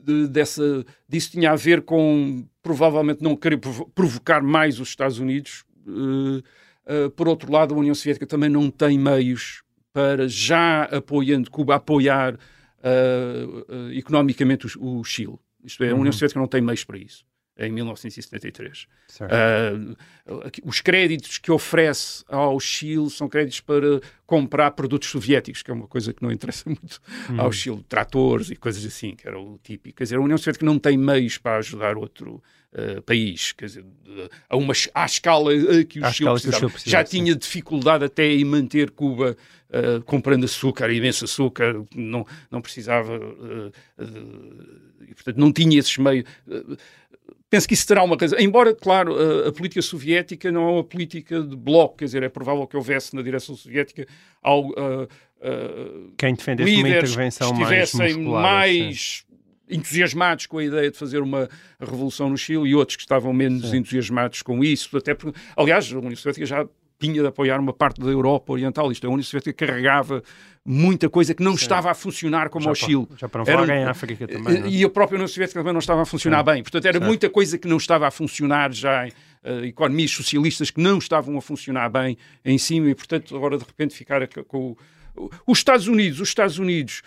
de, 0.00 0.26
dessa, 0.26 0.84
disso 1.06 1.32
tinha 1.32 1.50
a 1.50 1.56
ver 1.56 1.82
com 1.82 2.46
provavelmente 2.62 3.22
não 3.22 3.36
querer 3.36 3.60
provocar 3.94 4.42
mais 4.42 4.80
os 4.80 4.88
Estados 4.88 5.18
Unidos. 5.18 5.64
Uh, 5.86 6.42
por 7.14 7.28
outro 7.28 7.52
lado, 7.52 7.74
a 7.74 7.78
União 7.78 7.94
Soviética 7.94 8.26
também 8.26 8.48
não 8.48 8.70
tem 8.70 8.98
meios 8.98 9.62
para, 9.92 10.26
já 10.26 10.84
apoiando 10.84 11.50
Cuba, 11.50 11.74
apoiar 11.74 12.38
uh, 12.82 13.90
economicamente 13.92 14.66
o, 14.78 14.98
o, 15.00 15.04
Chile. 15.04 15.38
Isto 15.64 15.84
é, 15.84 15.90
a 15.90 15.94
União 15.94 16.06
uhum. 16.06 16.12
Soviética 16.12 16.40
não 16.40 16.48
tem 16.48 16.60
meios 16.60 16.84
para 16.84 16.98
isso 16.98 17.24
em 17.58 17.70
1973. 17.70 18.86
Uh, 19.20 19.96
os 20.64 20.80
créditos 20.80 21.38
que 21.38 21.50
oferece 21.50 22.24
ao 22.28 22.58
Chile 22.58 23.10
são 23.10 23.28
créditos 23.28 23.60
para 23.60 24.00
comprar 24.32 24.70
produtos 24.70 25.10
soviéticos, 25.10 25.62
que 25.62 25.70
é 25.70 25.74
uma 25.74 25.86
coisa 25.86 26.10
que 26.10 26.22
não 26.22 26.32
interessa 26.32 26.64
muito 26.64 26.98
uhum. 27.28 27.38
ao 27.38 27.52
Chile, 27.52 27.84
tratores 27.86 28.50
e 28.50 28.56
coisas 28.56 28.82
assim, 28.82 29.14
que 29.14 29.28
era 29.28 29.38
o 29.38 29.58
típico. 29.62 29.98
Quer 29.98 30.04
dizer, 30.04 30.16
a 30.16 30.20
União 30.22 30.38
Soviética 30.38 30.64
não 30.64 30.78
tem 30.78 30.96
meios 30.96 31.36
para 31.36 31.58
ajudar 31.58 31.98
outro 31.98 32.42
uh, 32.72 33.02
país, 33.02 33.52
quer 33.52 33.66
dizer, 33.66 33.84
a 34.48 34.56
uma, 34.56 34.72
à 34.94 35.04
escala 35.04 35.50
que 35.84 36.00
o, 36.00 36.10
Chile, 36.10 36.30
precisava. 36.30 36.72
Já 36.86 37.04
tinha 37.04 37.34
dificuldade 37.34 38.06
até 38.06 38.24
em 38.24 38.42
manter 38.42 38.90
Cuba 38.92 39.36
uh, 39.68 40.02
comprando 40.04 40.44
açúcar, 40.44 40.90
imenso 40.90 41.26
açúcar, 41.26 41.84
não, 41.94 42.26
não 42.50 42.62
precisava, 42.62 43.20
e, 45.06 45.14
portanto, 45.14 45.36
não 45.36 45.52
tinha 45.52 45.78
esses 45.78 45.98
meios 45.98 46.24
penso 47.52 47.68
que 47.68 47.74
isso 47.74 47.86
terá 47.86 48.02
uma 48.02 48.16
razão. 48.18 48.38
Embora, 48.38 48.74
claro, 48.74 49.14
a, 49.14 49.48
a, 49.48 49.52
política 49.52 49.82
soviética 49.82 50.50
não 50.50 50.66
é 50.66 50.72
uma 50.72 50.84
política 50.84 51.42
de 51.42 51.54
bloco, 51.54 51.98
quer 51.98 52.06
dizer, 52.06 52.22
é 52.22 52.28
provável 52.30 52.66
que 52.66 52.74
houvesse 52.74 53.14
na 53.14 53.20
direção 53.20 53.54
soviética 53.54 54.06
algo, 54.42 54.72
uh, 54.72 55.04
uh, 55.04 56.12
quem 56.16 56.34
defendesse 56.34 56.74
uma 56.76 56.88
intervenção 56.88 57.54
que 57.54 57.62
estivessem 57.62 58.22
mais, 58.22 58.42
mais 58.42 59.26
entusiasmados 59.68 60.46
com 60.46 60.58
a 60.58 60.64
ideia 60.64 60.90
de 60.90 60.98
fazer 60.98 61.20
uma 61.20 61.48
revolução 61.80 62.28
no 62.28 62.36
Chile 62.36 62.68
e 62.68 62.74
outros 62.74 62.96
que 62.96 63.02
estavam 63.02 63.32
menos 63.32 63.70
sim. 63.70 63.78
entusiasmados 63.78 64.42
com 64.42 64.62
isso. 64.62 64.96
Até 64.96 65.14
porque, 65.14 65.38
aliás, 65.56 65.90
a 65.92 65.98
União 65.98 66.14
Soviética 66.16 66.46
já 66.46 66.66
tinha 67.06 67.20
de 67.20 67.26
apoiar 67.26 67.58
uma 67.60 67.72
parte 67.72 68.00
da 68.00 68.08
Europa 68.08 68.52
Oriental. 68.52 68.90
Isto 68.92 69.04
é, 69.04 69.06
a 69.08 69.10
União 69.10 69.22
Soviética 69.24 69.66
carregava 69.66 70.22
muita 70.64 71.08
coisa 71.08 71.34
que 71.34 71.42
não 71.42 71.56
Sim. 71.56 71.62
estava 71.62 71.90
a 71.90 71.94
funcionar 71.94 72.48
como 72.48 72.68
ao 72.68 72.74
Chile. 72.74 73.06
já 73.18 73.28
para 73.28 73.40
não 73.44 73.48
Era 73.52 73.60
falar 73.66 73.72
um- 73.74 73.76
em 73.80 73.84
África 73.84 74.28
também, 74.28 74.60
não 74.60 74.66
é? 74.66 74.70
E 74.70 74.84
a 74.84 74.88
própria 74.88 75.16
União 75.16 75.26
Soviética 75.28 75.60
também 75.60 75.72
não 75.72 75.80
estava 75.80 76.02
a 76.02 76.06
funcionar 76.06 76.42
bem. 76.42 76.62
Portanto, 76.62 76.86
era 76.86 77.00
muita 77.00 77.28
coisa 77.28 77.58
que 77.58 77.66
não 77.66 77.76
estava 77.78 78.06
a 78.06 78.10
funcionar 78.10 78.72
já, 78.72 79.06
eh, 79.06 79.66
economias 79.66 80.10
socialistas 80.12 80.70
que 80.70 80.80
não 80.80 80.98
estavam 80.98 81.36
a 81.36 81.42
funcionar 81.42 81.88
bem 81.90 82.16
em 82.44 82.56
cima 82.58 82.88
e, 82.90 82.94
portanto, 82.94 83.36
agora 83.36 83.58
de 83.58 83.64
repente 83.64 83.94
ficar 83.94 84.26
com, 84.28 84.44
com 84.44 84.76
o- 85.16 85.30
os 85.46 85.58
Estados 85.58 85.88
Unidos. 85.88 86.20
Os 86.20 86.28
Estados 86.28 86.58
Unidos 86.58 87.02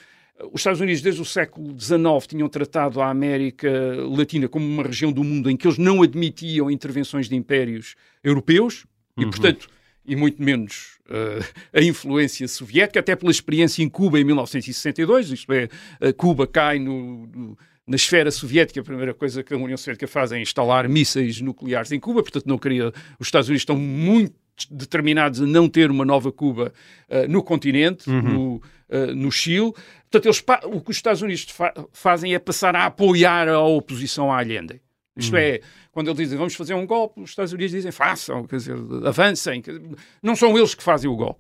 os 0.51 0.59
Estados 0.59 0.81
Unidos, 0.81 1.01
desde 1.01 1.21
o 1.21 1.23
século 1.25 1.73
XIX, 1.79 2.27
tinham 2.27 2.49
tratado 2.49 2.99
a 3.01 3.09
América 3.09 3.69
Latina 4.17 4.49
como 4.49 4.65
uma 4.67 4.83
região 4.83 5.09
do 5.09 5.23
mundo 5.23 5.49
em 5.49 5.55
que 5.55 5.65
eles 5.65 5.77
não 5.77 6.03
admitiam 6.03 6.69
intervenções 6.69 7.29
de 7.29 7.37
impérios 7.37 7.95
europeus 8.21 8.85
e, 9.17 9.25
portanto, 9.25 9.69
e 10.07 10.15
muito 10.15 10.41
menos 10.41 10.97
eh, 11.09 11.39
a 11.73 11.81
influência 11.81 12.47
soviética, 12.47 12.99
até 12.99 13.15
pela 13.15 13.31
experiência 13.31 13.83
em 13.83 13.89
Cuba 13.89 14.19
em 14.19 14.23
1962, 14.23 15.31
isto 15.31 15.51
é, 15.53 15.69
eh, 16.01 16.11
Cuba 16.13 16.45
cai 16.47 16.79
no- 16.79 17.27
no- 17.27 17.57
na 17.87 17.95
esfera 17.95 18.31
soviética, 18.31 18.81
a 18.81 18.83
primeira 18.83 19.13
coisa 19.13 19.43
que 19.43 19.53
a 19.53 19.57
União 19.57 19.77
Soviética 19.77 20.07
faz 20.07 20.31
é 20.31 20.39
instalar 20.39 20.89
mísseis 20.89 21.39
nucleares 21.41 21.91
em 21.91 21.99
Cuba, 21.99 22.23
portanto 22.23 22.47
não 22.47 22.57
queria, 22.57 22.87
os 23.19 23.27
Estados 23.27 23.47
Unidos 23.47 23.61
estão 23.61 23.77
muito 23.77 24.33
determinados 24.71 25.41
a 25.41 25.45
não 25.45 25.67
ter 25.69 25.91
uma 25.91 26.03
nova 26.05 26.31
Cuba 26.31 26.73
eh, 27.09 27.27
no 27.27 27.43
continente, 27.43 28.09
no, 28.09 28.61
eh, 28.89 29.07
no 29.13 29.31
Chile. 29.31 29.71
Portanto, 30.09 30.25
eles, 30.25 30.43
o 30.75 30.81
que 30.81 30.91
os 30.91 30.95
Estados 30.97 31.21
Unidos 31.21 31.43
fa- 31.51 31.73
fazem 31.91 32.33
é 32.33 32.39
passar 32.39 32.75
a 32.75 32.85
apoiar 32.85 33.47
a 33.49 33.59
oposição 33.61 34.31
à 34.31 34.39
Allende. 34.39 34.81
Isto 35.17 35.35
é, 35.37 35.59
quando 35.95 36.09
eles 36.09 36.17
dizem 36.19 36.37
vamos 36.37 36.53
fazer 36.55 36.73
um 36.73 36.85
golpe, 36.85 37.21
os 37.21 37.29
Estados 37.29 37.53
Unidos 37.53 37.71
dizem 37.71 37.89
façam, 37.91 38.43
quer 38.45 38.57
dizer, 38.57 38.75
avancem. 39.05 39.61
Quer 39.61 39.79
dizer, 39.79 39.95
Não 40.21 40.35
são 40.35 40.57
eles 40.57 40.75
que 40.75 40.83
fazem 40.83 41.09
o 41.09 41.15
golpe. 41.15 41.39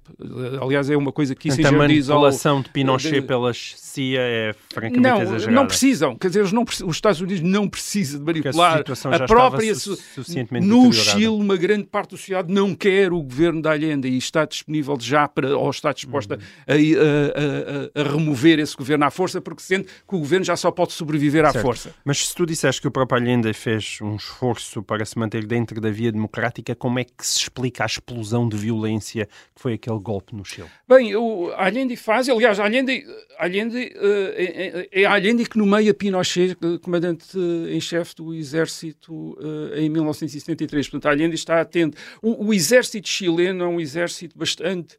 Aliás, 0.61 0.89
é 0.89 0.95
uma 0.95 1.11
coisa 1.11 1.35
que 1.35 1.49
a 1.49 1.51
Kissinger 1.51 1.87
diz 1.87 2.09
ao... 2.09 2.19
manipulação 2.21 2.61
de 2.61 2.69
Pinochet 2.69 3.11
de- 3.19 3.21
pela 3.21 3.51
CIA 3.53 4.19
é 4.21 4.55
francamente 4.73 4.99
Não, 5.01 5.21
exagerada. 5.21 5.51
não 5.51 5.67
precisam. 5.67 6.15
Quer 6.15 6.27
dizer, 6.29 6.39
eles 6.39 6.51
não 6.53 6.63
os 6.63 6.95
Estados 6.95 7.19
Unidos 7.19 7.41
não 7.43 7.67
precisam 7.67 8.19
de 8.19 8.25
Porque 8.25 8.39
a 8.39 8.43
manipular 8.51 8.77
situação 8.77 9.11
a 9.11 9.17
já 9.17 9.25
própria... 9.25 9.71
estava 9.71 9.95
su- 9.97 10.03
suficientemente 10.15 10.65
no. 10.65 10.91
Chile, 10.93 11.27
uma 11.27 11.57
grande 11.57 11.83
parte 11.87 12.11
da 12.11 12.17
sociedade 12.17 12.53
não 12.53 12.73
quer 12.73 13.11
o 13.11 13.21
governo 13.21 13.61
da 13.61 13.71
Allende 13.73 14.07
e 14.07 14.17
está 14.17 14.45
disponível 14.45 14.97
já 14.99 15.27
para, 15.27 15.57
ou 15.57 15.69
está 15.69 15.91
disposta 15.91 16.35
Uhum. 16.35 16.41
a, 16.67 16.73
a- 16.73 17.99
a- 17.99 18.01
a- 18.03 18.09
a 18.09 18.11
remover 18.13 18.57
esse 18.59 18.75
governo 18.77 19.03
à 19.03 19.11
força 19.11 19.41
porque 19.41 19.61
sente 19.61 19.89
que 20.07 20.15
o 20.15 20.19
governo 20.19 20.45
já 20.45 20.55
só 20.55 20.71
pode 20.71 20.93
sobreviver 20.93 21.43
à 21.43 21.51
Certo. 21.51 21.61
força. 21.65 21.93
Mas 22.05 22.25
se 22.27 22.33
tu 22.33 22.45
disseste 22.45 22.79
que 22.81 22.87
o 22.87 22.91
próprio 22.91 23.19
Allende 23.21 23.51
fez 23.53 23.97
um 24.01 24.15
esforço 24.15 24.44
para 24.85 25.05
se 25.05 25.17
manter 25.17 25.45
dentro 25.45 25.79
da 25.79 25.89
via 25.89 26.11
democrática, 26.11 26.75
como 26.75 26.99
é 26.99 27.03
que 27.03 27.25
se 27.25 27.39
explica 27.39 27.83
a 27.83 27.85
explosão 27.85 28.47
de 28.47 28.57
violência 28.57 29.27
que 29.55 29.61
foi 29.61 29.73
aquele 29.73 29.99
golpe 29.99 30.35
no 30.35 30.43
Chile? 30.43 30.67
Bem, 30.87 31.15
o 31.15 31.51
Allende 31.55 31.95
faz, 31.95 32.29
aliás, 32.29 32.59
Allende, 32.59 33.05
Allende 33.37 33.77
eh, 33.77 34.87
é, 34.91 35.01
é 35.01 35.05
Allende 35.05 35.45
que 35.45 35.57
nomeia 35.57 35.93
Pinochet 35.93 36.51
eh, 36.51 36.77
comandante 36.81 37.37
em 37.69 37.79
chefe 37.79 38.15
do 38.15 38.33
exército 38.33 39.37
em 39.75 39.89
1973. 39.89 40.89
Portanto, 40.89 41.11
Allende 41.11 41.35
está 41.35 41.61
atento. 41.61 41.97
O, 42.21 42.47
o 42.47 42.53
exército 42.53 43.07
chileno 43.07 43.63
é 43.63 43.67
um 43.67 43.79
exército 43.79 44.37
bastante 44.37 44.97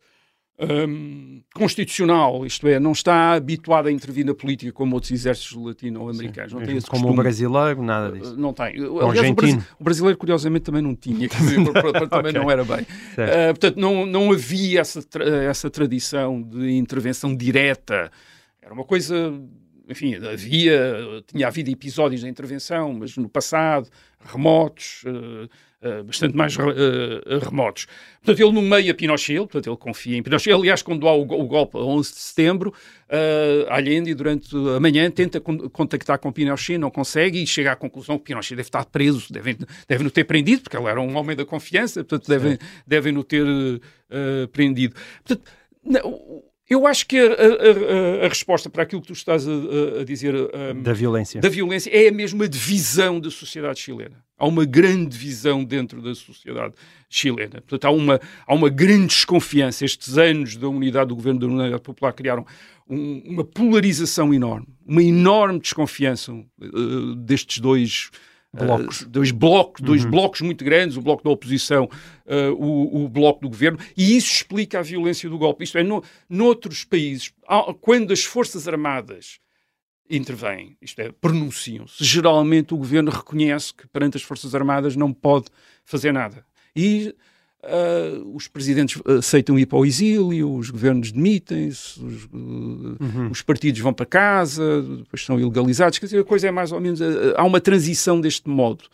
hum, 0.59 1.43
constitucional, 1.55 2.45
isto 2.47 2.67
é, 2.69 2.79
não 2.81 2.93
está 2.93 3.33
habituado 3.33 3.87
a 3.89 3.93
intervir 3.93 4.25
na 4.25 4.35
política 4.35 4.73
como 4.73 4.95
outros 4.95 5.11
exércitos 5.13 5.53
latino-americanos. 5.57 6.53
Não 6.53 6.63
tem 6.63 6.77
esse 6.77 6.87
como 6.87 7.03
o 7.03 7.07
costume. 7.09 7.23
brasileiro, 7.23 7.83
nada 7.83 8.13
disso. 8.19 8.37
Não 8.37 8.53
tem. 8.53 8.75
Aliás, 8.77 9.31
o, 9.31 9.35
brasi- 9.35 9.59
o 9.79 9.85
brasileiro, 9.85 10.19
curiosamente, 10.19 10.63
também 10.65 10.83
não 10.83 10.95
tinha. 10.95 11.29
Quer 11.29 11.37
dizer, 11.39 11.57
também 12.09 12.31
Ok. 12.31 12.33
não 12.33 12.51
era 12.51 12.65
bem. 12.65 12.87
Ah, 13.19 13.49
portanto, 13.53 13.77
não, 13.77 14.07
não 14.07 14.33
havia 14.33 14.81
essa, 14.81 15.03
tra- 15.03 15.25
essa 15.45 15.69
tradição 15.71 16.43
de 16.43 16.71
intervenção 16.73 17.35
direta. 17.37 18.11
Era 18.63 18.73
uma 18.73 18.85
coisa. 18.85 19.33
Enfim, 19.89 20.17
havia, 20.17 21.23
tinha 21.29 21.47
havido 21.47 21.71
episódios 21.71 22.23
de 22.23 22.29
intervenção, 22.29 22.93
mas 22.93 23.17
no 23.17 23.29
passado, 23.29 23.89
remotos, 24.25 25.05
ah, 25.83 26.03
bastante 26.03 26.37
mais 26.37 26.57
re- 26.57 26.65
ah, 26.73 27.39
remotos. 27.45 27.87
Portanto, 28.23 28.41
ele 28.45 28.53
nomeia 28.53 28.95
Pinochet, 28.95 29.39
portanto, 29.39 29.69
ele 29.69 29.77
confia 29.77 30.17
em 30.17 30.23
Pinochet. 30.23 30.53
Aliás, 30.53 30.83
quando 30.83 31.07
há 31.07 31.15
o, 31.15 31.23
o 31.23 31.47
golpe 31.47 31.77
a 31.77 31.81
11 31.81 32.13
de 32.13 32.19
setembro, 32.19 32.75
Allende, 33.69 34.15
durante 34.15 34.55
a 34.55 34.81
manhã, 34.81 35.11
tenta 35.11 35.41
con- 35.41 35.69
contactar 35.71 36.19
com 36.19 36.33
Pinochet, 36.33 36.77
não 36.79 36.91
consegue 36.91 37.43
e 37.43 37.47
chega 37.47 37.73
à 37.73 37.77
conclusão 37.77 38.19
que 38.19 38.25
Pinochet 38.25 38.57
deve 38.57 38.69
estar 38.69 38.85
preso, 38.87 39.33
devem, 39.33 39.57
devem-no 39.89 40.11
ter 40.11 40.25
prendido, 40.25 40.63
porque 40.63 40.77
ele 40.77 40.87
era 40.87 41.01
um 41.01 41.17
homem 41.17 41.37
da 41.37 41.45
confiança, 41.45 42.03
portanto, 42.03 42.29
devem, 42.29 42.59
devem-no 42.87 43.23
ter 43.23 43.45
uh, 43.47 44.49
prendido. 44.53 44.95
Portanto, 45.25 45.51
não, 45.85 46.43
eu 46.69 46.87
acho 46.87 47.07
que 47.07 47.19
a, 47.19 47.25
a- 47.25 48.23
a- 48.23 48.27
a 48.27 48.29
resposta 48.29 48.69
para 48.69 48.83
aquilo 48.83 49.01
que 49.01 49.09
tu 49.09 49.13
estás 49.13 49.47
a, 49.47 50.05
dizer 50.05 50.35
um, 50.35 50.83
Da 50.83 50.93
violência. 50.93 51.41
da 51.41 51.49
violência 51.49 51.91
é 51.91 52.09
a 52.09 52.13
mesma 52.13 52.49
divisão 52.49 53.21
da 53.21 53.31
sociedade 53.31 53.81
chilena. 53.81 54.25
Há 54.39 54.47
uma 54.47 54.65
grande 54.67 55.07
divisão 55.07 55.65
dentro 55.65 56.03
da 56.03 56.15
sociedade 56.15 56.75
chilena. 57.09 57.63
Portanto, 57.63 57.85
há 57.87 57.91
uma, 57.91 58.21
há 58.47 58.55
uma 58.55 58.69
grande 58.69 59.07
desconfiança. 59.07 59.85
Estes 59.85 60.19
anos 60.19 60.57
da 60.57 60.69
unidade 60.69 61.09
do 61.09 61.17
governo 61.17 61.41
da 61.41 61.47
Unidade 61.47 61.83
Popular 61.83 62.13
criaram 62.13 62.45
um- 62.89 63.23
uma 63.27 63.45
polarização 63.45 64.35
enorme, 64.35 64.67
uma 64.87 65.03
enorme 65.03 65.59
desconfiança 65.61 66.33
uh, 66.33 67.15
destes 67.17 67.59
dois 67.61 68.11
Blocos. 68.65 69.03
uh, 69.03 69.09
dois 69.09 69.31
blocos, 69.31 69.83
dois 69.83 70.05
blocos 70.05 70.41
muito 70.41 70.65
grandes, 70.65 70.97
o 70.97 71.03
bloco 71.03 71.23
da 71.23 71.31
oposição, 71.31 71.85
uh, 72.27 72.53
o, 72.55 73.05
o 73.05 73.09
bloco 73.09 73.41
do 73.41 73.49
governo, 73.49 73.79
e 73.97 74.17
isso 74.17 74.33
explica 74.33 74.79
a 74.79 74.83
violência 74.83 75.29
do 75.29 75.39
golpe. 75.39 75.65
Isto 75.65 75.79
é, 75.79 75.83
no, 75.83 76.03
noutros 76.29 76.85
países, 76.85 77.33
quando 77.81 78.13
as 78.13 78.25
Forças 78.25 78.67
Armadas 78.67 79.39
intervêm, 80.09 80.77
isto 80.81 81.01
é, 81.01 81.11
pronunciam-se, 81.13 82.05
geralmente 82.05 82.73
o 82.73 82.77
governo 82.77 83.11
reconhece 83.11 83.75
que 83.75 83.87
perante 83.89 84.17
as 84.17 84.23
Forças 84.23 84.55
Armadas 84.55 84.97
não 84.97 85.13
pode 85.13 85.47
fazer 85.85 86.13
nada. 86.13 86.45
E 86.75 87.15
ah, 87.67 88.23
os 88.35 88.49
presidentes 88.49 89.01
aceitam 89.19 89.59
ir 89.59 89.67
para 89.67 89.79
o 89.79 89.85
exílio, 89.85 90.55
os 90.55 90.71
governos 90.71 91.13
demitem-se, 91.13 92.03
os, 92.03 92.25
ah, 92.25 93.29
os 93.31 93.43
partidos 93.43 93.81
vão 93.81 93.93
para 93.93 94.07
casa, 94.07 94.83
depois 94.99 95.25
são 95.25 95.39
ilegalizados. 95.39 95.99
Quer 95.99 96.07
dizer, 96.07 96.21
a 96.21 96.25
coisa 96.25 96.49
é 96.49 96.51
mais 96.51 96.73
ou 96.73 96.81
menos. 96.81 97.03
ah, 97.03 97.35
há 97.37 97.45
uma 97.45 97.61
transição 97.61 98.21
deste 98.21 98.49
modo. 98.49 98.85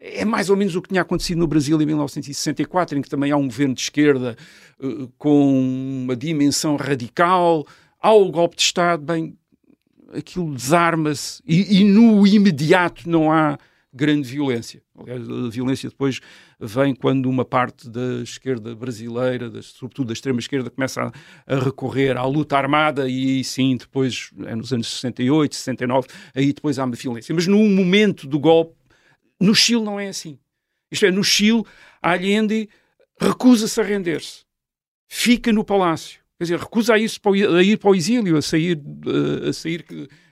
É 0.00 0.24
mais 0.24 0.48
ou 0.48 0.56
menos 0.56 0.74
o 0.76 0.80
que 0.80 0.88
tinha 0.88 1.02
acontecido 1.02 1.38
no 1.38 1.46
Brasil 1.46 1.80
em 1.80 1.84
1964, 1.84 2.98
em 2.98 3.02
que 3.02 3.10
também 3.10 3.30
há 3.30 3.36
um 3.36 3.46
governo 3.46 3.74
de 3.74 3.82
esquerda 3.82 4.36
ah, 4.82 4.86
com 5.18 6.02
uma 6.04 6.16
dimensão 6.16 6.76
radical. 6.76 7.66
Há 8.00 8.12
o 8.12 8.30
golpe 8.30 8.56
de 8.56 8.62
Estado, 8.62 9.04
bem, 9.04 9.36
aquilo 10.12 10.54
desarma-se 10.54 11.42
e, 11.46 11.80
e 11.80 11.84
no 11.84 12.26
imediato 12.26 13.08
não 13.08 13.30
há 13.30 13.58
grande 13.92 14.28
violência. 14.28 14.82
Aliás, 14.96 15.28
a 15.28 15.48
violência 15.50 15.88
depois 15.88 16.20
vem 16.60 16.94
quando 16.94 17.26
uma 17.28 17.44
parte 17.44 17.88
da 17.90 18.22
esquerda 18.22 18.74
brasileira, 18.74 19.50
das- 19.50 19.66
sobretudo 19.66 20.08
da 20.08 20.12
extrema-esquerda, 20.12 20.70
começa 20.70 21.02
a, 21.46 21.54
a 21.56 21.58
recorrer 21.58 22.16
à 22.16 22.24
luta 22.24 22.56
armada 22.56 23.08
e 23.08 23.42
sim, 23.42 23.76
depois, 23.76 24.30
é 24.46 24.54
nos 24.54 24.72
anos 24.72 24.88
68, 24.88 25.54
69, 25.56 26.08
aí 26.34 26.52
depois 26.52 26.78
há 26.78 26.84
uma 26.84 26.94
violência. 26.94 27.34
Mas 27.34 27.46
no 27.46 27.58
momento 27.58 28.26
do 28.28 28.38
golpe, 28.38 28.74
no 29.40 29.54
Chile 29.54 29.82
não 29.82 29.98
é 29.98 30.08
assim. 30.08 30.38
Isto 30.90 31.06
é, 31.06 31.10
no 31.10 31.24
Chile, 31.24 31.64
Allende 32.02 32.68
recusa-se 33.20 33.80
a 33.80 33.84
render-se. 33.84 34.44
Fica 35.08 35.52
no 35.52 35.64
palácio. 35.64 36.20
Quer 36.38 36.44
dizer, 36.44 36.58
recusa 36.58 36.94
a 36.94 36.98
ir 36.98 37.10
para 37.20 37.30
o, 37.32 37.56
a 37.56 37.62
ir 37.62 37.76
para 37.78 37.90
o 37.90 37.94
exílio, 37.94 38.36
a 38.36 38.42
sair, 38.42 38.80
eh, 39.44 39.48
a, 39.48 39.52
sair, 39.52 39.84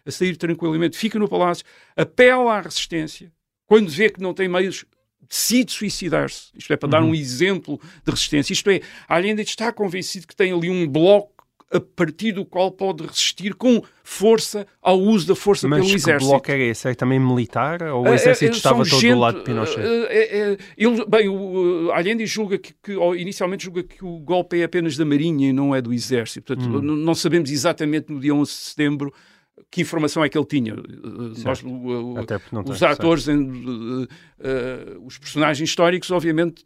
a 0.07 0.11
sair 0.11 0.37
tranquilamente. 0.37 0.97
Fica 0.97 1.18
no 1.18 1.29
palácio, 1.29 1.64
apela 1.97 2.55
à 2.55 2.61
resistência. 2.61 3.31
Quando 3.69 3.89
vê 3.91 4.09
que 4.11 4.21
não 4.21 4.35
tem 4.35 4.49
meios, 4.49 4.85
decide 5.29 5.71
suicidar-se. 5.71 6.49
Isto 6.57 6.73
é, 6.73 6.77
para 6.77 6.89
dar 6.89 7.03
um 7.05 7.15
exemplo 7.15 7.79
de 8.05 8.11
resistência. 8.11 8.53
Isto 8.53 8.71
é, 8.71 8.81
a 9.07 9.15
Allende 9.17 9.43
está 9.43 9.71
convencido 9.73 10.27
que 10.27 10.35
tem 10.35 10.51
ali 10.53 10.69
um 10.71 10.89
bloco 10.89 11.37
a 11.71 11.79
partir 11.79 12.33
do 12.33 12.47
qual 12.47 12.71
pode 12.73 13.05
resistir 13.07 13.53
com 13.55 13.83
força 14.03 14.67
ao 14.81 14.99
uso 14.99 15.29
da 15.29 15.35
força 15.35 15.69
Mas 15.69 15.81
pelo 15.81 15.91
que 15.91 15.97
exército. 15.97 16.31
bloco 16.31 16.51
era 16.51 16.63
esse? 16.63 16.87
Era 16.89 16.97
também 16.97 17.19
militar? 17.21 17.83
Ou 17.83 18.05
o 18.05 18.09
É, 18.09 18.15
exército 18.15 18.55
é, 18.55 18.57
estava 18.57 18.83
são 18.83 18.91
todo 18.91 19.01
gente, 19.03 19.13
do 19.13 19.19
lado 19.21 19.39
de 19.41 19.45
Pinochet? 19.45 19.79
é, 19.79 19.85
é, 19.85 20.39
é, 20.53 20.57
ele, 20.79 21.05
bem, 21.05 21.29
o, 21.29 21.91
Allende 21.93 22.25
julga 22.25 22.57
que, 22.57 22.73
que- 22.83 22.95
inicialmente 23.19 23.65
julga 23.65 23.83
que 23.83 24.03
o 24.03 24.19
golpe 24.19 24.59
é 24.59 24.65
apenas 24.65 24.97
da 24.97 25.05
Marinha 25.05 25.51
e 25.51 25.53
não 25.53 25.75
é 25.75 25.83
do 25.83 25.93
Exército. 25.93 26.55
Portanto, 26.55 26.79
Hum. 26.79 26.81
não 26.81 27.15
sabemos 27.15 27.51
exatamente 27.51 28.11
no 28.11 28.19
dia 28.19 28.35
11 28.35 28.51
de 28.51 28.57
setembro 28.57 29.13
que 29.71 29.83
informação 29.83 30.25
é 30.25 30.29
que 30.29 30.38
ele 30.38 30.47
tinha. 30.47 30.75
Nós, 31.44 31.62
os 32.66 32.83
atores, 32.83 33.29
em, 33.29 33.40
uh, 33.40 34.07
os 35.05 35.18
personagens 35.18 35.68
históricos, 35.68 36.11
obviamente, 36.11 36.64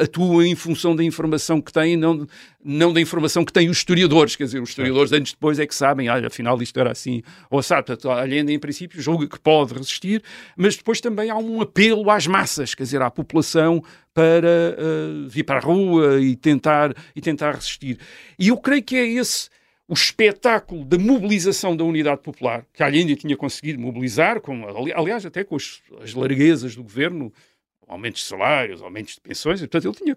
atuam 0.00 0.42
em 0.42 0.54
função 0.54 0.94
da 0.94 1.04
informação 1.04 1.60
que 1.60 1.72
têm, 1.72 1.96
não, 1.96 2.26
não 2.64 2.92
da 2.92 3.00
informação 3.00 3.44
que 3.44 3.52
têm 3.52 3.68
os 3.68 3.78
historiadores. 3.78 4.36
Quer 4.36 4.44
dizer, 4.44 4.62
os 4.62 4.70
historiadores, 4.70 5.12
antes 5.12 5.32
depois, 5.32 5.58
é 5.58 5.66
que 5.66 5.74
sabem, 5.74 6.08
ah, 6.08 6.26
afinal, 6.26 6.60
isto 6.62 6.78
era 6.78 6.92
assim. 6.92 7.22
Ou 7.50 7.62
sabe, 7.62 7.86
Allende, 8.08 8.52
em 8.52 8.58
princípio, 8.58 9.00
julga 9.00 9.26
que 9.26 9.38
pode 9.38 9.74
resistir, 9.74 10.22
mas 10.56 10.76
depois 10.76 11.00
também 11.00 11.30
há 11.30 11.36
um 11.36 11.60
apelo 11.60 12.10
às 12.10 12.26
massas, 12.26 12.74
quer 12.74 12.84
dizer, 12.84 13.02
à 13.02 13.10
população 13.10 13.82
para 14.14 14.76
uh, 14.78 15.28
vir 15.28 15.42
para 15.42 15.58
a 15.58 15.60
rua 15.60 16.20
e 16.20 16.36
tentar, 16.36 16.94
e 17.14 17.20
tentar 17.20 17.56
resistir. 17.56 17.98
E 18.38 18.48
eu 18.48 18.56
creio 18.56 18.82
que 18.82 18.96
é 18.96 19.06
esse 19.06 19.48
o 19.86 19.92
espetáculo 19.92 20.84
da 20.84 20.98
mobilização 20.98 21.76
da 21.76 21.84
unidade 21.84 22.22
popular, 22.22 22.64
que 22.72 22.82
Allende 22.82 23.16
tinha 23.16 23.36
conseguido 23.36 23.78
mobilizar, 23.78 24.40
com, 24.40 24.64
aliás, 24.94 25.26
até 25.26 25.44
com 25.44 25.56
as, 25.56 25.82
as 26.02 26.14
larguezas 26.14 26.74
do 26.74 26.82
governo, 26.82 27.32
aumentos 27.86 28.22
de 28.22 28.28
salários, 28.28 28.82
aumentos 28.82 29.14
de 29.14 29.20
pensões, 29.20 29.60
e, 29.60 29.68
portanto, 29.68 29.86
ele 29.86 30.14
tinha, 30.14 30.16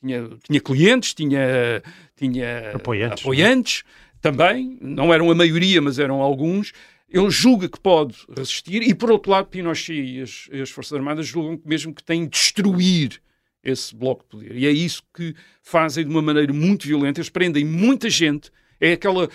tinha, 0.00 0.38
tinha 0.42 0.60
clientes, 0.60 1.14
tinha, 1.14 1.82
tinha 2.14 2.72
apoiantes, 2.74 3.22
apoiantes 3.22 3.84
também, 4.20 4.78
não 4.80 5.12
eram 5.12 5.30
a 5.30 5.34
maioria, 5.34 5.80
mas 5.80 5.98
eram 5.98 6.20
alguns. 6.20 6.72
Ele 7.08 7.30
julga 7.30 7.68
que 7.68 7.80
pode 7.80 8.14
resistir, 8.36 8.82
e 8.82 8.94
por 8.94 9.10
outro 9.10 9.30
lado, 9.30 9.46
Pinochet 9.46 9.94
e 9.94 10.20
as, 10.20 10.50
as 10.52 10.70
Forças 10.70 10.92
Armadas 10.92 11.26
julgam 11.26 11.58
mesmo 11.64 11.94
que 11.94 12.02
têm 12.02 12.24
de 12.24 12.30
destruir 12.30 13.22
esse 13.62 13.94
bloco 13.94 14.22
de 14.22 14.28
poder. 14.28 14.56
E 14.56 14.66
é 14.66 14.70
isso 14.70 15.02
que 15.14 15.34
fazem 15.62 16.04
de 16.04 16.10
uma 16.10 16.22
maneira 16.22 16.52
muito 16.52 16.86
violenta. 16.86 17.20
Eles 17.20 17.30
prendem 17.30 17.64
muita 17.64 18.10
gente 18.10 18.50
é 18.80 18.92
aquela. 18.92 19.28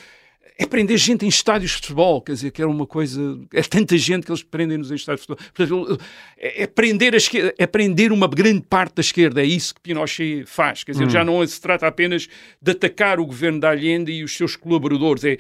É 0.58 0.66
prender 0.68 0.96
gente 0.98 1.26
em 1.26 1.30
estádios 1.30 1.72
de 1.72 1.78
futebol, 1.78 2.22
quer 2.22 2.34
dizer, 2.34 2.52
que 2.52 2.62
era 2.62 2.70
uma 2.70 2.86
coisa. 2.86 3.40
É 3.52 3.64
tanta 3.64 3.98
gente 3.98 4.26
que 4.26 4.32
eles 4.32 4.44
prendem-nos 4.44 4.92
em 4.92 4.96
estádios 4.96 5.26
de 5.26 5.28
futebol. 5.28 5.86
Portanto, 5.86 6.06
é, 6.38 6.64
é, 6.64 6.68
prender 6.68 7.14
a 7.16 7.18
esquerda, 7.18 7.54
é 7.58 7.66
prender 7.66 8.12
uma 8.12 8.28
grande 8.28 8.62
parte 8.62 8.96
da 8.96 9.02
esquerda. 9.02 9.42
É 9.42 9.46
isso 9.46 9.74
que 9.74 9.82
Pinochet 9.82 10.46
faz. 10.46 10.84
Quer 10.84 10.92
dizer, 10.92 11.06
hum. 11.06 11.10
já 11.10 11.24
não 11.24 11.46
se 11.48 11.60
trata 11.60 11.88
apenas 11.88 12.28
de 12.62 12.72
atacar 12.72 13.20
o 13.20 13.26
governo 13.26 13.60
da 13.60 13.72
Allende 13.72 14.12
e 14.12 14.24
os 14.24 14.36
seus 14.36 14.56
colaboradores. 14.56 15.24
É, 15.24 15.38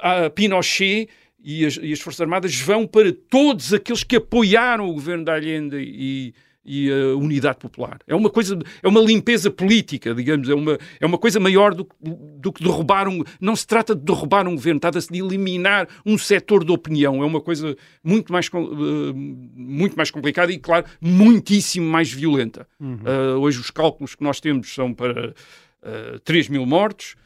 a 0.00 0.30
Pinochet 0.30 1.08
e 1.44 1.66
as, 1.66 1.78
e 1.82 1.92
as 1.92 2.00
Forças 2.00 2.20
Armadas 2.20 2.54
vão 2.54 2.86
para 2.86 3.12
todos 3.12 3.74
aqueles 3.74 4.04
que 4.04 4.16
apoiaram 4.16 4.88
o 4.88 4.94
governo 4.94 5.24
da 5.24 5.34
Allende 5.34 5.76
e 5.76 6.34
e 6.64 6.90
a 6.90 7.16
unidade 7.16 7.58
popular. 7.58 7.98
É 8.06 8.14
uma 8.14 8.30
coisa, 8.30 8.58
é 8.82 8.88
uma 8.88 9.00
limpeza 9.00 9.50
política, 9.50 10.14
digamos, 10.14 10.48
é 10.48 10.54
uma, 10.54 10.78
é 11.00 11.06
uma 11.06 11.18
coisa 11.18 11.40
maior 11.40 11.74
do, 11.74 11.88
do 12.00 12.52
que 12.52 12.62
derrubar 12.62 13.08
um. 13.08 13.22
Não 13.40 13.56
se 13.56 13.66
trata 13.66 13.94
de 13.94 14.02
derrubar 14.02 14.46
um 14.46 14.54
governo, 14.54 14.78
trata-se 14.78 15.12
de 15.12 15.18
eliminar 15.18 15.88
um 16.06 16.16
setor 16.16 16.64
de 16.64 16.72
opinião. 16.72 17.22
É 17.22 17.26
uma 17.26 17.40
coisa 17.40 17.76
muito 18.02 18.32
mais, 18.32 18.48
uh, 18.48 19.14
muito 19.14 19.96
mais 19.96 20.10
complicada 20.10 20.52
e, 20.52 20.58
claro, 20.58 20.86
muitíssimo 21.00 21.88
mais 21.88 22.12
violenta. 22.12 22.66
Uhum. 22.78 22.94
Uh, 22.94 23.38
hoje 23.40 23.58
os 23.58 23.70
cálculos 23.70 24.14
que 24.14 24.22
nós 24.22 24.40
temos 24.40 24.72
são 24.72 24.94
para 24.94 25.30
uh, 25.30 25.34
eh, 25.82 26.18
3 26.24 26.48
mil 26.48 26.64
mortos 26.64 27.16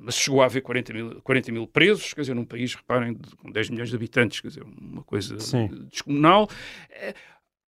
mas 0.00 0.14
chegou 0.14 0.40
a 0.40 0.46
haver 0.46 0.62
40 0.62 0.92
mil, 0.94 1.20
40 1.22 1.52
mil 1.52 1.66
presos, 1.66 2.14
quer 2.14 2.22
dizer, 2.22 2.34
num 2.34 2.46
país, 2.46 2.74
reparem, 2.74 3.14
com 3.36 3.50
10 3.50 3.68
milhões 3.68 3.90
de 3.90 3.96
habitantes, 3.96 4.40
quer 4.40 4.48
dizer, 4.48 4.62
uma 4.62 5.02
coisa 5.02 5.38
Sim. 5.38 5.68
descomunal 5.90 6.48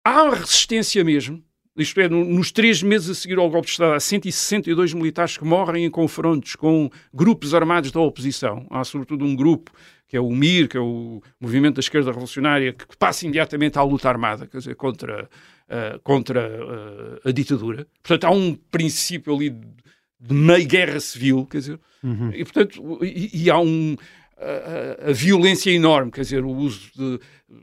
há 0.06 0.30
resistência 0.30 1.04
mesmo, 1.04 1.44
isto 1.76 2.00
é, 2.00 2.08
nos 2.08 2.52
três 2.52 2.82
meses 2.82 3.10
a 3.10 3.16
seguir 3.16 3.38
ao 3.38 3.50
golpe 3.50 3.66
de 3.66 3.74
Estado, 3.74 3.94
há 3.94 4.00
162 4.00 4.94
militares 4.94 5.38
que 5.38 5.44
morrem 5.44 5.84
em 5.84 5.90
confrontos 5.90 6.56
com 6.56 6.90
grupos 7.14 7.54
armados 7.54 7.92
da 7.92 8.00
oposição. 8.00 8.66
Há 8.70 8.84
sobretudo 8.86 9.26
um 9.26 9.36
grupo, 9.36 9.72
que 10.08 10.16
é 10.16 10.22
o 10.22 10.30
MIR, 10.30 10.70
que 10.70 10.78
é 10.78 10.80
o 10.80 11.22
Movimento 11.38 11.76
da 11.76 11.82
Esquerda 11.82 12.12
Revolucionária, 12.12 12.72
que 12.72 12.96
passa 12.98 13.26
imediatamente 13.26 13.78
à 13.78 13.84
luta 13.84 14.08
armada, 14.08 14.48
quer 14.48 14.60
dizer, 14.60 14.76
contra, 14.76 15.26
uh, 15.26 16.00
contra 16.02 16.48
uh, 16.48 17.28
a 17.28 17.32
ditadura. 17.32 17.86
Portanto, 18.02 18.24
há 18.24 18.32
um 18.32 18.56
princípio 18.72 19.36
ali 19.36 19.50
de 19.50 20.34
meia 20.34 20.66
guerra 20.66 21.00
civil, 21.02 21.46
quer 21.46 21.58
dizer, 21.58 21.80
uhum. 22.02 22.32
e 22.34 22.44
portanto, 22.46 23.00
e, 23.04 23.44
e 23.44 23.50
há 23.50 23.60
um 23.60 23.98
a, 24.38 25.10
a, 25.10 25.14
violência 25.14 25.72
enorme, 25.72 26.12
quer 26.12 26.22
dizer, 26.22 26.44
o 26.44 26.52
uso 26.52 26.92
de 26.96 27.20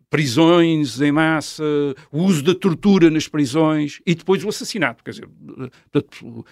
prisões 0.09 1.01
em 1.01 1.13
massa, 1.13 1.65
o 2.11 2.23
uso 2.23 2.43
da 2.43 2.55
tortura 2.55 3.11
nas 3.11 3.29
prisões 3.29 4.01
e 4.07 4.15
depois 4.15 4.43
o 4.45 4.49
assassinato, 4.49 5.05
quer 5.05 5.11
dizer, 5.11 5.29
portanto, 5.91 6.45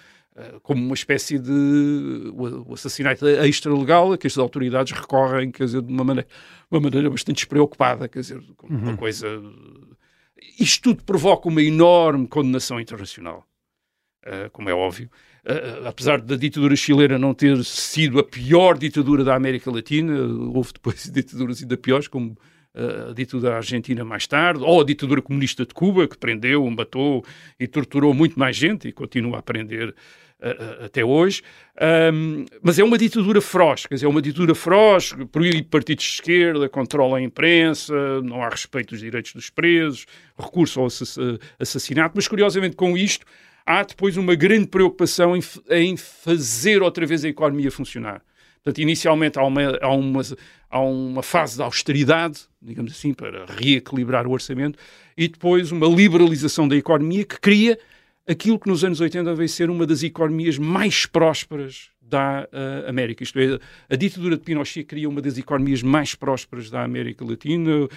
como 0.63 0.83
uma 0.83 0.93
espécie 0.93 1.37
de 1.37 2.31
o 2.33 2.73
assassinato 2.73 3.27
extra-legal 3.27 4.13
a 4.13 4.17
que 4.17 4.27
as 4.27 4.37
autoridades 4.37 4.93
recorrem, 4.93 5.51
quer 5.51 5.65
dizer, 5.65 5.81
de 5.81 5.91
uma 5.91 6.03
maneira, 6.03 6.27
uma 6.69 6.79
maneira 6.79 7.09
bastante 7.09 7.37
despreocupada, 7.37 8.07
quer 8.07 8.19
dizer, 8.19 8.41
uma 8.63 8.91
uhum. 8.91 8.97
coisa... 8.97 9.27
Isto 10.59 10.89
tudo 10.89 11.03
provoca 11.03 11.47
uma 11.47 11.61
enorme 11.61 12.27
condenação 12.27 12.79
internacional, 12.79 13.45
como 14.51 14.69
é 14.69 14.73
óbvio, 14.73 15.09
Uh, 15.43 15.87
apesar 15.87 16.21
da 16.21 16.35
ditadura 16.35 16.75
chilena 16.75 17.17
não 17.17 17.33
ter 17.33 17.63
sido 17.63 18.19
a 18.19 18.23
pior 18.23 18.77
ditadura 18.77 19.23
da 19.23 19.35
América 19.35 19.71
Latina, 19.71 20.13
houve 20.53 20.73
depois 20.73 21.03
ditaduras 21.11 21.61
ainda 21.61 21.77
piores, 21.77 22.07
como 22.07 22.37
a 22.73 23.11
ditadura 23.11 23.57
argentina 23.57 24.05
mais 24.05 24.25
tarde, 24.27 24.63
ou 24.63 24.79
a 24.79 24.85
ditadura 24.85 25.21
comunista 25.21 25.65
de 25.65 25.73
Cuba, 25.73 26.07
que 26.07 26.17
prendeu, 26.17 26.69
matou 26.69 27.25
e 27.59 27.67
torturou 27.67 28.13
muito 28.13 28.39
mais 28.39 28.55
gente 28.55 28.87
e 28.87 28.93
continua 28.93 29.39
a 29.39 29.41
prender 29.41 29.93
até 30.83 31.05
hoje. 31.05 31.43
Um, 32.13 32.45
mas 32.61 32.79
é 32.79 32.83
uma 32.83 32.97
ditadura 32.97 33.39
feroz, 33.41 33.85
quer 33.85 33.95
dizer, 33.95 34.07
é 34.07 34.09
uma 34.09 34.21
ditadura 34.21 34.55
feroz, 34.55 35.13
proíbe 35.31 35.63
partidos 35.63 36.03
de 36.03 36.11
esquerda, 36.11 36.67
controla 36.67 37.17
a 37.17 37.21
imprensa, 37.21 38.21
não 38.21 38.43
há 38.43 38.49
respeito 38.49 38.89
dos 38.89 38.99
direitos 38.99 39.33
dos 39.33 39.49
presos, 39.49 40.05
recurso 40.37 40.79
ao 40.79 40.87
assassinato, 41.59 42.13
mas 42.15 42.27
curiosamente 42.27 42.75
com 42.75 42.97
isto 42.97 43.25
há 43.65 43.83
depois 43.83 44.17
uma 44.17 44.35
grande 44.35 44.67
preocupação 44.67 45.35
em, 45.35 45.41
em 45.69 45.97
fazer 45.97 46.81
outra 46.81 47.05
vez 47.05 47.23
a 47.23 47.29
economia 47.29 47.71
funcionar. 47.71 48.21
Portanto, 48.63 48.79
inicialmente 48.81 49.39
há 49.39 49.43
uma, 49.43 49.61
há, 49.81 49.89
uma, 49.89 50.21
há 50.69 50.79
uma 50.79 51.23
fase 51.23 51.55
de 51.55 51.63
austeridade, 51.63 52.41
digamos 52.61 52.91
assim, 52.91 53.13
para 53.13 53.45
reequilibrar 53.45 54.27
o 54.27 54.31
orçamento, 54.31 54.77
e 55.17 55.27
depois 55.27 55.71
uma 55.71 55.87
liberalização 55.87 56.67
da 56.67 56.75
economia 56.75 57.25
que 57.25 57.39
cria 57.39 57.79
aquilo 58.27 58.59
que 58.59 58.69
nos 58.69 58.83
anos 58.83 58.99
80 58.99 59.33
veio 59.33 59.49
ser 59.49 59.69
uma 59.69 59.85
das 59.85 60.03
economias 60.03 60.57
mais 60.59 61.05
prósperas 61.05 61.89
da 62.11 62.47
uh, 62.51 62.89
América. 62.89 63.23
Isto 63.23 63.39
é, 63.39 63.57
a 63.89 63.95
ditadura 63.95 64.37
de 64.37 64.43
Pinochet 64.43 64.83
cria 64.83 65.09
uma 65.09 65.21
das 65.21 65.37
economias 65.37 65.81
mais 65.81 66.13
prósperas 66.13 66.69
da 66.69 66.83
América 66.83 67.25
Latina 67.25 67.85
uh, 67.85 67.89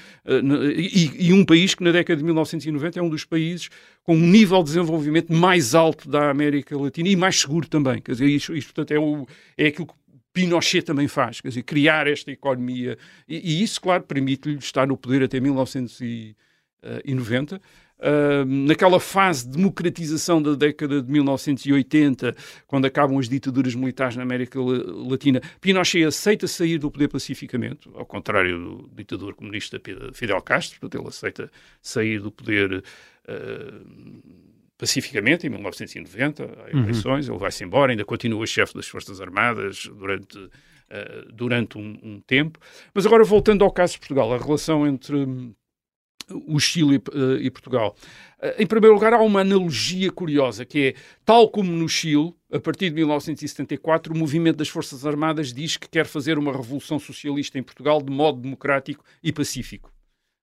e, 0.76 1.28
e, 1.28 1.32
um 1.32 1.44
país 1.44 1.74
que 1.74 1.82
na 1.82 1.90
década 1.90 2.16
de 2.16 2.24
1990 2.24 2.98
é 2.98 3.02
um 3.02 3.08
dos 3.08 3.24
países 3.24 3.68
com 4.04 4.14
um 4.14 4.26
nível 4.26 4.58
de 4.58 4.66
desenvolvimento 4.66 5.32
mais 5.32 5.74
alto 5.74 6.08
da 6.08 6.30
América 6.30 6.78
Latina 6.78 7.08
e 7.08 7.16
mais 7.16 7.40
seguro 7.40 7.68
também. 7.68 8.00
Quer 8.00 8.12
dizer, 8.12 8.28
isto, 8.28 8.56
isto 8.56 8.72
portanto, 8.72 8.92
é, 8.92 8.98
o, 8.98 9.26
é 9.58 9.66
aquilo 9.66 9.88
que 9.88 9.94
Pinochet 10.32 10.82
também 10.82 11.08
faz, 11.08 11.40
quer 11.40 11.48
dizer, 11.48 11.62
criar 11.62 12.06
esta 12.06 12.30
economia. 12.30 12.96
E, 13.28 13.58
e 13.58 13.62
isso, 13.62 13.80
claro, 13.80 14.04
permite-lhe 14.04 14.56
estar 14.56 14.86
no 14.86 14.96
poder 14.96 15.24
até 15.24 15.40
1990 15.40 17.60
Uh, 17.96 18.44
naquela 18.44 18.98
fase 18.98 19.48
de 19.48 19.56
democratização 19.56 20.42
da 20.42 20.54
década 20.54 21.00
de 21.00 21.10
1980, 21.10 22.34
quando 22.66 22.86
acabam 22.86 23.18
as 23.18 23.28
ditaduras 23.28 23.74
militares 23.74 24.16
na 24.16 24.22
América 24.22 24.58
Latina, 24.60 25.40
Pinochet 25.60 26.04
aceita 26.04 26.46
sair 26.46 26.76
do 26.76 26.90
poder 26.90 27.08
pacificamente, 27.08 27.88
ao 27.94 28.04
contrário 28.04 28.58
do 28.58 28.90
ditador 28.94 29.34
comunista 29.34 29.80
Fidel 30.12 30.42
Castro, 30.42 30.80
portanto, 30.80 31.00
ele 31.00 31.08
aceita 31.08 31.50
sair 31.80 32.20
do 32.20 32.32
poder 32.32 32.82
uh, 33.28 34.44
pacificamente, 34.76 35.46
em 35.46 35.50
1990, 35.50 36.42
há 36.42 36.76
uhum. 36.76 36.82
eleições, 36.82 37.28
uhum. 37.28 37.34
ele 37.34 37.40
vai-se 37.40 37.64
embora, 37.64 37.92
ainda 37.92 38.04
continua 38.04 38.46
chefe 38.46 38.74
das 38.74 38.86
Forças 38.86 39.20
Armadas 39.20 39.86
durante, 39.86 40.36
uh, 40.36 41.32
durante 41.32 41.78
um, 41.78 41.98
um 42.02 42.20
tempo. 42.20 42.58
Mas 42.92 43.06
agora, 43.06 43.24
voltando 43.24 43.64
ao 43.64 43.70
caso 43.70 43.94
de 43.94 44.00
Portugal, 44.00 44.32
a 44.34 44.38
relação 44.38 44.86
entre 44.86 45.54
o 46.30 46.58
Chile 46.58 46.96
uh, 46.96 47.36
e 47.40 47.50
Portugal. 47.50 47.96
Uh, 48.38 48.62
em 48.62 48.66
primeiro 48.66 48.94
lugar, 48.94 49.12
há 49.12 49.20
uma 49.20 49.40
analogia 49.40 50.10
curiosa, 50.10 50.64
que 50.64 50.88
é, 50.88 50.94
tal 51.24 51.48
como 51.48 51.70
no 51.70 51.88
Chile, 51.88 52.34
a 52.52 52.58
partir 52.58 52.90
de 52.90 52.96
1974, 52.96 54.12
o 54.12 54.16
movimento 54.16 54.56
das 54.56 54.68
Forças 54.68 55.06
Armadas 55.06 55.52
diz 55.52 55.76
que 55.76 55.88
quer 55.88 56.06
fazer 56.06 56.38
uma 56.38 56.52
revolução 56.52 56.98
socialista 56.98 57.58
em 57.58 57.62
Portugal 57.62 58.02
de 58.02 58.12
modo 58.12 58.40
democrático 58.40 59.04
e 59.22 59.32
pacífico. 59.32 59.94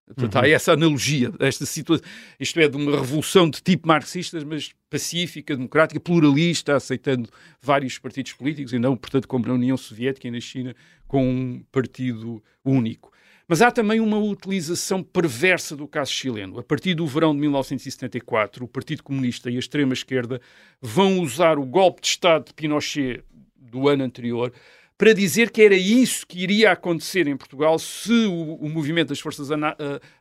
Portanto, 0.06 0.34
uhum. 0.34 0.40
há 0.42 0.48
essa 0.48 0.72
analogia, 0.72 1.32
esta 1.38 1.64
situação, 1.64 2.04
isto 2.38 2.58
é, 2.60 2.68
de 2.68 2.76
uma 2.76 2.92
revolução 2.92 3.48
de 3.48 3.62
tipo 3.62 3.86
marxista, 3.86 4.44
mas 4.44 4.72
pacífica, 4.90 5.56
democrática, 5.56 6.00
pluralista, 6.00 6.76
aceitando 6.76 7.28
vários 7.60 7.98
partidos 7.98 8.32
políticos, 8.32 8.72
e 8.72 8.78
não, 8.78 8.96
portanto, 8.96 9.26
como 9.28 9.46
na 9.46 9.54
União 9.54 9.76
Soviética 9.76 10.28
e 10.28 10.30
na 10.30 10.40
China, 10.40 10.74
com 11.06 11.26
um 11.28 11.62
partido 11.70 12.42
único. 12.64 13.11
Mas 13.48 13.60
há 13.60 13.70
também 13.70 14.00
uma 14.00 14.18
utilização 14.18 15.02
perversa 15.02 15.76
do 15.76 15.86
caso 15.86 16.12
chileno. 16.12 16.58
A 16.58 16.62
partir 16.62 16.94
do 16.94 17.06
verão 17.06 17.34
de 17.34 17.40
1974, 17.40 18.64
o 18.64 18.68
Partido 18.68 19.02
Comunista 19.02 19.50
e 19.50 19.56
a 19.56 19.58
extrema-esquerda 19.58 20.40
vão 20.80 21.20
usar 21.20 21.58
o 21.58 21.64
golpe 21.64 22.00
de 22.00 22.08
Estado 22.08 22.46
de 22.46 22.54
Pinochet 22.54 23.24
do 23.56 23.88
ano 23.88 24.04
anterior 24.04 24.52
para 24.96 25.12
dizer 25.12 25.50
que 25.50 25.62
era 25.62 25.74
isso 25.74 26.26
que 26.26 26.38
iria 26.38 26.70
acontecer 26.70 27.26
em 27.26 27.36
Portugal 27.36 27.78
se 27.78 28.26
o, 28.26 28.54
o 28.54 28.68
movimento 28.68 29.08
das 29.08 29.18
Forças 29.18 29.48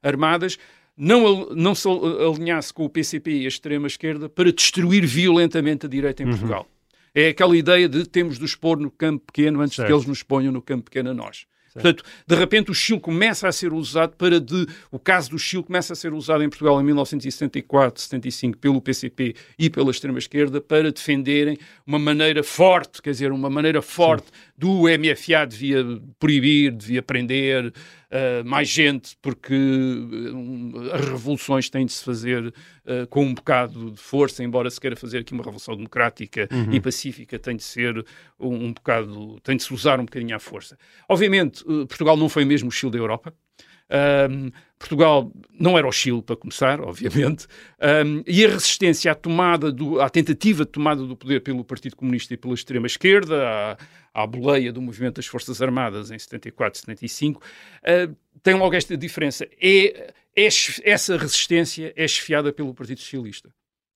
Armadas 0.02 0.58
não, 0.98 1.50
não 1.50 1.76
se 1.76 1.88
alinhasse 1.88 2.74
com 2.74 2.86
o 2.86 2.90
PCP 2.90 3.32
e 3.32 3.46
a 3.46 3.48
extrema-esquerda 3.48 4.28
para 4.30 4.52
destruir 4.52 5.06
violentamente 5.06 5.86
a 5.86 5.90
direita 5.90 6.24
em 6.24 6.26
uhum. 6.26 6.32
Portugal. 6.32 6.68
É 7.14 7.28
aquela 7.30 7.56
ideia 7.56 7.90
de 7.90 8.08
temos 8.08 8.40
de 8.40 8.46
os 8.46 8.56
pôr 8.56 8.80
no 8.80 8.90
campo 8.90 9.26
pequeno 9.26 9.62
antes 9.62 9.76
certo. 9.76 9.88
de 9.88 9.92
que 9.92 9.98
eles 9.98 10.08
nos 10.08 10.24
ponham 10.24 10.52
no 10.52 10.62
campo 10.62 10.86
pequeno 10.86 11.12
a 11.12 11.14
nós. 11.14 11.46
Portanto, 11.74 12.04
de 12.28 12.36
repente 12.36 12.72
o 12.72 12.74
Chile 12.74 13.00
começa 13.00 13.48
a 13.48 13.52
ser 13.52 13.72
usado 13.72 14.16
para 14.18 14.40
de, 14.40 14.68
o 14.92 15.00
caso 15.00 15.32
do 15.32 15.40
Chile 15.40 15.64
começa 15.64 15.94
a 15.94 15.96
ser 15.96 16.14
usado 16.14 16.44
em 16.44 16.50
Portugal 16.50 16.80
em 16.82 16.84
1974, 16.84 18.02
75 18.02 18.58
pelo 18.58 18.82
PCP 18.82 19.36
e 19.58 19.70
pela 19.70 19.92
extrema 19.92 20.20
esquerda 20.20 20.60
para 20.60 20.92
defenderem 20.92 21.58
uma 21.86 21.98
maneira 21.98 22.44
forte, 22.44 23.02
quer 23.02 23.12
dizer, 23.12 23.32
uma 23.32 23.50
maneira 23.50 23.82
forte 23.82 24.28
Sim. 24.28 24.32
do 24.58 24.84
MFA 24.84 25.46
devia 25.46 25.84
proibir, 26.20 26.72
devia 26.72 27.02
prender, 27.02 27.72
uh, 28.12 28.46
mais 28.46 28.68
gente, 28.68 29.18
porque 29.22 29.54
uh, 29.54 30.92
as 30.94 31.06
revoluções 31.06 31.70
têm 31.70 31.86
de 31.86 31.94
se 31.94 32.04
fazer 32.04 32.48
uh, 32.48 33.08
com 33.10 33.26
um 33.26 33.34
bocado 33.34 33.92
de 33.92 34.00
força, 34.00 34.44
embora 34.44 34.70
se 34.70 34.80
queira 34.80 34.96
fazer 34.96 35.20
aqui 35.20 35.34
uma 35.34 35.44
revolução 35.44 35.76
democrática 35.76 36.48
uhum. 36.52 36.74
e 36.74 36.80
pacífica, 36.80 37.40
tem 37.40 37.56
de 37.56 37.64
ser 37.64 38.06
um, 38.40 38.66
um 38.66 38.74
bocado, 38.74 39.40
tem 39.42 39.56
de 39.56 39.64
se 39.64 39.74
usar 39.74 40.00
um 40.00 40.06
bocadinho 40.06 40.36
à 40.36 40.40
força. 40.40 40.78
Obviamente, 41.08 41.64
Portugal 41.64 42.18
não 42.18 42.30
foi 42.30 42.46
mesmo 42.46 42.70
o 42.70 42.72
Chile 42.72 42.92
da 42.92 42.98
Europa. 42.98 43.34
Um, 43.92 44.52
Portugal 44.80 45.32
não 45.60 45.78
era 45.78 45.88
o 45.88 45.92
Chile, 45.92 46.22
para 46.22 46.36
começar, 46.36 46.80
obviamente, 46.82 47.46
um, 48.06 48.24
e 48.26 48.46
a 48.46 48.50
resistência 48.50 49.12
à 49.12 49.16
tomada, 49.16 49.72
do, 49.72 50.02
à 50.02 50.10
tentativa 50.10 50.66
de 50.66 50.72
tomada 50.72 51.04
do 51.04 51.16
poder 51.16 51.42
pelo 51.42 51.64
Partido 51.64 51.96
Comunista 51.96 52.34
e 52.34 52.38
pela 52.38 52.54
extrema-esquerda, 52.54 53.48
à, 53.48 53.78
à 54.24 54.28
boleia 54.28 54.74
do 54.74 54.82
movimento 54.82 55.16
das 55.16 55.28
Forças 55.28 55.62
Armadas 55.62 56.10
em 56.10 56.18
74, 56.18 56.80
75, 56.80 57.42
uh, 57.42 58.16
tem 58.42 58.56
logo 58.56 58.74
esta 58.74 58.98
diferença. 58.98 59.48
É, 59.62 60.14
é, 60.36 60.48
essa 60.84 61.18
resistência 61.18 61.94
é 61.96 62.06
esfiada 62.06 62.52
pelo 62.52 62.74
Partido 62.74 63.00
Socialista. 63.00 63.54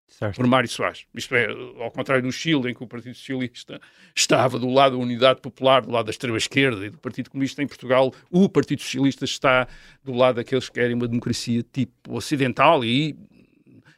Certo. 0.07 0.37
por 0.37 0.47
Mário 0.47 0.69
Soares. 0.69 1.05
Isto 1.13 1.35
é, 1.35 1.47
ao 1.81 1.91
contrário 1.91 2.23
do 2.23 2.31
Chile, 2.31 2.71
em 2.71 2.73
que 2.73 2.83
o 2.83 2.87
Partido 2.87 3.15
Socialista 3.15 3.81
estava 4.15 4.57
do 4.57 4.69
lado 4.69 4.95
da 4.95 5.03
Unidade 5.03 5.41
Popular, 5.41 5.81
do 5.81 5.91
lado 5.91 6.05
da 6.05 6.11
extrema-esquerda 6.11 6.85
e 6.85 6.89
do 6.89 6.97
Partido 6.97 7.29
Comunista, 7.29 7.61
em 7.61 7.67
Portugal, 7.67 8.13
o 8.29 8.47
Partido 8.47 8.81
Socialista 8.81 9.25
está 9.25 9.67
do 10.03 10.13
lado 10.13 10.35
daqueles 10.35 10.69
que 10.69 10.75
querem 10.75 10.95
uma 10.95 11.07
democracia 11.07 11.63
tipo 11.63 12.15
ocidental 12.15 12.85
e, 12.85 13.15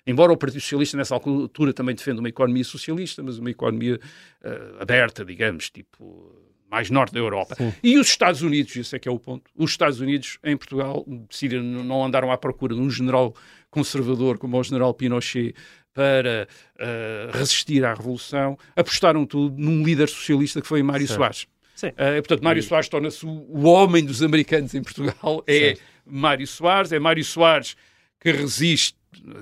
embora 0.08 0.32
o 0.32 0.38
Partido 0.38 0.62
Socialista 0.62 0.97
nessa 0.97 1.14
altura 1.14 1.72
também 1.72 1.93
defenda 1.93 2.20
uma 2.20 2.30
economia 2.30 2.64
socialista, 2.64 3.22
mas 3.22 3.38
uma 3.38 3.51
economia 3.51 3.99
uh, 4.43 4.82
aberta, 4.82 5.24
digamos, 5.24 5.70
tipo 5.70 6.47
mais 6.70 6.89
norte 6.89 7.14
da 7.14 7.20
Europa. 7.20 7.55
Sim. 7.55 7.74
E 7.82 7.97
os 7.97 8.08
Estados 8.08 8.41
Unidos, 8.41 8.76
esse 8.76 8.95
é 8.95 8.99
que 8.99 9.08
é 9.08 9.12
o 9.12 9.20
ponto, 9.20 9.49
os 9.55 9.72
Estados 9.72 9.99
Unidos 9.99 10.38
em 10.43 10.58
Portugal 10.58 11.05
decidiram, 11.30 11.64
não 11.64 12.03
andaram 12.03 12.32
à 12.32 12.38
procura 12.38 12.76
de 12.76 12.82
um 12.82 12.89
general 12.89 13.34
conservador 13.70 14.38
como 14.38 14.58
o 14.58 14.64
general 14.64 14.93
Pinochet 14.93 15.53
para 15.98 16.48
uh, 16.76 17.36
resistir 17.36 17.84
à 17.84 17.91
Revolução, 17.91 18.56
apostaram 18.76 19.26
tudo 19.26 19.60
num 19.60 19.84
líder 19.84 20.08
socialista 20.08 20.62
que 20.62 20.68
foi 20.68 20.84
Mário 20.84 21.08
certo. 21.08 21.18
Soares. 21.18 21.48
Uh, 21.82 22.22
portanto, 22.22 22.43
Mário 22.43 22.60
e... 22.60 22.64
Soares 22.64 22.88
torna-se 22.88 23.26
o, 23.26 23.64
homem 23.64 24.06
dos 24.06 24.22
americanos 24.22 24.76
em 24.76 24.84
Portugal. 24.84 25.43
É 25.48 25.60
certo. 25.70 25.82
Mário 26.06 26.45
Soares, 26.45 26.91
é 26.91 27.00
Mário 27.00 27.24
Soares 27.24 27.76
que 28.20 28.32
resiste 28.32 28.95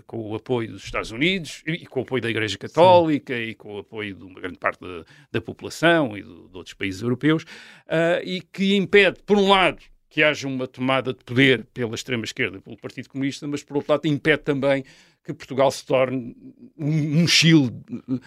com 0.08 0.32
o 0.32 0.36
apoio 0.36 0.72
dos 0.72 0.86
Estados 0.86 1.12
Unidos 1.12 1.62
e 1.68 1.86
com 1.86 2.00
o 2.00 2.04
apoio 2.04 2.22
da 2.22 2.30
Igreja 2.30 2.58
Católica 2.58 3.36
Sim. 3.36 3.42
e 3.42 3.54
com 3.54 3.76
o 3.76 3.80
apoio 3.80 4.16
de 4.16 4.24
uma 4.24 4.40
grande 4.40 4.58
parte 4.58 4.80
da, 4.80 5.04
da 5.34 5.42
população 5.42 6.18
e 6.18 6.24
de, 6.24 6.30
de, 6.30 6.58
outros 6.58 6.74
países 6.74 7.02
europeus 7.02 7.44
uh, 7.44 8.24
e 8.24 8.40
que 8.40 8.78
impede, 8.78 9.20
por 9.26 9.38
um 9.38 9.50
lado, 9.50 9.80
que 10.10 10.24
haja 10.24 10.48
uma 10.48 10.66
tomada 10.66 11.12
de 11.12 11.22
poder 11.26 11.66
pela 11.74 11.94
extrema-esquerda, 11.94 12.62
pelo 12.62 12.78
Partido 12.78 13.10
Comunista, 13.10 13.46
mas 13.46 13.62
por 13.62 13.76
outro 13.76 13.92
lado 13.92 14.08
impede 14.08 14.44
também 14.44 14.86
que 15.26 15.34
Portugal 15.34 15.72
se 15.72 15.84
torne 15.84 16.36
um, 16.78 17.28
Chile 17.28 17.72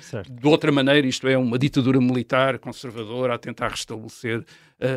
certo. 0.00 0.32
de 0.32 0.46
outra 0.48 0.72
maneira, 0.72 1.06
isto 1.06 1.28
é, 1.28 1.38
uma 1.38 1.56
ditadura 1.56 2.00
militar 2.00 2.58
conservadora 2.58 3.34
a 3.34 3.38
tentar 3.38 3.68
restabelecer 3.68 4.40
uh, 4.40 4.44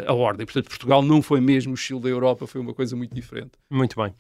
a 0.07 0.13
ordem. 0.13 0.45
Portanto, 0.47 0.67
Portugal 0.67 1.03
não 1.03 1.21
foi 1.21 1.39
mesmo 1.39 1.73
o 1.73 1.77
Chile 1.77 1.99
da 1.99 2.09
Europa, 2.09 2.47
foi 2.47 2.59
uma 2.59 2.73
coisa 2.73 2.95
muito 2.95 3.13
diferente. 3.13 3.51
Muito 3.69 3.95
bem. 4.01 4.15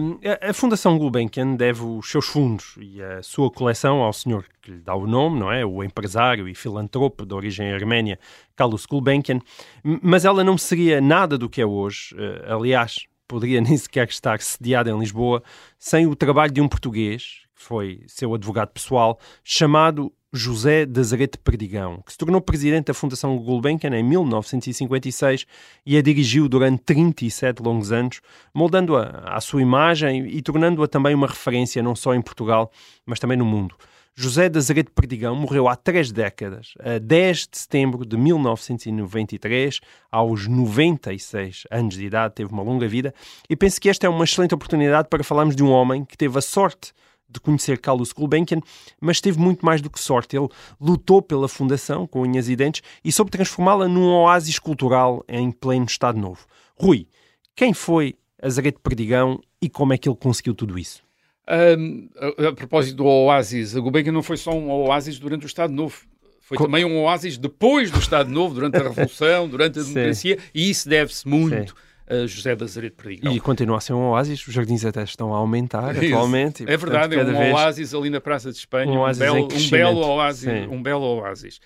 Um, 0.00 0.20
a, 0.24 0.50
a, 0.50 0.54
Fundação 0.54 0.96
Gulbenkian 0.96 1.56
deve 1.56 1.82
os 1.82 2.08
seus 2.08 2.26
fundos 2.26 2.76
e 2.80 3.02
a 3.02 3.20
sua 3.20 3.50
coleção 3.50 4.00
ao 4.00 4.12
senhor 4.12 4.44
que 4.62 4.70
lhe 4.70 4.80
dá 4.80 4.94
o 4.94 5.06
nome, 5.06 5.40
não 5.40 5.50
é? 5.50 5.66
O 5.66 5.82
empresário 5.82 6.48
e 6.48 6.54
filantropo 6.54 7.26
de 7.26 7.34
origem 7.34 7.72
arménia, 7.72 8.16
Carlos 8.54 8.86
Gulbenkian, 8.86 9.40
mas 9.82 10.24
ela 10.24 10.44
não 10.44 10.56
seria 10.56 11.00
nada 11.00 11.36
do 11.36 11.48
que 11.48 11.60
é 11.60 11.66
hoje. 11.66 12.14
Uh, 12.14 12.54
aliás, 12.54 13.08
poderia 13.28 13.60
nem 13.62 13.76
sequer 13.76 14.08
estar 14.08 14.40
sediado 14.40 14.90
em 14.90 14.98
Lisboa 14.98 15.42
sem 15.78 16.06
o 16.06 16.16
trabalho 16.16 16.52
de 16.52 16.60
um 16.60 16.68
português, 16.68 17.42
que 17.54 17.62
foi 17.62 18.02
seu 18.06 18.34
advogado 18.34 18.70
pessoal, 18.70 19.20
chamado 19.44 20.12
José 20.32 20.84
Nazarete 20.84 21.38
Perdigão, 21.38 22.02
que 22.04 22.12
se 22.12 22.18
tornou 22.18 22.40
presidente 22.40 22.86
da 22.86 22.94
Fundação 22.94 23.36
Gulbenkian 23.38 23.96
em 23.96 24.02
1956 24.02 25.46
e 25.86 25.96
a 25.96 26.02
dirigiu 26.02 26.48
durante 26.48 26.82
37 26.82 27.62
longos 27.62 27.90
anos, 27.92 28.20
moldando-a 28.52 29.22
à 29.24 29.40
sua 29.40 29.62
imagem 29.62 30.26
e 30.28 30.42
tornando-a 30.42 30.86
também 30.86 31.14
uma 31.14 31.26
referência 31.26 31.82
não 31.82 31.96
só 31.96 32.14
em 32.14 32.20
Portugal, 32.20 32.70
mas 33.06 33.18
também 33.18 33.38
no 33.38 33.44
mundo. 33.44 33.74
José 34.20 34.48
de 34.48 34.58
Azeredo 34.58 34.90
Perdigão 34.90 35.36
morreu 35.36 35.68
há 35.68 35.76
três 35.76 36.10
décadas, 36.10 36.74
a 36.80 36.98
10 36.98 37.46
de 37.52 37.56
setembro 37.56 38.04
de 38.04 38.16
1993, 38.16 39.78
aos 40.10 40.48
96 40.48 41.68
anos 41.70 41.94
de 41.94 42.04
idade, 42.04 42.34
teve 42.34 42.52
uma 42.52 42.64
longa 42.64 42.88
vida, 42.88 43.14
e 43.48 43.54
penso 43.54 43.80
que 43.80 43.88
esta 43.88 44.08
é 44.08 44.10
uma 44.10 44.24
excelente 44.24 44.52
oportunidade 44.52 45.06
para 45.08 45.22
falarmos 45.22 45.54
de 45.54 45.62
um 45.62 45.70
homem 45.70 46.04
que 46.04 46.18
teve 46.18 46.36
a 46.36 46.42
sorte 46.42 46.92
de 47.28 47.38
conhecer 47.38 47.78
Carlos 47.78 48.10
Gulbenkian, 48.12 48.60
mas 49.00 49.20
teve 49.20 49.38
muito 49.38 49.64
mais 49.64 49.80
do 49.80 49.88
que 49.88 50.00
sorte. 50.00 50.36
Ele 50.36 50.48
lutou 50.80 51.22
pela 51.22 51.46
fundação 51.46 52.04
com 52.04 52.22
unhas 52.22 52.48
e 52.48 52.56
dentes 52.56 52.82
e 53.04 53.12
soube 53.12 53.30
transformá-la 53.30 53.86
num 53.86 54.10
oásis 54.10 54.58
cultural 54.58 55.24
em 55.28 55.52
pleno 55.52 55.86
Estado 55.86 56.18
Novo. 56.18 56.44
Rui, 56.74 57.06
quem 57.54 57.72
foi 57.72 58.16
Azaredo 58.42 58.80
Perdigão 58.80 59.40
e 59.62 59.70
como 59.70 59.92
é 59.92 59.96
que 59.96 60.08
ele 60.08 60.16
conseguiu 60.16 60.56
tudo 60.56 60.76
isso? 60.76 61.06
Um, 61.48 62.08
a, 62.16 62.48
a, 62.48 62.52
propósito 62.52 62.96
do 62.96 63.06
oásis, 63.06 63.74
a 63.74 63.80
Gulbenkian 63.80 64.12
não 64.12 64.22
foi 64.22 64.36
só 64.36 64.52
um 64.52 64.70
oásis 64.70 65.18
durante 65.18 65.46
o 65.46 65.48
Estado 65.48 65.72
Novo. 65.72 65.96
Foi 66.42 66.58
Co 66.58 66.64
também 66.64 66.84
um 66.84 67.02
oásis 67.02 67.38
depois 67.38 67.90
do 67.90 67.98
Estado 67.98 68.30
Novo, 68.30 68.54
durante 68.54 68.76
a 68.76 68.82
Revolução, 68.88 69.48
durante 69.48 69.78
a 69.78 69.82
democracia, 69.82 70.38
e 70.54 70.68
isso 70.68 70.88
deve-se 70.88 71.26
muito 71.26 71.70
Sim. 71.70 72.14
a 72.22 72.26
José 72.26 72.54
da 72.54 72.66
Azeredo 72.66 72.96
Perdigão. 72.96 73.32
E 73.32 73.40
continua 73.40 73.78
a 73.78 73.80
ser 73.80 73.94
um 73.94 74.10
oásis, 74.10 74.46
os 74.46 74.52
jardins 74.52 74.84
até 74.84 75.02
estão 75.02 75.32
a 75.34 75.38
aumentar 75.38 75.94
isso. 75.96 76.14
atualmente. 76.14 76.64
E, 76.64 76.70
é 76.70 76.76
verdade, 76.76 77.16
é 77.16 77.22
um 77.22 77.32
vez... 77.32 77.54
oásis 77.54 77.94
ali 77.94 78.10
na 78.10 78.20
Praça 78.20 78.52
de 78.52 78.58
Espanha, 78.58 78.90
um, 78.90 79.02
um, 79.02 79.14
belo, 79.14 79.48
um 79.50 79.70
belo, 79.70 80.00
oásis, 80.00 80.68
um 80.70 80.82
belo 80.82 81.04
oásis. 81.04 81.60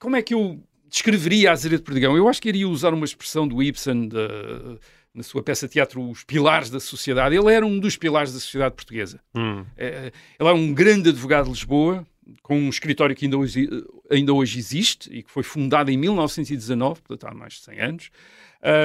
Como 0.00 0.16
é 0.16 0.22
que 0.22 0.34
eu 0.34 0.60
descreveria 0.88 1.50
a 1.50 1.52
Azeredo 1.52 1.82
Perdigão? 1.84 2.16
Eu 2.16 2.28
acho 2.28 2.42
que 2.42 2.48
iria 2.48 2.68
usar 2.68 2.92
uma 2.92 3.04
expressão 3.04 3.46
do 3.46 3.62
Ibsen, 3.62 4.08
de 4.08 4.78
na 5.18 5.24
sua 5.24 5.42
peça 5.42 5.66
de 5.66 5.72
teatro 5.72 6.00
Os 6.08 6.22
Pilares 6.22 6.70
da 6.70 6.78
Sociedade. 6.78 7.34
Ele 7.34 7.52
era 7.52 7.66
um 7.66 7.78
dos 7.78 7.96
pilares 7.96 8.32
da 8.32 8.38
sociedade 8.38 8.74
portuguesa. 8.74 9.20
Hum. 9.34 9.64
É, 9.76 10.12
ele 10.38 10.48
é 10.48 10.52
um 10.52 10.72
grande 10.72 11.10
advogado 11.10 11.46
de 11.46 11.50
Lisboa, 11.50 12.06
com 12.40 12.56
um 12.56 12.68
escritório 12.68 13.16
que 13.16 13.24
ainda 13.24 13.36
hoje, 13.36 13.68
ainda 14.08 14.32
hoje 14.32 14.58
existe 14.58 15.12
e 15.12 15.22
que 15.24 15.30
foi 15.30 15.42
fundado 15.42 15.90
em 15.90 15.96
1919, 15.96 17.02
portanto 17.02 17.30
há 17.30 17.34
mais 17.34 17.54
de 17.54 17.60
100 17.60 17.80
anos. 17.80 18.10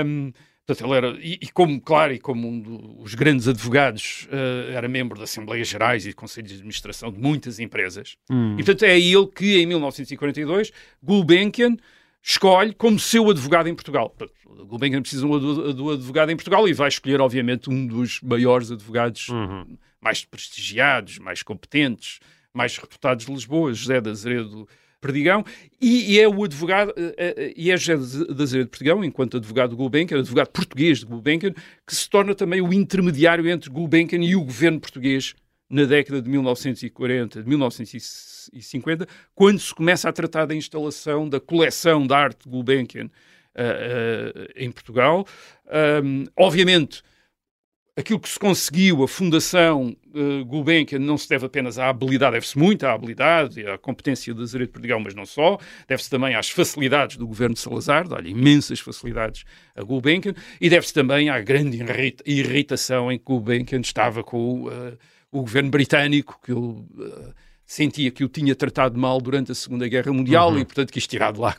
Um, 0.06 0.32
portanto, 0.66 0.88
ele 0.88 0.98
era, 0.98 1.18
e, 1.22 1.38
e, 1.40 1.48
como, 1.52 1.80
claro, 1.80 2.14
e 2.14 2.20
como 2.20 2.48
um 2.48 2.60
dos 3.04 3.14
grandes 3.14 3.48
advogados, 3.48 4.28
uh, 4.32 4.72
era 4.72 4.88
membro 4.88 5.20
da 5.20 5.26
Assembleias 5.26 5.68
Gerais 5.68 6.06
e 6.06 6.10
de 6.10 6.16
Conselhos 6.16 6.50
de 6.50 6.56
Administração 6.56 7.12
de 7.12 7.20
muitas 7.20 7.60
empresas. 7.60 8.18
Hum. 8.28 8.54
E, 8.54 8.64
portanto, 8.64 8.84
é 8.84 9.00
ele 9.00 9.28
que, 9.28 9.60
em 9.62 9.68
1942, 9.68 10.72
Gulbenkian 11.04 11.78
escolhe 12.24 12.74
como 12.74 12.97
seu 12.97 13.30
advogado 13.30 13.67
em 13.67 13.76
Portugal. 13.76 14.15
O 14.45 14.65
Gulbenkian 14.65 15.01
precisa 15.01 15.28
do 15.28 15.91
advogado 15.91 16.32
em 16.32 16.36
Portugal 16.38 16.67
e 16.67 16.74
vai 16.74 16.88
escolher, 16.88 17.19
obviamente, 17.19 17.69
um 17.69 17.86
dos 17.86 18.21
maiores 18.21 18.71
advogados 18.71 19.28
uhum. 19.28 19.78
mais 20.01 20.24
prestigiados, 20.24 21.19
mais 21.19 21.43
competentes, 21.43 22.19
mais 22.53 22.78
reputados 22.78 23.26
de 23.26 23.34
Lisboa, 23.34 23.74
José 23.74 23.99
de 23.99 24.09
Azeredo 24.09 24.67
Perdigão, 25.01 25.43
e, 25.82 26.13
e 26.13 26.19
é 26.19 26.30
o 26.30 26.45
advogado, 26.45 26.93
eh, 26.95 27.13
eh, 27.17 27.53
e 27.57 27.71
é 27.71 27.76
José 27.76 27.97
de 28.34 28.41
Azeredo 28.41 28.69
Perdigão, 28.69 29.03
enquanto 29.03 29.36
advogado 29.36 29.71
de 29.71 29.76
Gulbenkian, 29.76 30.19
advogado 30.19 30.47
português 30.47 30.99
de 30.99 31.05
Gulbenkian, 31.05 31.53
que 31.86 31.93
se 31.93 32.09
torna 32.09 32.34
também 32.34 32.61
o 32.61 32.71
intermediário 32.71 33.49
entre 33.49 33.69
Gulbenkian 33.69 34.24
e 34.24 34.34
o 34.34 34.45
governo 34.45 34.80
português 34.80 35.36
na 35.70 35.86
década 35.86 36.22
de 36.22 36.30
1940, 36.30 37.41
de 37.41 37.49
1950, 37.49 39.07
quando 39.34 39.59
se 39.59 39.74
começa 39.74 40.09
a 40.09 40.14
tratar 40.14 40.45
da 40.45 40.55
instalação 40.55 41.28
da 41.28 41.39
coleção 41.39 42.05
de 42.05 42.14
arte 42.14 42.47
Gulbenkian 42.47 43.05
uh, 43.05 43.09
uh, 43.09 44.45
em 44.55 44.72
Portugal. 44.72 45.26
Um, 46.03 46.26
obviamente, 46.38 47.01
aquilo 47.95 48.20
que 48.20 48.30
se 48.30 48.39
conseguiu, 48.39 49.03
a 49.03 49.07
fundação 49.07 49.95
uh, 50.14 50.45
Gulbenkian, 50.45 50.99
não 50.99 51.18
se 51.18 51.30
deve 51.30 51.45
apenas 51.45 51.78
à 51.78 51.89
habilidade, 51.89 52.34
deve-se 52.34 52.57
muito 52.57 52.86
à 52.86 52.93
habilidade 52.93 53.61
e 53.61 53.68
à 53.68 53.78
competência 53.78 54.34
de 54.34 54.41
Azeredo 54.41 54.72
Perdigão, 54.72 54.99
mas 54.99 55.14
não 55.14 55.26
só, 55.26 55.57
deve-se 55.88 56.09
também 56.09 56.36
às 56.36 56.49
facilidades 56.49 57.18
do 57.18 57.28
governo 57.28 57.53
de 57.53 57.61
Salazar, 57.61 58.07
dá-lhe 58.07 58.32
imensas 58.32 58.80
facilidades 58.80 59.43
a 59.76 59.84
Gulbenkian, 59.84 60.34
e 60.59 60.70
deve-se 60.70 60.93
também 60.93 61.30
à 61.30 61.39
grande 61.39 61.80
irritação 62.26 63.11
em 63.11 63.18
que 63.18 63.26
Gulbenkian 63.26 63.82
estava 63.82 64.24
com 64.24 64.68
uh, 64.68 64.97
o 65.34 65.42
governo 65.42 65.70
britânico, 65.70 66.40
que 66.44 66.52
ele... 66.52 66.60
Uh, 66.60 67.34
sentia 67.66 68.11
que 68.11 68.24
o 68.24 68.28
tinha 68.28 68.55
tratado 68.55 68.99
mal 68.99 69.20
durante 69.22 69.51
a 69.51 69.55
Segunda 69.55 69.88
Guerra 69.88 70.11
Mundial 70.11 70.51
uhum. 70.51 70.59
e, 70.59 70.66
portanto, 70.66 70.91
quis 70.91 71.07
tirar 71.07 71.32
de 71.32 71.39
lá. 71.39 71.55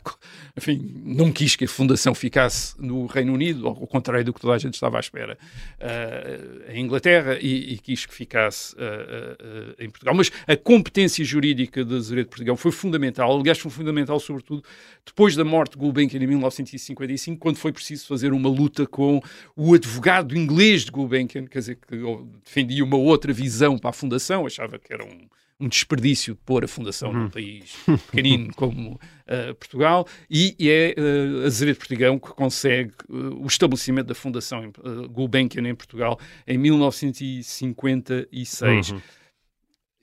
Enfim, 0.55 1.01
não 1.03 1.31
quis 1.31 1.55
que 1.55 1.65
a 1.65 1.67
fundação 1.67 2.13
ficasse 2.13 2.79
no 2.79 3.05
Reino 3.05 3.33
Unido, 3.33 3.67
ao 3.67 3.87
contrário 3.87 4.23
do 4.23 4.33
que 4.33 4.39
toda 4.39 4.53
a 4.53 4.57
gente 4.57 4.75
estava 4.75 4.97
à 4.97 4.99
espera, 4.99 5.37
uh, 5.79 6.71
em 6.71 6.83
Inglaterra, 6.83 7.37
e, 7.41 7.73
e, 7.73 7.77
quis 7.77 8.05
que 8.05 8.13
ficasse 8.13 8.75
uh, 8.75 8.77
uh, 8.77 9.83
em 9.83 9.89
Portugal. 9.89 10.13
Mas 10.13 10.31
a 10.47 10.55
competência 10.55 11.25
jurídica 11.25 11.83
de 11.83 11.95
Azeredo 11.95 12.25
de 12.25 12.29
Portugal 12.29 12.55
foi 12.55 12.71
fundamental, 12.71 13.37
aliás, 13.39 13.57
foi 13.57 13.71
fundamental, 13.71 14.19
sobretudo, 14.19 14.63
depois 15.05 15.35
da 15.35 15.43
morte 15.43 15.71
de 15.73 15.77
Gulbenkian 15.79 16.21
em 16.21 16.27
1955, 16.27 17.39
quando 17.39 17.57
foi 17.57 17.73
preciso 17.73 18.07
fazer 18.07 18.31
uma 18.31 18.49
luta 18.49 18.85
com 18.85 19.21
o 19.55 19.73
advogado 19.73 20.37
inglês 20.37 20.85
de 20.85 20.91
Gulbenkian, 20.91 21.45
quer 21.45 21.59
dizer, 21.59 21.75
que 21.75 21.97
defendia 22.43 22.83
uma 22.83 22.97
outra 22.97 23.33
visão 23.33 23.77
para 23.77 23.89
a 23.89 23.93
fundação, 23.93 24.45
achava 24.45 24.77
que 24.79 24.93
era 24.93 25.03
um 25.03 25.27
um 25.59 25.67
desperdício 25.67 26.35
de 26.35 26.41
pôr 26.41 26.63
a 26.65 26.67
fundação 26.67 27.11
uhum. 27.11 27.23
num 27.23 27.29
país 27.29 27.75
pequenino 28.07 28.53
como 28.55 28.93
uh, 28.93 29.55
Portugal, 29.55 30.07
e, 30.29 30.55
e 30.59 30.69
é 30.69 30.93
uh, 30.97 31.45
Azeredo 31.45 31.79
Portigão 31.79 32.19
que 32.19 32.29
consegue 32.29 32.93
uh, 33.09 33.41
o 33.41 33.47
estabelecimento 33.47 34.05
da 34.07 34.15
Fundação 34.15 34.71
uh, 34.79 35.09
Gulbenkian 35.09 35.67
em 35.67 35.75
Portugal 35.75 36.19
em 36.45 36.57
1956. 36.57 38.91
Uhum. 38.91 39.01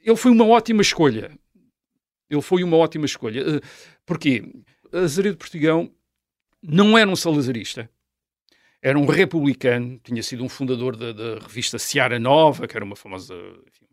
Ele 0.03 0.17
foi 0.17 0.33
uma 0.33 0.47
ótima 0.47 0.83
escolha. 0.83 1.31
Ele 2.31 2.43
foi 2.43 2.65
uma 2.65 2.79
ótima 2.79 3.05
escolha. 3.05 3.57
Uh, 3.57 3.61
porquê? 4.07 4.43
Azeredo 4.91 5.37
Portigão 5.37 5.93
não 6.63 6.97
era 6.97 7.11
um 7.11 7.17
salazarista 7.17 7.91
era 8.83 8.99
um 8.99 9.07
republicano, 9.07 10.01
tinha 10.03 10.23
sido 10.25 10.43
um 10.43 10.49
fundador 10.49 10.97
da, 10.97 11.13
da 11.13 11.39
revista 11.39 11.79
Seara 11.79 12.19
Nova, 12.19 12.67
que 12.67 12.77
era 12.77 12.85
uma 12.85 12.97
famosa, 12.97 13.33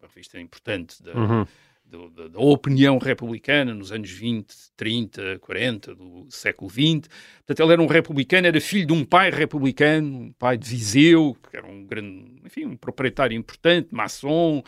uma 0.02 0.08
revista 0.08 0.40
importante 0.40 1.02
da, 1.04 1.14
uhum. 1.14 1.46
da, 1.86 2.28
da, 2.28 2.40
opinião 2.40 2.98
republicana 2.98 3.74
nos 3.74 3.92
anos 3.92 4.10
20, 4.10 4.54
30, 4.76 5.40
40 5.40 5.96
do 5.96 6.28
século 6.30 6.70
XX. 6.70 7.10
Portanto, 7.46 7.64
ele 7.64 7.74
era 7.74 7.82
um 7.82 7.88
republicano, 7.88 8.48
era 8.48 8.62
filho 8.62 8.88
de 8.88 8.94
um 8.94 9.04
pai 9.04 9.30
republicano, 9.30 10.08
um 10.08 10.32
pai 10.34 10.58
de 10.58 10.70
Viseu, 10.70 11.36
que 11.50 11.58
era 11.58 11.68
um 11.68 11.86
grande, 11.86 12.42
enfim, 12.46 12.66
um 12.66 12.78
proprietário 12.78 13.36
importante, 13.36 13.90
maçom, 13.92 14.64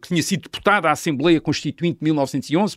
que 0.00 0.08
tinha 0.08 0.22
sido 0.22 0.42
deputado 0.42 0.86
à 0.86 0.90
Assembleia 0.90 1.40
Constituinte 1.40 1.98
de 1.98 2.04
1911, 2.04 2.76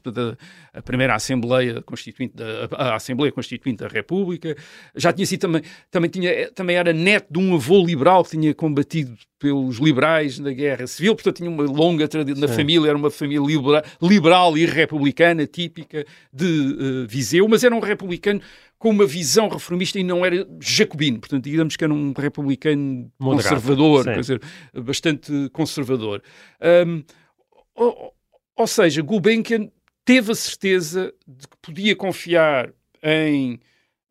a 0.74 0.82
primeira 0.82 1.16
Assembleia 1.16 1.82
Constituinte 1.82 2.36
da, 2.36 2.68
a 2.72 2.96
Assembleia 2.96 3.32
Constituinte 3.32 3.84
da 3.84 3.88
República. 3.88 4.56
Já 4.96 5.12
tinha 5.12 5.26
sido 5.26 5.42
também, 5.42 5.62
também, 5.92 6.10
tinha, 6.10 6.52
também 6.52 6.76
era 6.78 6.94
neto 6.94 7.28
de 7.32 7.40
um 7.40 7.56
avô 7.56 7.84
liberal 7.84 8.24
que 8.24 8.32
tinha 8.32 8.54
combatido 8.54 9.16
pelos 9.38 9.78
liberais 9.78 10.40
na 10.40 10.52
Guerra 10.52 10.88
Civil, 10.88 11.14
portanto 11.16 11.38
tinha 11.38 11.50
uma 11.50 11.64
longa 11.64 12.08
tradição 12.08 12.40
na 12.40 12.48
família, 12.48 12.88
era 12.88 12.98
uma 12.98 13.12
família 13.12 13.46
liberal, 13.46 13.84
liberal 14.02 14.58
e 14.58 14.66
republicana 14.66 15.46
típica 15.46 16.06
de 16.32 16.46
uh, 16.46 17.08
Viseu, 17.08 17.48
mas 17.48 17.64
era 17.64 17.76
um 17.76 17.80
republicano 17.80 18.42
com 18.86 18.92
uma 18.92 19.08
visão 19.08 19.50
reformista 19.50 19.98
e 19.98 20.04
não 20.04 20.24
era 20.24 20.48
jacobino, 20.62 21.20
portanto, 21.20 21.44
digamos 21.46 21.76
que 21.76 21.84
era 21.84 21.92
um 21.92 22.14
republicano 22.16 23.12
Moderado, 23.20 23.56
conservador, 23.56 24.04
sim. 24.04 24.10
quer 24.12 24.20
dizer, 24.20 24.42
bastante 24.76 25.50
conservador. 25.52 26.22
Um, 26.86 27.04
ou, 27.74 28.14
ou, 28.56 28.68
seja, 28.68 29.02
Gulbenkian 29.02 29.72
teve 30.06 30.32
a 30.32 30.36
certeza 30.36 31.12
de 31.28 31.48
que 31.48 31.58
podia 31.64 31.96
confiar 31.96 32.72
em 33.02 33.56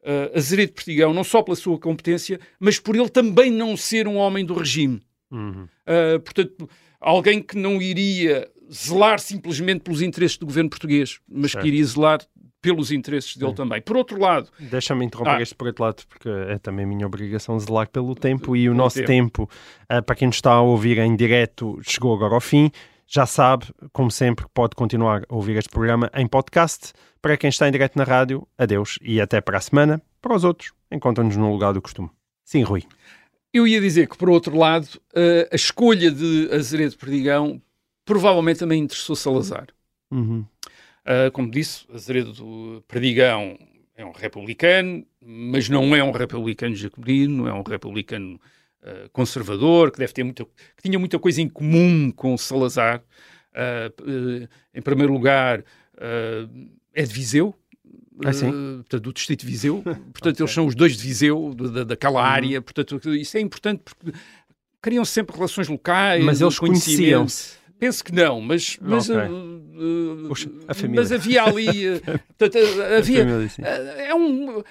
uh, 0.02 0.36
Azeredo 0.36 0.72
Pertigão, 0.72 1.14
não 1.14 1.22
só 1.22 1.40
pela 1.40 1.54
sua 1.54 1.78
competência, 1.78 2.40
mas 2.58 2.80
por 2.80 2.96
ele 2.96 3.08
também 3.08 3.52
não 3.52 3.76
ser 3.76 4.08
um 4.08 4.16
homem 4.16 4.44
do 4.44 4.54
regime. 4.54 5.00
Uhum. 5.30 5.68
Uh, 5.86 6.18
portanto, 6.18 6.68
alguém 7.00 7.40
que 7.40 7.56
não 7.56 7.80
iria 7.80 8.50
zelar 8.72 9.20
simplesmente 9.20 9.82
pelos 9.82 10.02
interesses 10.02 10.36
do 10.36 10.46
governo 10.46 10.68
português, 10.68 11.20
mas 11.28 11.52
certo. 11.52 11.62
que 11.62 11.68
iria 11.68 11.84
zelar 11.84 12.26
pelos 12.64 12.90
interesses 12.90 13.36
dele 13.36 13.52
também. 13.52 13.82
Por 13.82 13.94
outro 13.94 14.18
lado... 14.18 14.48
Deixa-me 14.58 15.04
interromper 15.04 15.36
ah, 15.36 15.42
este 15.42 15.54
por 15.54 15.66
outro 15.66 15.84
lado, 15.84 16.02
porque 16.08 16.28
é 16.28 16.58
também 16.58 16.86
minha 16.86 17.06
obrigação 17.06 17.60
zelar 17.60 17.90
pelo 17.90 18.14
tempo 18.14 18.56
e 18.56 18.70
o 18.70 18.74
nosso 18.74 19.04
tempo, 19.04 19.46
tempo 19.46 19.50
uh, 19.92 20.02
para 20.02 20.16
quem 20.16 20.26
nos 20.26 20.36
está 20.36 20.52
a 20.52 20.62
ouvir 20.62 20.96
em 20.96 21.14
direto, 21.14 21.78
chegou 21.82 22.14
agora 22.14 22.34
ao 22.34 22.40
fim. 22.40 22.70
Já 23.06 23.26
sabe, 23.26 23.66
como 23.92 24.10
sempre, 24.10 24.46
pode 24.54 24.74
continuar 24.74 25.24
a 25.28 25.34
ouvir 25.34 25.58
este 25.58 25.68
programa 25.68 26.10
em 26.14 26.26
podcast. 26.26 26.94
Para 27.20 27.36
quem 27.36 27.50
está 27.50 27.68
em 27.68 27.72
direto 27.72 27.96
na 27.96 28.04
rádio, 28.04 28.48
adeus 28.56 28.98
e 29.02 29.20
até 29.20 29.42
para 29.42 29.58
a 29.58 29.60
semana. 29.60 30.00
Para 30.22 30.34
os 30.34 30.42
outros, 30.42 30.72
encontra-nos 30.90 31.36
no 31.36 31.52
lugar 31.52 31.74
do 31.74 31.82
costume. 31.82 32.08
Sim, 32.44 32.62
Rui. 32.62 32.82
Eu 33.52 33.66
ia 33.68 33.80
dizer 33.80 34.08
que, 34.08 34.16
por 34.16 34.30
outro 34.30 34.56
lado, 34.56 34.86
uh, 35.14 35.48
a 35.52 35.54
escolha 35.54 36.10
de 36.10 36.48
Azeredo 36.50 36.96
Perdigão 36.96 37.60
provavelmente 38.06 38.60
também 38.60 38.82
interessou 38.82 39.14
Salazar. 39.14 39.66
Uhum. 40.10 40.46
Uh, 41.06 41.30
como 41.32 41.50
disse, 41.50 41.84
Azeredo 41.92 42.82
Perdigão 42.88 43.58
é 43.94 44.04
um 44.04 44.12
republicano, 44.12 45.06
mas 45.20 45.68
não 45.68 45.94
é 45.94 46.02
um 46.02 46.10
republicano 46.10 46.74
jacobino, 46.74 47.46
é 47.46 47.52
um 47.52 47.62
republicano 47.62 48.40
uh, 48.82 49.08
conservador, 49.12 49.90
que 49.90 49.98
deve 49.98 50.12
ter 50.12 50.24
muita, 50.24 50.44
que 50.44 50.82
tinha 50.82 50.98
muita 50.98 51.18
coisa 51.18 51.42
em 51.42 51.48
comum 51.48 52.10
com 52.10 52.36
Salazar. 52.36 53.02
Uh, 53.52 54.48
em 54.74 54.82
primeiro 54.82 55.12
lugar, 55.12 55.62
é 56.92 57.02
de 57.02 57.12
Viseu, 57.12 57.54
ah, 58.20 58.30
portanto, 58.78 59.00
do 59.00 59.12
distrito 59.12 59.40
de 59.40 59.46
Viseu. 59.46 59.82
Portanto, 60.12 60.34
okay. 60.34 60.42
eles 60.44 60.52
são 60.52 60.66
os 60.66 60.74
dois 60.74 60.96
de 60.96 61.02
Viseu, 61.02 61.54
da, 61.54 61.84
daquela 61.84 62.20
uhum. 62.20 62.26
área. 62.26 62.62
Portanto, 62.62 63.14
isso 63.14 63.36
é 63.36 63.40
importante 63.40 63.82
porque 63.84 64.16
criam 64.80 65.04
sempre 65.04 65.34
relações 65.34 65.68
locais. 65.68 66.24
Mas 66.24 66.40
eles 66.40 66.58
conheciam-se. 66.58 67.56
Penso 67.84 68.02
que 68.02 68.14
não, 68.14 68.40
mas, 68.40 68.78
mas, 68.80 69.10
okay. 69.10 69.28
uh, 69.28 70.26
uh, 70.26 70.90
mas 70.94 71.12
havia 71.12 71.44
ali. 71.44 71.96
Uh, 71.96 72.00
portanto, 72.38 72.58
havia. 72.96 73.26
é 73.98 74.14
um, 74.14 74.62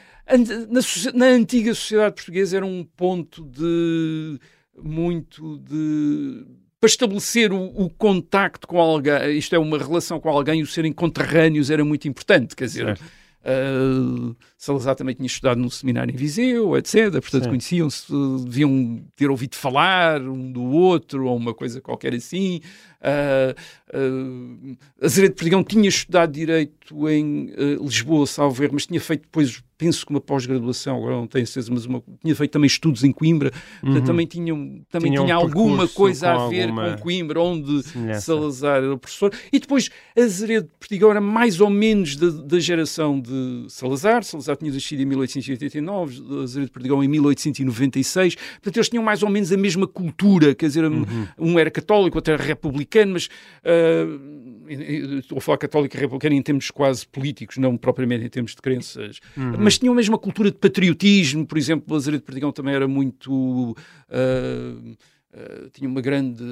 na, 0.67 0.81
na, 1.13 1.25
antiga 1.27 1.75
sociedade 1.75 2.15
portuguesa 2.15 2.57
era 2.57 2.65
um 2.65 2.83
ponto 2.83 3.43
de. 3.45 4.39
muito 4.81 5.59
de. 5.59 6.43
Para 6.79 6.87
estabelecer 6.87 7.53
o, 7.53 7.65
o 7.65 7.87
contacto 7.87 8.67
com 8.67 8.81
alguém, 8.81 9.37
isto 9.37 9.53
é, 9.53 9.59
uma 9.59 9.77
relação 9.77 10.19
com 10.19 10.27
alguém, 10.27 10.63
o 10.63 10.65
serem 10.65 10.91
conterrâneos 10.91 11.69
era 11.69 11.85
muito 11.85 12.07
importante. 12.07 12.55
Quer 12.55 12.65
dizer, 12.65 12.99
Uh, 13.43 14.33
Salazar 14.57 14.95
também 14.95 15.13
tinha 15.13 15.27
estudado 15.27 15.57
num 15.57 15.69
seminário 15.69 16.13
em 16.13 16.15
Viseu, 16.15 16.77
etc. 16.77 17.11
Portanto, 17.11 17.49
conheciam-se, 17.49 18.07
deviam 18.45 19.03
ter 19.17 19.29
ouvido 19.29 19.55
falar 19.55 20.21
um 20.21 20.49
do 20.49 20.63
outro, 20.63 21.25
ou 21.25 21.35
uma 21.35 21.53
coisa 21.53 21.81
qualquer 21.81 22.13
assim. 22.13 22.61
Uh, 23.03 23.53
uh, 23.93 24.77
Azeredo 25.01 25.35
Perdigão 25.35 25.61
tinha 25.61 25.89
estudado 25.89 26.31
Direito 26.31 27.09
em 27.09 27.51
uh, 27.51 27.83
Lisboa, 27.83 28.25
salvo 28.25 28.63
erro, 28.63 28.73
mas 28.75 28.85
tinha 28.85 29.01
feito 29.01 29.23
depois, 29.23 29.61
penso 29.77 30.05
que 30.05 30.11
uma 30.11 30.21
pós-graduação, 30.21 30.97
agora 30.97 31.15
não 31.15 31.27
tenho 31.27 31.45
certeza, 31.45 31.69
mas 31.73 31.85
uma, 31.85 32.01
tinha 32.21 32.33
feito 32.33 32.51
também 32.51 32.67
estudos 32.67 33.03
em 33.03 33.11
Coimbra, 33.11 33.51
uhum. 33.83 34.01
também, 34.01 34.25
tinha, 34.25 34.53
também 34.89 35.11
tinha, 35.11 35.25
tinha 35.25 35.37
um 35.37 35.41
alguma 35.41 35.85
coisa 35.87 36.31
a 36.31 36.47
ver 36.47 36.69
alguma... 36.69 36.95
com 36.95 37.03
Coimbra, 37.03 37.41
onde 37.41 37.83
Semelhança. 37.83 38.21
Salazar 38.21 38.77
era 38.77 38.93
o 38.93 38.97
professor. 38.97 39.33
E 39.51 39.59
depois 39.59 39.89
Azeredo 40.17 40.69
Perdigão 40.79 41.11
era 41.11 41.21
mais 41.21 41.59
ou 41.59 41.69
menos 41.69 42.15
da, 42.15 42.29
da 42.29 42.59
geração 42.59 43.19
de 43.19 43.65
Salazar. 43.67 44.23
Salazar 44.23 44.55
tinha 44.55 44.71
nascido 44.71 45.01
em 45.01 45.05
1889, 45.05 46.41
Azeredo 46.43 46.71
Perdigão 46.71 47.03
em 47.03 47.07
1896. 47.09 48.35
Portanto, 48.35 48.77
eles 48.77 48.89
tinham 48.89 49.03
mais 49.03 49.21
ou 49.23 49.29
menos 49.29 49.51
a 49.51 49.57
mesma 49.57 49.85
cultura, 49.85 50.55
quer 50.55 50.67
dizer, 50.67 50.85
uhum. 50.85 51.27
um 51.37 51.59
era 51.59 51.69
católico, 51.69 52.17
outro 52.17 52.33
era 52.33 52.41
republicano 52.41 52.92
republicano, 52.93 53.13
mas 53.13 53.29
uh, 53.65 55.19
estou 55.19 55.37
a 55.37 55.41
falar 55.41 55.57
católico 55.57 55.95
e 55.95 55.99
republicano 55.99 56.35
em 56.35 56.41
termos 56.41 56.69
quase 56.71 57.07
políticos, 57.07 57.57
não 57.57 57.75
propriamente 57.75 58.25
em 58.25 58.29
termos 58.29 58.51
de 58.51 58.61
crenças, 58.61 59.19
uhum. 59.35 59.55
mas 59.59 59.77
tinham 59.77 59.93
mesmo 59.95 60.13
uma 60.13 60.19
cultura 60.19 60.51
de 60.51 60.57
patriotismo, 60.57 61.45
por 61.45 61.57
exemplo, 61.57 61.93
Lazaredo 61.93 62.21
de 62.21 62.25
Perdigão 62.25 62.51
também 62.51 62.73
era 62.75 62.87
muito... 62.87 63.75
Uh, 64.09 64.95
Uh, 65.35 65.67
tinha 65.71 65.89
uma 65.89 65.99
grande 65.99 66.43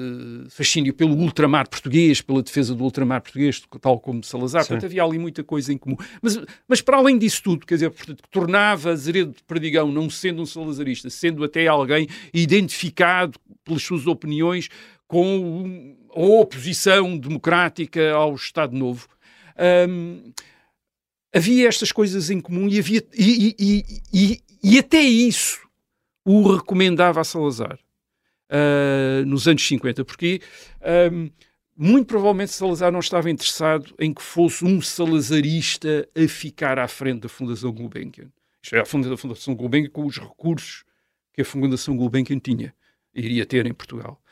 fascínio 0.50 0.92
pelo 0.92 1.14
ultramar 1.14 1.68
português, 1.68 2.20
pela 2.20 2.42
defesa 2.42 2.74
do 2.74 2.82
ultramar 2.82 3.22
português, 3.22 3.62
tal 3.80 4.00
como 4.00 4.24
Salazar. 4.24 4.62
Sim. 4.64 4.70
Portanto, 4.70 4.86
havia 4.86 5.04
ali 5.04 5.20
muita 5.20 5.44
coisa 5.44 5.72
em 5.72 5.78
comum. 5.78 5.96
Mas, 6.20 6.36
mas 6.66 6.80
para 6.80 6.96
além 6.96 7.16
disso 7.16 7.44
tudo, 7.44 7.64
quer 7.64 7.74
dizer, 7.74 7.90
portanto, 7.90 8.24
tornava 8.28 8.90
Azeredo 8.90 9.36
de 9.36 9.42
Perdigão, 9.44 9.92
não 9.92 10.10
sendo 10.10 10.42
um 10.42 10.46
salazarista, 10.46 11.08
sendo 11.10 11.44
até 11.44 11.68
alguém 11.68 12.08
identificado 12.34 13.38
pelas 13.64 13.84
suas 13.84 14.08
opiniões 14.08 14.68
com 15.06 15.94
a 16.14 16.20
oposição 16.20 17.16
democrática 17.16 18.12
ao 18.12 18.34
Estado 18.34 18.76
Novo. 18.76 19.08
Um, 19.88 20.32
havia 21.34 21.68
estas 21.68 21.92
coisas 21.92 22.30
em 22.30 22.40
comum 22.40 22.68
e, 22.68 22.78
havia, 22.78 23.02
e, 23.14 23.56
e, 23.58 24.02
e, 24.12 24.42
e 24.62 24.78
até 24.78 25.00
isso 25.00 25.60
o 26.24 26.54
recomendava 26.54 27.20
a 27.20 27.24
Salazar. 27.24 27.78
uh, 28.52 29.24
nos 29.26 29.48
anos 29.48 29.66
50. 29.66 30.04
Porque 30.04 30.40
um, 31.10 31.30
muito 31.76 32.06
provavelmente 32.06 32.52
Salazar 32.52 32.92
não 32.92 33.00
estava 33.00 33.30
interessado 33.30 33.94
em 33.98 34.12
que 34.12 34.22
fosse 34.22 34.64
um 34.64 34.80
salazarista 34.80 36.08
a 36.14 36.28
ficar 36.28 36.78
à 36.78 36.86
frente 36.86 37.22
da 37.22 37.28
Fundação 37.28 37.72
Gulbenkian. 37.72 38.30
Isto 38.62 38.76
é, 38.76 38.80
a 38.80 39.16
Fundação 39.16 39.54
Gulbenkian 39.54 39.90
com 39.90 40.04
os 40.04 40.18
recursos 40.18 40.84
que 41.32 41.40
a 41.40 41.44
Fundação 41.44 41.96
Gulbenkian 41.96 42.38
tinha, 42.38 42.74
iria 43.14 43.46
ter 43.46 43.66
em 43.66 43.72
Portugal. 43.72 44.22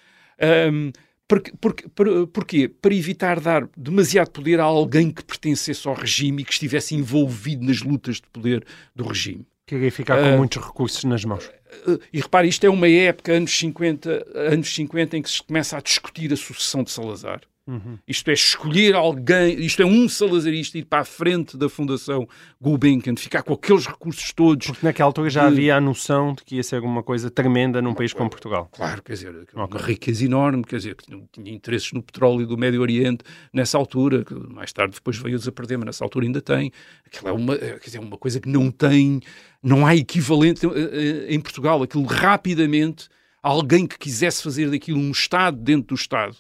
Um, 0.72 0.93
porque, 1.31 1.53
porque, 1.61 1.89
por, 1.91 2.26
porquê? 2.26 2.68
Para 2.68 2.93
evitar 2.93 3.39
dar 3.39 3.68
demasiado 3.76 4.33
poder 4.33 4.59
a 4.59 4.64
alguém 4.64 5.12
que 5.12 5.22
pertencesse 5.22 5.87
ao 5.87 5.95
regime 5.95 6.43
e 6.43 6.45
que 6.45 6.53
estivesse 6.53 6.97
envolvido 6.97 7.64
nas 7.64 7.83
lutas 7.83 8.16
de 8.16 8.26
poder 8.33 8.66
do 8.97 9.05
regime. 9.05 9.47
Queria 9.64 9.93
ficar 9.93 10.20
com 10.20 10.35
uh, 10.35 10.37
muitos 10.37 10.61
recursos 10.61 11.05
nas 11.05 11.24
mãos. 11.24 11.49
Uh, 11.87 12.01
e 12.12 12.20
repare, 12.20 12.49
isto 12.49 12.66
é 12.66 12.68
uma 12.68 12.89
época, 12.89 13.33
anos 13.33 13.57
50, 13.57 14.26
anos 14.35 14.74
50, 14.74 15.18
em 15.18 15.22
que 15.22 15.31
se 15.31 15.41
começa 15.41 15.76
a 15.76 15.81
discutir 15.81 16.33
a 16.33 16.37
sucessão 16.37 16.83
de 16.83 16.91
Salazar. 16.91 17.43
Uhum. 17.71 17.99
Isto 18.07 18.31
é 18.31 18.33
escolher 18.33 18.97
alguém, 18.97 19.61
isto 19.61 19.81
é 19.81 19.87
um 19.87 20.09
salazarista 20.09 20.77
ir 20.77 20.87
para 20.87 21.03
a 21.03 21.05
frente 21.05 21.57
da 21.57 21.68
Fundação 21.68 22.27
Gulbenkian, 22.61 23.14
ficar 23.14 23.45
com 23.45 23.55
aqueles 23.55 23.87
recursos 23.87 24.33
todos. 24.33 24.66
Porque 24.66 24.85
naquela 24.85 25.07
altura 25.09 25.31
já 25.31 25.43
de... 25.43 25.55
havia 25.55 25.77
a 25.77 25.81
noção 25.81 26.35
de 26.35 26.43
que 26.43 26.57
ia 26.57 26.64
ser 26.64 26.77
alguma 26.77 27.01
coisa 27.01 27.31
tremenda 27.31 27.81
num 27.81 27.95
país 27.95 28.12
como 28.12 28.29
Portugal. 28.29 28.68
Claro, 28.73 29.01
quer 29.05 29.12
dizer, 29.12 29.47
uma 29.55 29.66
okay. 29.66 29.81
riqueza 29.81 30.25
enorme, 30.25 30.64
quer 30.64 30.79
dizer, 30.79 30.97
que 30.97 31.05
tinha 31.33 31.53
interesses 31.53 31.93
no 31.93 32.03
petróleo 32.03 32.45
do 32.45 32.59
Médio 32.59 32.81
Oriente 32.81 33.23
nessa 33.53 33.79
altura, 33.79 34.25
que 34.25 34.35
mais 34.35 34.73
tarde 34.73 34.95
depois 34.95 35.16
veio-os 35.16 35.47
a 35.47 35.53
perder, 35.53 35.77
mas 35.77 35.87
nessa 35.87 36.05
altura 36.05 36.27
ainda 36.27 36.43
tem. 36.43 36.73
Aquilo 37.07 37.29
é 37.29 37.33
uma, 37.33 37.57
quer 37.57 37.85
dizer, 37.85 38.01
uma 38.01 38.18
coisa 38.18 38.41
que 38.41 38.49
não 38.49 38.73
tem, 38.73 39.21
não 39.62 39.87
há 39.87 39.95
equivalente 39.95 40.66
eh, 40.66 40.71
eh, 40.75 41.35
em 41.35 41.39
Portugal. 41.39 41.85
Aquilo 41.85 42.05
rapidamente, 42.05 43.09
alguém 43.41 43.87
que 43.87 43.97
quisesse 43.97 44.43
fazer 44.43 44.68
daquilo 44.68 44.99
um 44.99 45.12
Estado 45.12 45.57
dentro 45.57 45.95
do 45.95 45.95
Estado 45.95 46.37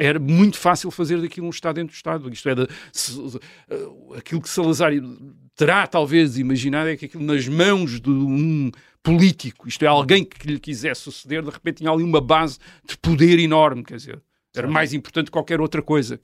era 0.00 0.18
muito 0.18 0.56
fácil 0.56 0.90
fazer 0.90 1.20
daquilo 1.20 1.46
um 1.46 1.50
Estado 1.50 1.76
dentro 1.76 1.92
do 1.92 1.96
Estado. 1.96 2.32
Isto 2.32 2.48
é, 2.48 2.54
de, 2.54 2.68
se, 2.90 3.12
uh, 3.12 4.14
aquilo 4.16 4.40
que 4.40 4.48
Salazar 4.48 4.92
terá 5.54 5.86
talvez 5.86 6.38
imaginado 6.38 6.88
é 6.88 6.96
que 6.96 7.04
aquilo 7.04 7.22
nas 7.22 7.46
mãos 7.46 8.00
de 8.00 8.08
um 8.08 8.70
político, 9.02 9.68
isto 9.68 9.84
é, 9.84 9.88
alguém 9.88 10.24
que 10.24 10.46
lhe 10.46 10.58
quisesse 10.58 11.02
suceder, 11.02 11.42
de 11.42 11.50
repente 11.50 11.76
tinha 11.76 11.90
ali 11.90 12.02
uma 12.02 12.20
base 12.20 12.58
de 12.86 12.96
poder 12.96 13.38
enorme, 13.38 13.84
quer 13.84 13.96
dizer, 13.96 14.22
era 14.56 14.66
mais 14.66 14.94
importante 14.94 15.26
que 15.26 15.32
qualquer 15.32 15.60
outra 15.60 15.82
coisa. 15.82 16.18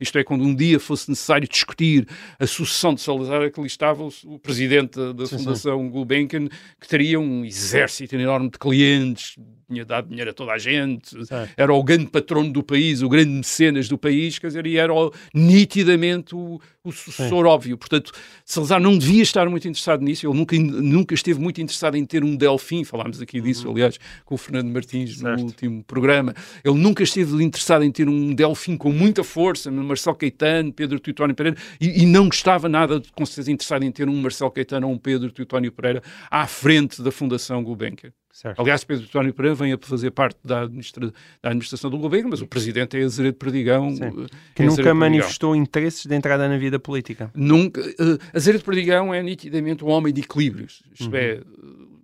Isto 0.00 0.18
é, 0.18 0.24
quando 0.24 0.44
um 0.44 0.54
dia 0.54 0.78
fosse 0.78 1.10
necessário 1.10 1.48
discutir 1.48 2.06
a 2.38 2.46
sucessão 2.46 2.94
de 2.94 3.00
Salazar, 3.00 3.50
que 3.50 3.60
ali 3.60 3.66
estava 3.66 4.04
o, 4.04 4.12
o 4.24 4.38
presidente 4.38 5.12
da 5.12 5.26
sim, 5.26 5.38
Fundação 5.38 5.80
sim. 5.80 5.90
Gulbenkian, 5.90 6.48
que 6.80 6.88
teria 6.88 7.18
um 7.18 7.44
exército 7.44 8.14
enorme 8.14 8.48
de 8.48 8.58
clientes, 8.58 9.36
tinha 9.68 9.84
dado 9.84 10.08
dinheiro 10.08 10.30
a 10.30 10.34
toda 10.34 10.52
a 10.52 10.58
gente, 10.58 11.14
era 11.56 11.72
o 11.72 11.82
grande 11.82 12.06
patrono 12.06 12.50
do 12.50 12.62
país, 12.62 13.02
o 13.02 13.08
grande 13.08 13.30
mecenas 13.30 13.88
do 13.88 13.98
país, 13.98 14.38
quer 14.38 14.46
dizer, 14.48 14.66
e 14.66 14.78
era 14.78 14.92
o, 14.92 15.12
nitidamente 15.34 16.34
o, 16.34 16.58
o 16.82 16.90
sucessor 16.90 17.44
óbvio. 17.46 17.76
Portanto, 17.76 18.12
Salazar 18.44 18.80
não 18.80 18.96
devia 18.96 19.22
estar 19.22 19.48
muito 19.48 19.68
interessado 19.68 20.02
nisso, 20.02 20.26
ele 20.26 20.36
nunca, 20.36 20.56
nunca 20.58 21.14
esteve 21.14 21.38
muito 21.38 21.60
interessado 21.60 21.96
em 21.96 22.04
ter 22.04 22.24
um 22.24 22.34
Delfim, 22.34 22.82
falámos 22.82 23.20
aqui 23.20 23.40
disso, 23.40 23.66
uhum. 23.66 23.74
aliás, 23.74 23.98
com 24.24 24.34
o 24.34 24.38
Fernando 24.38 24.72
Martins 24.72 25.18
certo. 25.18 25.38
no 25.38 25.44
último 25.44 25.84
programa, 25.84 26.34
ele 26.64 26.78
nunca 26.78 27.02
esteve 27.02 27.42
interessado 27.44 27.84
em 27.84 27.92
ter 27.92 28.08
um 28.08 28.34
Delfim 28.34 28.76
com 28.76 28.90
muita 28.90 29.22
força, 29.22 29.70
Marcelo 29.70 30.16
Caetano, 30.16 30.72
Pedro 30.72 30.98
Teutónio 30.98 31.34
Pereira, 31.34 31.58
e, 31.78 32.02
e, 32.02 32.06
não 32.06 32.26
gostava 32.26 32.68
nada, 32.68 33.02
com 33.14 33.26
certeza, 33.26 33.52
interessado 33.52 33.82
em 33.82 33.92
ter 33.92 34.08
um 34.08 34.16
Marcelo 34.20 34.50
Caetano 34.50 34.88
ou 34.88 34.94
um 34.94 34.98
Pedro 34.98 35.30
Teutónio 35.30 35.70
Pereira 35.70 36.02
à 36.30 36.46
frente 36.46 37.02
da 37.02 37.10
Fundação 37.10 37.62
Gulbenkian. 37.62 38.12
Certo. 38.38 38.62
Aliás, 38.62 38.84
Pedro 38.84 39.04
António 39.04 39.34
Pereira 39.34 39.56
vem 39.56 39.72
a 39.72 39.78
fazer 39.80 40.12
parte 40.12 40.38
da, 40.44 40.60
administra 40.60 41.12
da 41.42 41.48
administração 41.48 41.90
do 41.90 41.98
governo, 41.98 42.30
mas 42.30 42.40
o 42.40 42.46
presidente 42.46 42.96
é 42.96 43.02
Azeredo 43.02 43.36
Perdigão. 43.36 43.90
Sim. 43.90 44.04
Eh, 44.04 44.26
que 44.54 44.62
nunca 44.62 44.94
manifestou 44.94 45.56
interesses 45.56 46.06
de 46.06 46.14
entrada 46.14 46.48
na 46.48 46.56
vida 46.56 46.78
política. 46.78 47.32
Nunca. 47.34 47.80
Uh, 47.80 48.16
Azeredo 48.32 48.62
Perdigão 48.62 49.12
é 49.12 49.20
nitidamente 49.24 49.84
um 49.84 49.88
homem 49.88 50.14
de 50.14 50.20
equilíbrios. 50.20 50.84
Isto 50.92 51.10
uhum. 51.10 51.16
é, 51.16 51.40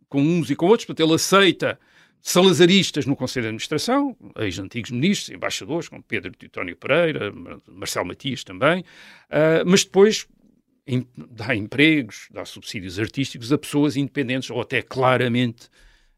com 0.08 0.20
uns 0.20 0.50
e 0.50 0.56
com 0.56 0.66
outros, 0.66 0.86
portanto, 0.86 1.06
ele 1.06 1.14
aceita 1.14 1.78
salazaristas 2.20 3.06
no 3.06 3.14
Conselho 3.14 3.44
de 3.44 3.48
Administração, 3.50 4.16
ex-antigos 4.36 4.90
ministros, 4.90 5.28
embaixadores, 5.28 5.88
como 5.88 6.02
Pedro 6.02 6.32
Teutónio 6.32 6.74
Pereira, 6.74 7.32
Marcelo 7.68 8.08
Matias 8.08 8.42
também, 8.42 8.80
uh, 8.80 9.62
mas 9.64 9.84
depois 9.84 10.26
dá 11.30 11.54
empregos, 11.54 12.26
dá 12.32 12.44
subsídios 12.44 12.98
artísticos 12.98 13.52
a 13.52 13.56
pessoas 13.56 13.96
independentes 13.96 14.50
ou 14.50 14.60
até 14.60 14.82
claramente 14.82 15.68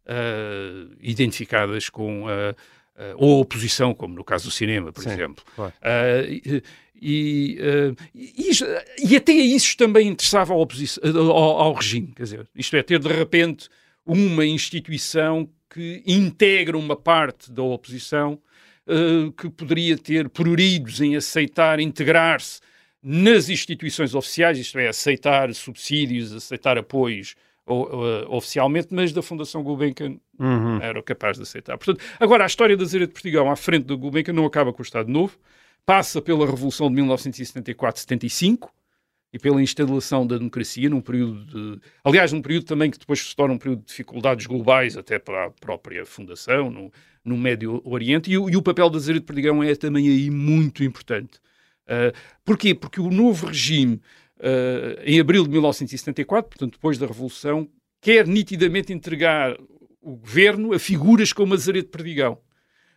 uh, 0.07 0.97
identificadas 1.01 1.89
com 1.91 2.27
a, 2.29 2.51
uh, 2.51 3.15
ou 3.17 3.41
oposição, 3.41 3.95
como 3.95 4.15
no 4.15 4.25
caso 4.25 4.47
do 4.47 4.51
cinema, 4.51 4.93
por 4.93 5.03
Sim, 5.03 5.11
exemplo. 5.11 5.45
Claro. 5.55 5.73
Uh, 5.83 6.63
e, 6.99 7.59
e, 8.15 8.51
e, 9.05 9.17
até 9.17 9.33
isso 9.33 9.77
também 9.77 10.09
interessava 10.09 10.55
ao, 10.55 10.67
ao, 11.15 11.31
ao, 11.35 11.75
regime, 11.75 12.13
quer 12.17 12.23
dizer, 12.23 12.49
isto 12.55 12.75
é, 12.75 12.83
ter 12.83 12.99
de 12.99 13.09
repente 13.09 13.69
uma 14.05 14.47
instituição 14.47 15.47
que 15.69 16.03
integra 16.07 16.79
uma 16.79 16.97
parte 16.97 17.53
da 17.53 17.63
oposição 17.63 18.41
que 19.37 19.51
poderia 19.51 19.99
ter 19.99 20.31
pruridos 20.31 21.03
em 21.03 21.17
aceitar 21.17 21.81
integrar-se 21.81 22.61
nas 23.03 23.49
instituições 23.49 24.15
oficiais, 24.15 24.59
isto 24.59 24.79
é, 24.79 24.89
aceitar 24.89 25.55
subsídios, 25.55 26.33
aceitar 26.33 26.77
apoios 26.77 27.33
uh, 27.33 27.46
oficialmente, 28.29 28.89
mas 28.91 29.13
da 29.13 29.23
Fundação 29.23 29.63
Gulbenkian 29.63 30.17
uhum. 30.39 30.81
era 30.81 31.03
capaz 31.03 31.37
de 31.37 31.43
aceitar. 31.43 31.77
Portanto, 31.77 32.05
agora, 32.21 32.45
a 32.45 32.47
história 32.47 32.77
da 32.77 32.85
Zera 32.85 33.07
de 33.07 33.13
Portugal 33.13 33.51
à 33.51 33.57
frente 33.57 33.87
da 33.87 33.95
Gulbenkian 33.95 34.35
não 34.35 34.47
acaba 34.47 34.73
com 34.73 34.81
o 34.81 34.85
Estado 34.85 35.11
Novo, 35.11 35.37
passa 35.85 36.23
pela 36.23 36.47
Revolução 36.47 36.89
de 36.89 37.01
1974-75 37.03 38.69
e 39.33 39.39
pela 39.39 39.61
instalação 39.61 40.27
da 40.27 40.39
democracia 40.39 40.89
num 40.89 41.01
período 41.01 41.45
de... 41.45 41.81
Aliás, 42.05 42.33
num 42.33 42.41
período 42.41 42.65
também 42.65 42.91
que 42.91 42.99
depois 42.99 43.21
se 43.21 43.35
torna 43.35 43.55
um 43.55 43.59
período 43.59 43.81
de 43.81 43.87
dificuldades 43.87 44.47
globais 44.47 44.97
até 44.97 45.19
para 45.19 45.47
a 45.47 45.51
própria 45.51 46.07
Fundação, 46.07 46.71
no, 46.71 46.93
no 47.25 47.37
Médio 47.37 47.83
Oriente, 47.85 48.31
e, 48.31 48.35
e 48.35 48.57
o 48.57 48.63
papel 48.63 48.89
da 48.89 48.99
Zera 48.99 49.19
de 49.19 49.27
Perdigão 49.27 49.63
é 49.63 49.75
também 49.75 50.09
aí 50.09 50.31
muito 50.31 50.85
importante. 50.85 51.39
Uh, 51.87 52.17
porquê? 52.45 52.75
Porque 52.75 53.01
o 53.01 53.11
novo 53.11 53.47
regime 53.47 54.01
uh, 54.39 55.01
em 55.05 55.21
abril 55.21 55.45
de 55.45 55.51
1974, 55.51 56.49
portanto 56.49 56.73
depois 56.73 56.99
da 56.99 57.07
Revolução, 57.07 57.69
quer 58.01 58.27
nitidamente 58.27 58.93
entregar 58.93 59.57
o 60.01 60.17
governo 60.17 60.73
a 60.73 60.79
figuras 60.79 61.33
como 61.33 61.55
Azaredo 61.55 61.89
Perdigão. 61.89 62.39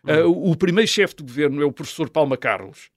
Uh, 0.04 0.28
o, 0.28 0.52
o 0.52 0.56
primeiro 0.56 0.90
chefe 0.90 1.16
do 1.16 1.24
governo 1.24 1.60
é 1.62 1.64
o 1.64 1.72
professor 1.72 2.08
Palma 2.08 2.36
Carlos. 2.36 2.90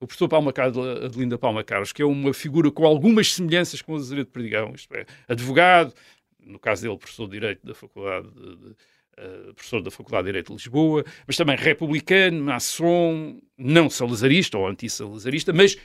O 0.00 0.06
professor 0.06 0.28
Palma 0.28 0.52
Carlos, 0.52 0.78
Adelinda 1.04 1.38
Palma 1.38 1.62
Carlos, 1.62 1.92
que 1.92 2.00
é 2.00 2.06
uma 2.06 2.32
figura 2.32 2.70
com 2.70 2.86
algumas 2.86 3.34
semelhanças 3.34 3.82
com 3.82 3.92
o 3.92 3.96
Azaredo 3.96 4.30
Perdigão, 4.30 4.72
isto 4.74 4.94
é, 4.94 5.04
advogado, 5.28 5.92
no 6.40 6.58
caso 6.58 6.82
dele, 6.82 6.96
professor 6.96 7.26
de 7.26 7.32
Direito 7.32 7.66
da 7.66 7.74
Faculdade 7.74 8.28
de, 8.30 8.56
de 8.56 8.76
Uh, 9.18 9.52
professor 9.52 9.82
da 9.82 9.90
Faculdade 9.90 10.22
de 10.22 10.28
Direito 10.28 10.46
de 10.46 10.54
Lisboa, 10.54 11.04
mas 11.26 11.36
também 11.36 11.54
republicano, 11.54 12.42
maçom, 12.42 13.38
não 13.58 13.90
salazarista 13.90 14.56
ou 14.56 14.66
anti-salazarista, 14.66 15.52
mas 15.52 15.76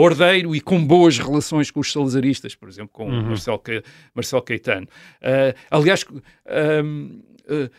ordeiro 0.00 0.54
e 0.54 0.60
com 0.60 0.84
boas 0.84 1.18
relações 1.18 1.70
com 1.70 1.80
os 1.80 1.90
salazaristas, 1.90 2.54
por 2.54 2.68
exemplo, 2.68 2.90
com 2.92 3.08
uhum. 3.08 3.28
Marcelo, 3.28 3.62
Marcelo 4.14 4.42
Caetano. 4.42 4.86
Uh, 5.22 5.56
aliás, 5.70 6.04
um, 6.84 7.22
uh, 7.48 7.70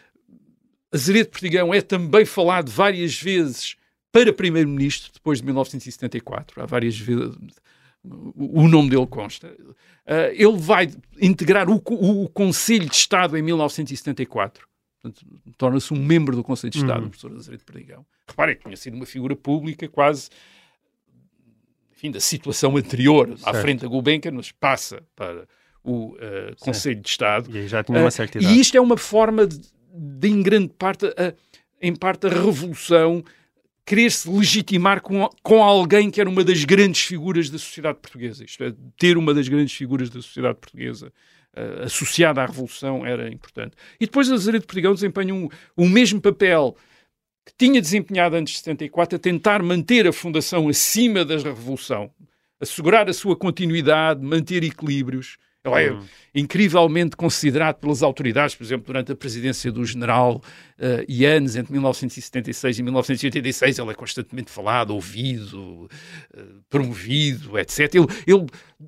Azeredo 0.91 1.29
Portigão 1.29 1.71
é 1.71 1.79
também 1.79 2.25
falado 2.25 2.71
várias 2.71 3.19
vezes 3.21 3.75
para 4.11 4.33
primeiro-ministro 4.33 5.11
depois 5.13 5.39
de 5.39 5.45
1974. 5.45 6.61
Há 6.61 6.65
várias 6.65 6.97
vezes 6.97 7.35
o 8.03 8.67
nome 8.67 8.89
dele 8.89 9.05
consta. 9.05 9.47
Uh, 9.47 10.33
ele 10.33 10.57
vai 10.57 10.89
integrar 11.21 11.69
o, 11.69 11.75
o, 11.85 12.23
o, 12.23 12.29
Conselho 12.29 12.89
de 12.89 12.95
Estado 12.95 13.37
em 13.37 13.43
1974. 13.43 14.65
Torna-se 15.55 15.93
um 15.93 16.03
membro 16.03 16.35
do 16.35 16.43
Conselho 16.43 16.71
de 16.71 16.79
Estado, 16.79 17.01
uhum. 17.01 17.07
o 17.07 17.09
professor 17.09 17.31
Azeredo 17.35 17.63
Perdigão. 17.63 18.05
Reparem 18.27 18.55
que 18.55 18.63
tinha 18.63 18.75
sido 18.75 18.95
uma 18.95 19.05
figura 19.05 19.35
pública 19.35 19.87
quase 19.87 20.29
enfim, 21.97 22.11
da 22.11 22.19
situação 22.19 22.77
anterior 22.77 23.27
certo. 23.27 23.47
à 23.47 23.53
frente 23.55 23.81
da 23.81 23.87
Gulbenkian, 23.87 24.31
mas 24.31 24.51
passa 24.51 25.01
para 25.15 25.47
o 25.83 26.13
uh, 26.13 26.55
Conselho 26.59 27.01
de 27.01 27.09
Estado. 27.09 27.57
E 27.57 27.67
já 27.67 27.83
tinha 27.83 27.99
uma 27.99 28.11
certa 28.11 28.37
idade. 28.37 28.53
E 28.53 28.59
isto 28.59 28.77
é 28.77 28.81
uma 28.81 28.97
forma 28.97 29.47
de, 29.47 29.59
de 29.91 30.27
em 30.27 30.43
grande 30.43 30.69
parte, 30.69 31.07
uh, 31.07 31.35
em 31.81 31.95
parte, 31.95 32.27
a 32.27 32.29
revolução 32.29 33.23
querer 33.83 34.11
se 34.11 34.29
legitimar 34.29 35.01
com, 35.01 35.27
com 35.41 35.63
alguém 35.63 36.11
que 36.11 36.21
era 36.21 36.29
uma 36.29 36.43
das 36.43 36.63
grandes 36.65 37.01
figuras 37.01 37.49
da 37.49 37.57
sociedade 37.57 37.97
portuguesa. 37.99 38.43
Isto 38.43 38.63
é, 38.63 38.73
ter 38.97 39.17
uma 39.17 39.33
das 39.33 39.47
grandes 39.47 39.75
figuras 39.75 40.09
da 40.09 40.21
sociedade 40.21 40.59
portuguesa 40.59 41.11
uh, 41.55 41.83
associada 41.83 42.43
à 42.43 42.45
Revolução 42.45 43.03
era 43.03 43.27
importante. 43.27 43.75
E 43.99 44.05
depois 44.05 44.31
Azeredo 44.31 44.61
de 44.61 44.67
Portugal 44.67 44.93
desempenha 44.93 45.33
um, 45.33 45.49
o 45.75 45.87
mesmo 45.87 46.21
papel 46.21 46.75
que 47.47 47.53
tinha 47.57 47.79
desempenhado 47.79 48.35
antes 48.35 48.55
de 48.55 48.59
74 48.59 49.15
a 49.15 49.19
tentar 49.19 49.63
manter 49.63 50.05
a 50.05 50.11
fundação 50.11 50.67
acima 50.67 51.23
da 51.23 51.37
revolução, 51.37 52.11
assegurar 52.59 53.09
a 53.09 53.13
sua 53.13 53.37
continuidade, 53.37 54.21
manter 54.21 54.65
equilíbrios. 54.65 55.37
Ele 55.75 55.97
é 55.97 55.97
incrivelmente 56.39 57.15
considerado 57.15 57.77
pelas 57.77 58.03
autoridades, 58.03 58.53
por 58.53 58.63
exemplo, 58.63 58.85
durante 58.85 59.11
a 59.11 59.15
presidência 59.15 59.71
do 59.71 59.83
general 59.83 60.41
uh, 60.77 61.11
Yanes, 61.11 61.55
entre 61.55 61.73
1976 61.73 62.77
e 62.77 62.83
1986, 62.83 63.79
ele 63.79 63.89
é 63.89 63.93
constantemente 63.95 64.51
falado, 64.51 64.91
ouvido, 64.91 65.89
uh, 66.37 66.39
promovido, 66.69 67.57
etc. 67.57 67.95
Ele, 67.95 68.05
ele, 68.27 68.45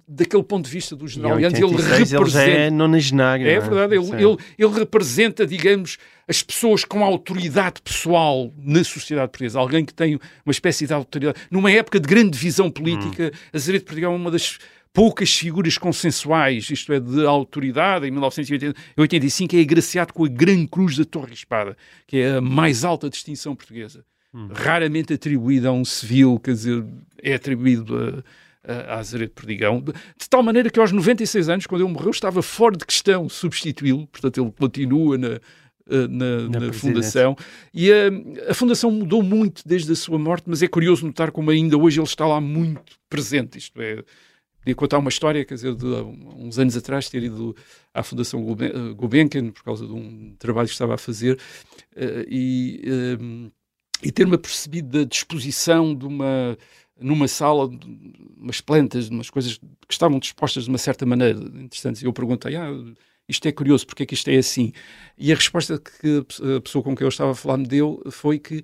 daquele 0.08 0.44
ponto 0.44 0.66
de 0.66 0.72
vista 0.72 0.96
do 0.96 1.08
general 1.08 1.40
Yanes, 1.40 1.60
ele 1.60 1.76
representa... 1.76 2.46
Ele 2.46 2.58
é 2.58 2.70
nonagenário. 2.70 3.48
É, 3.48 3.54
é 3.54 3.60
verdade, 3.60 3.96
ele, 3.96 4.24
ele, 4.24 4.38
ele 4.58 4.74
representa, 4.74 5.48
digamos, 5.48 5.98
as 6.28 6.44
pessoas 6.44 6.86
com 6.86 7.04
autoridade 7.04 7.82
pessoal 7.82 8.54
na 8.56 8.84
sociedade 8.84 9.32
portuguesa, 9.32 9.58
alguém 9.58 9.84
que 9.84 9.94
tem 9.94 10.20
uma 10.46 10.52
espécie 10.52 10.86
de 10.86 10.94
autoridade. 10.94 11.40
Numa 11.50 11.72
época 11.72 12.00
de 12.00 12.08
grande 12.08 12.30
divisão 12.30 12.70
política, 12.70 13.32
hum. 13.34 13.38
Azeredo 13.52 13.86
Perdigão 13.86 14.14
é 14.14 14.16
uma 14.16 14.30
das 14.30 14.60
poucas 14.94 15.34
figuras 15.34 15.78
consensuais, 15.78 16.70
isto 16.70 16.92
é, 16.94 17.00
de 17.00 17.26
autoridade, 17.26 18.08
em 18.08 18.12
1985 18.12 19.56
é 19.56 19.62
agraciado 19.62 20.14
com 20.14 20.26
a 20.26 20.28
Gran 20.28 20.66
Cruz 20.66 20.98
da 20.98 21.06
Torre 21.06 21.34
Espada, 21.34 21.78
que 22.08 22.18
é 22.18 22.38
a 22.38 22.42
mais 22.42 22.84
alta 22.84 23.10
distinção 23.10 23.56
portuguesa. 23.56 24.04
Hum. 24.34 24.50
Raramente 24.52 25.14
atribuída 25.14 25.70
a 25.70 25.72
um 25.72 25.86
civil, 25.86 26.40
quer 26.40 26.52
dizer, 26.52 26.86
é 27.22 27.34
atribuído 27.34 28.24
a, 28.68 28.96
a, 28.96 29.00
a 29.00 29.30
Perdigão, 29.34 29.80
de, 29.82 29.92
de, 29.92 30.30
tal 30.30 30.44
maneira 30.44 30.70
que 30.70 30.80
aos 30.80 30.92
96 30.92 31.50
anos, 31.50 31.68
quando 31.68 31.84
ele 31.84 31.92
morreu, 31.92 32.12
estava 32.12 32.42
fora 32.42 32.78
de 32.78 32.86
questão 32.86 33.28
substituí-lo, 33.28 34.06
portanto 34.08 34.42
ele 34.42 34.52
continua 34.52 35.18
na, 35.18 35.40
na, 35.90 36.50
na, 36.50 36.60
na 36.60 36.74
Fundação. 36.74 37.36
E 37.74 37.92
a, 37.92 38.52
a, 38.52 38.54
Fundação 38.54 38.92
mudou 38.92 39.24
muito 39.24 39.64
desde 39.66 39.92
a 39.92 39.96
sua 39.96 40.20
morte, 40.20 40.44
mas 40.48 40.62
é 40.62 40.68
curioso 40.68 41.06
notar 41.06 41.32
como 41.32 41.50
ainda 41.50 41.78
hoje 41.78 42.00
ele 42.00 42.08
está 42.08 42.28
lá 42.28 42.40
muito 42.40 42.94
presente. 43.10 43.58
Isto 43.58 43.82
é, 43.82 44.04
podia 44.60 44.76
contar 44.76 44.97
uma 44.97 45.10
história, 45.10 45.43
quer 45.45 45.55
dizer, 45.55 45.76
de 45.76 45.86
uns 45.86 46.60
anos 46.60 46.76
atrás 46.76 47.10
ter 47.10 47.24
ido 47.24 47.55
à 47.93 48.03
Fundação 48.03 48.43
Gulbenkian 48.95 49.51
por 49.51 49.64
causa 49.64 49.86
de 49.86 49.93
um 49.93 50.36
trabalho 50.38 50.68
que 50.68 50.74
estava 50.74 50.95
a 50.95 50.97
fazer 50.97 51.36
uh, 51.95 52.26
e, 52.28 52.82
uh, 52.86 53.51
e 54.03 54.12
ter-me 54.12 54.36
apercebido 54.36 54.99
da 54.99 55.03
disposição 55.03 55.95
de 55.95 56.05
uma 56.05 56.57
numa 57.01 57.28
sala, 57.28 57.70
umas 58.38 58.62
plantas, 58.62 59.10
umas 59.10 59.30
coisas 59.30 59.57
que 59.57 59.93
estavam 59.93 60.20
dispostas 60.20 60.66
de 60.66 60.70
uma 60.70 60.78
certa 60.78 61.05
maneira 61.05 61.39
interessantes. 61.39 62.03
Eu 62.03 62.12
perguntei, 62.12 62.55
ah, 62.55 62.70
isto 63.28 63.47
é 63.47 63.51
curioso, 63.51 63.86
porque 63.86 64.03
é 64.03 64.05
que 64.05 64.14
isto 64.14 64.30
é 64.30 64.38
assim? 64.38 64.74
E 65.18 65.32
a 65.32 65.36
resposta 65.36 65.80
que 65.80 66.26
a 66.57 66.62
pessoa 66.62 66.84
com 66.84 66.95
quem 66.95 67.05
eu 67.05 67.10
estava 67.10 67.32
a 67.32 67.36
falar 67.36 67.57
me 67.57 67.68
deu 67.68 68.01
foi 68.12 68.39
que 68.39 68.64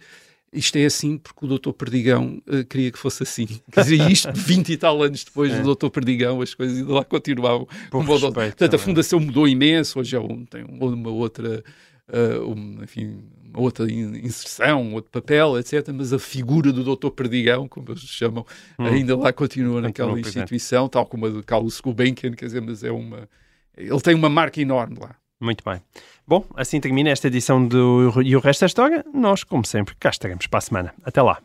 isto 0.55 0.77
é 0.77 0.85
assim 0.85 1.17
porque 1.17 1.45
o 1.45 1.47
doutor 1.47 1.73
Perdigão 1.73 2.41
uh, 2.47 2.65
queria 2.65 2.91
que 2.91 2.97
fosse 2.97 3.23
assim. 3.23 3.45
Quer 3.71 3.83
dizer, 3.83 4.11
isto 4.11 4.31
20 4.33 4.69
e 4.69 4.77
tal 4.77 5.01
anos 5.03 5.23
depois 5.23 5.51
é. 5.51 5.57
do 5.57 5.63
doutor 5.63 5.89
Perdigão, 5.89 6.41
as 6.41 6.53
coisas 6.53 6.77
ainda 6.77 6.93
lá 6.93 7.03
continuavam. 7.03 7.67
Como 7.89 8.11
respeito, 8.11 8.33
Portanto, 8.33 8.75
a 8.75 8.79
fundação 8.79 9.19
mudou 9.19 9.47
imenso, 9.47 9.99
hoje 9.99 10.15
é 10.15 10.19
um, 10.19 10.45
tem 10.45 10.63
uma 10.63 11.09
outra, 11.09 11.63
uh, 12.09 12.49
um, 12.49 12.83
enfim, 12.83 13.23
uma 13.53 13.61
outra 13.61 13.85
inserção, 13.91 14.81
um 14.81 14.93
outro 14.93 15.11
papel, 15.11 15.59
etc. 15.59 15.87
Mas 15.93 16.13
a 16.13 16.19
figura 16.19 16.71
do 16.71 16.83
doutor 16.83 17.11
Perdigão, 17.11 17.67
como 17.67 17.91
eles 17.91 18.01
chamam, 18.01 18.45
hum. 18.79 18.85
ainda 18.85 19.15
lá 19.15 19.31
continua 19.33 19.81
naquela 19.81 20.19
instituição, 20.19 20.87
tal 20.87 21.05
como 21.05 21.25
a 21.25 21.29
de 21.29 21.43
Carlos 21.43 21.79
Gulbenkian, 21.79 22.31
quer 22.31 22.45
dizer, 22.45 22.61
mas 22.61 22.83
é 22.83 22.91
uma 22.91 23.27
ele 23.77 24.01
tem 24.01 24.15
uma 24.15 24.29
marca 24.29 24.61
enorme 24.61 24.97
lá. 24.99 25.15
Muito 25.39 25.63
bem. 25.63 25.81
Bom, 26.27 26.45
assim 26.55 26.79
termina 26.79 27.09
esta 27.09 27.27
edição 27.27 27.65
do 27.65 28.21
E 28.21 28.35
o 28.35 28.39
Resto 28.39 28.61
da 28.61 28.67
História. 28.67 29.05
Nós, 29.13 29.43
como 29.43 29.65
sempre, 29.65 29.95
cá 29.99 30.09
estaremos 30.09 30.47
para 30.47 30.57
a 30.59 30.61
semana. 30.61 30.93
Até 31.03 31.21
lá. 31.21 31.39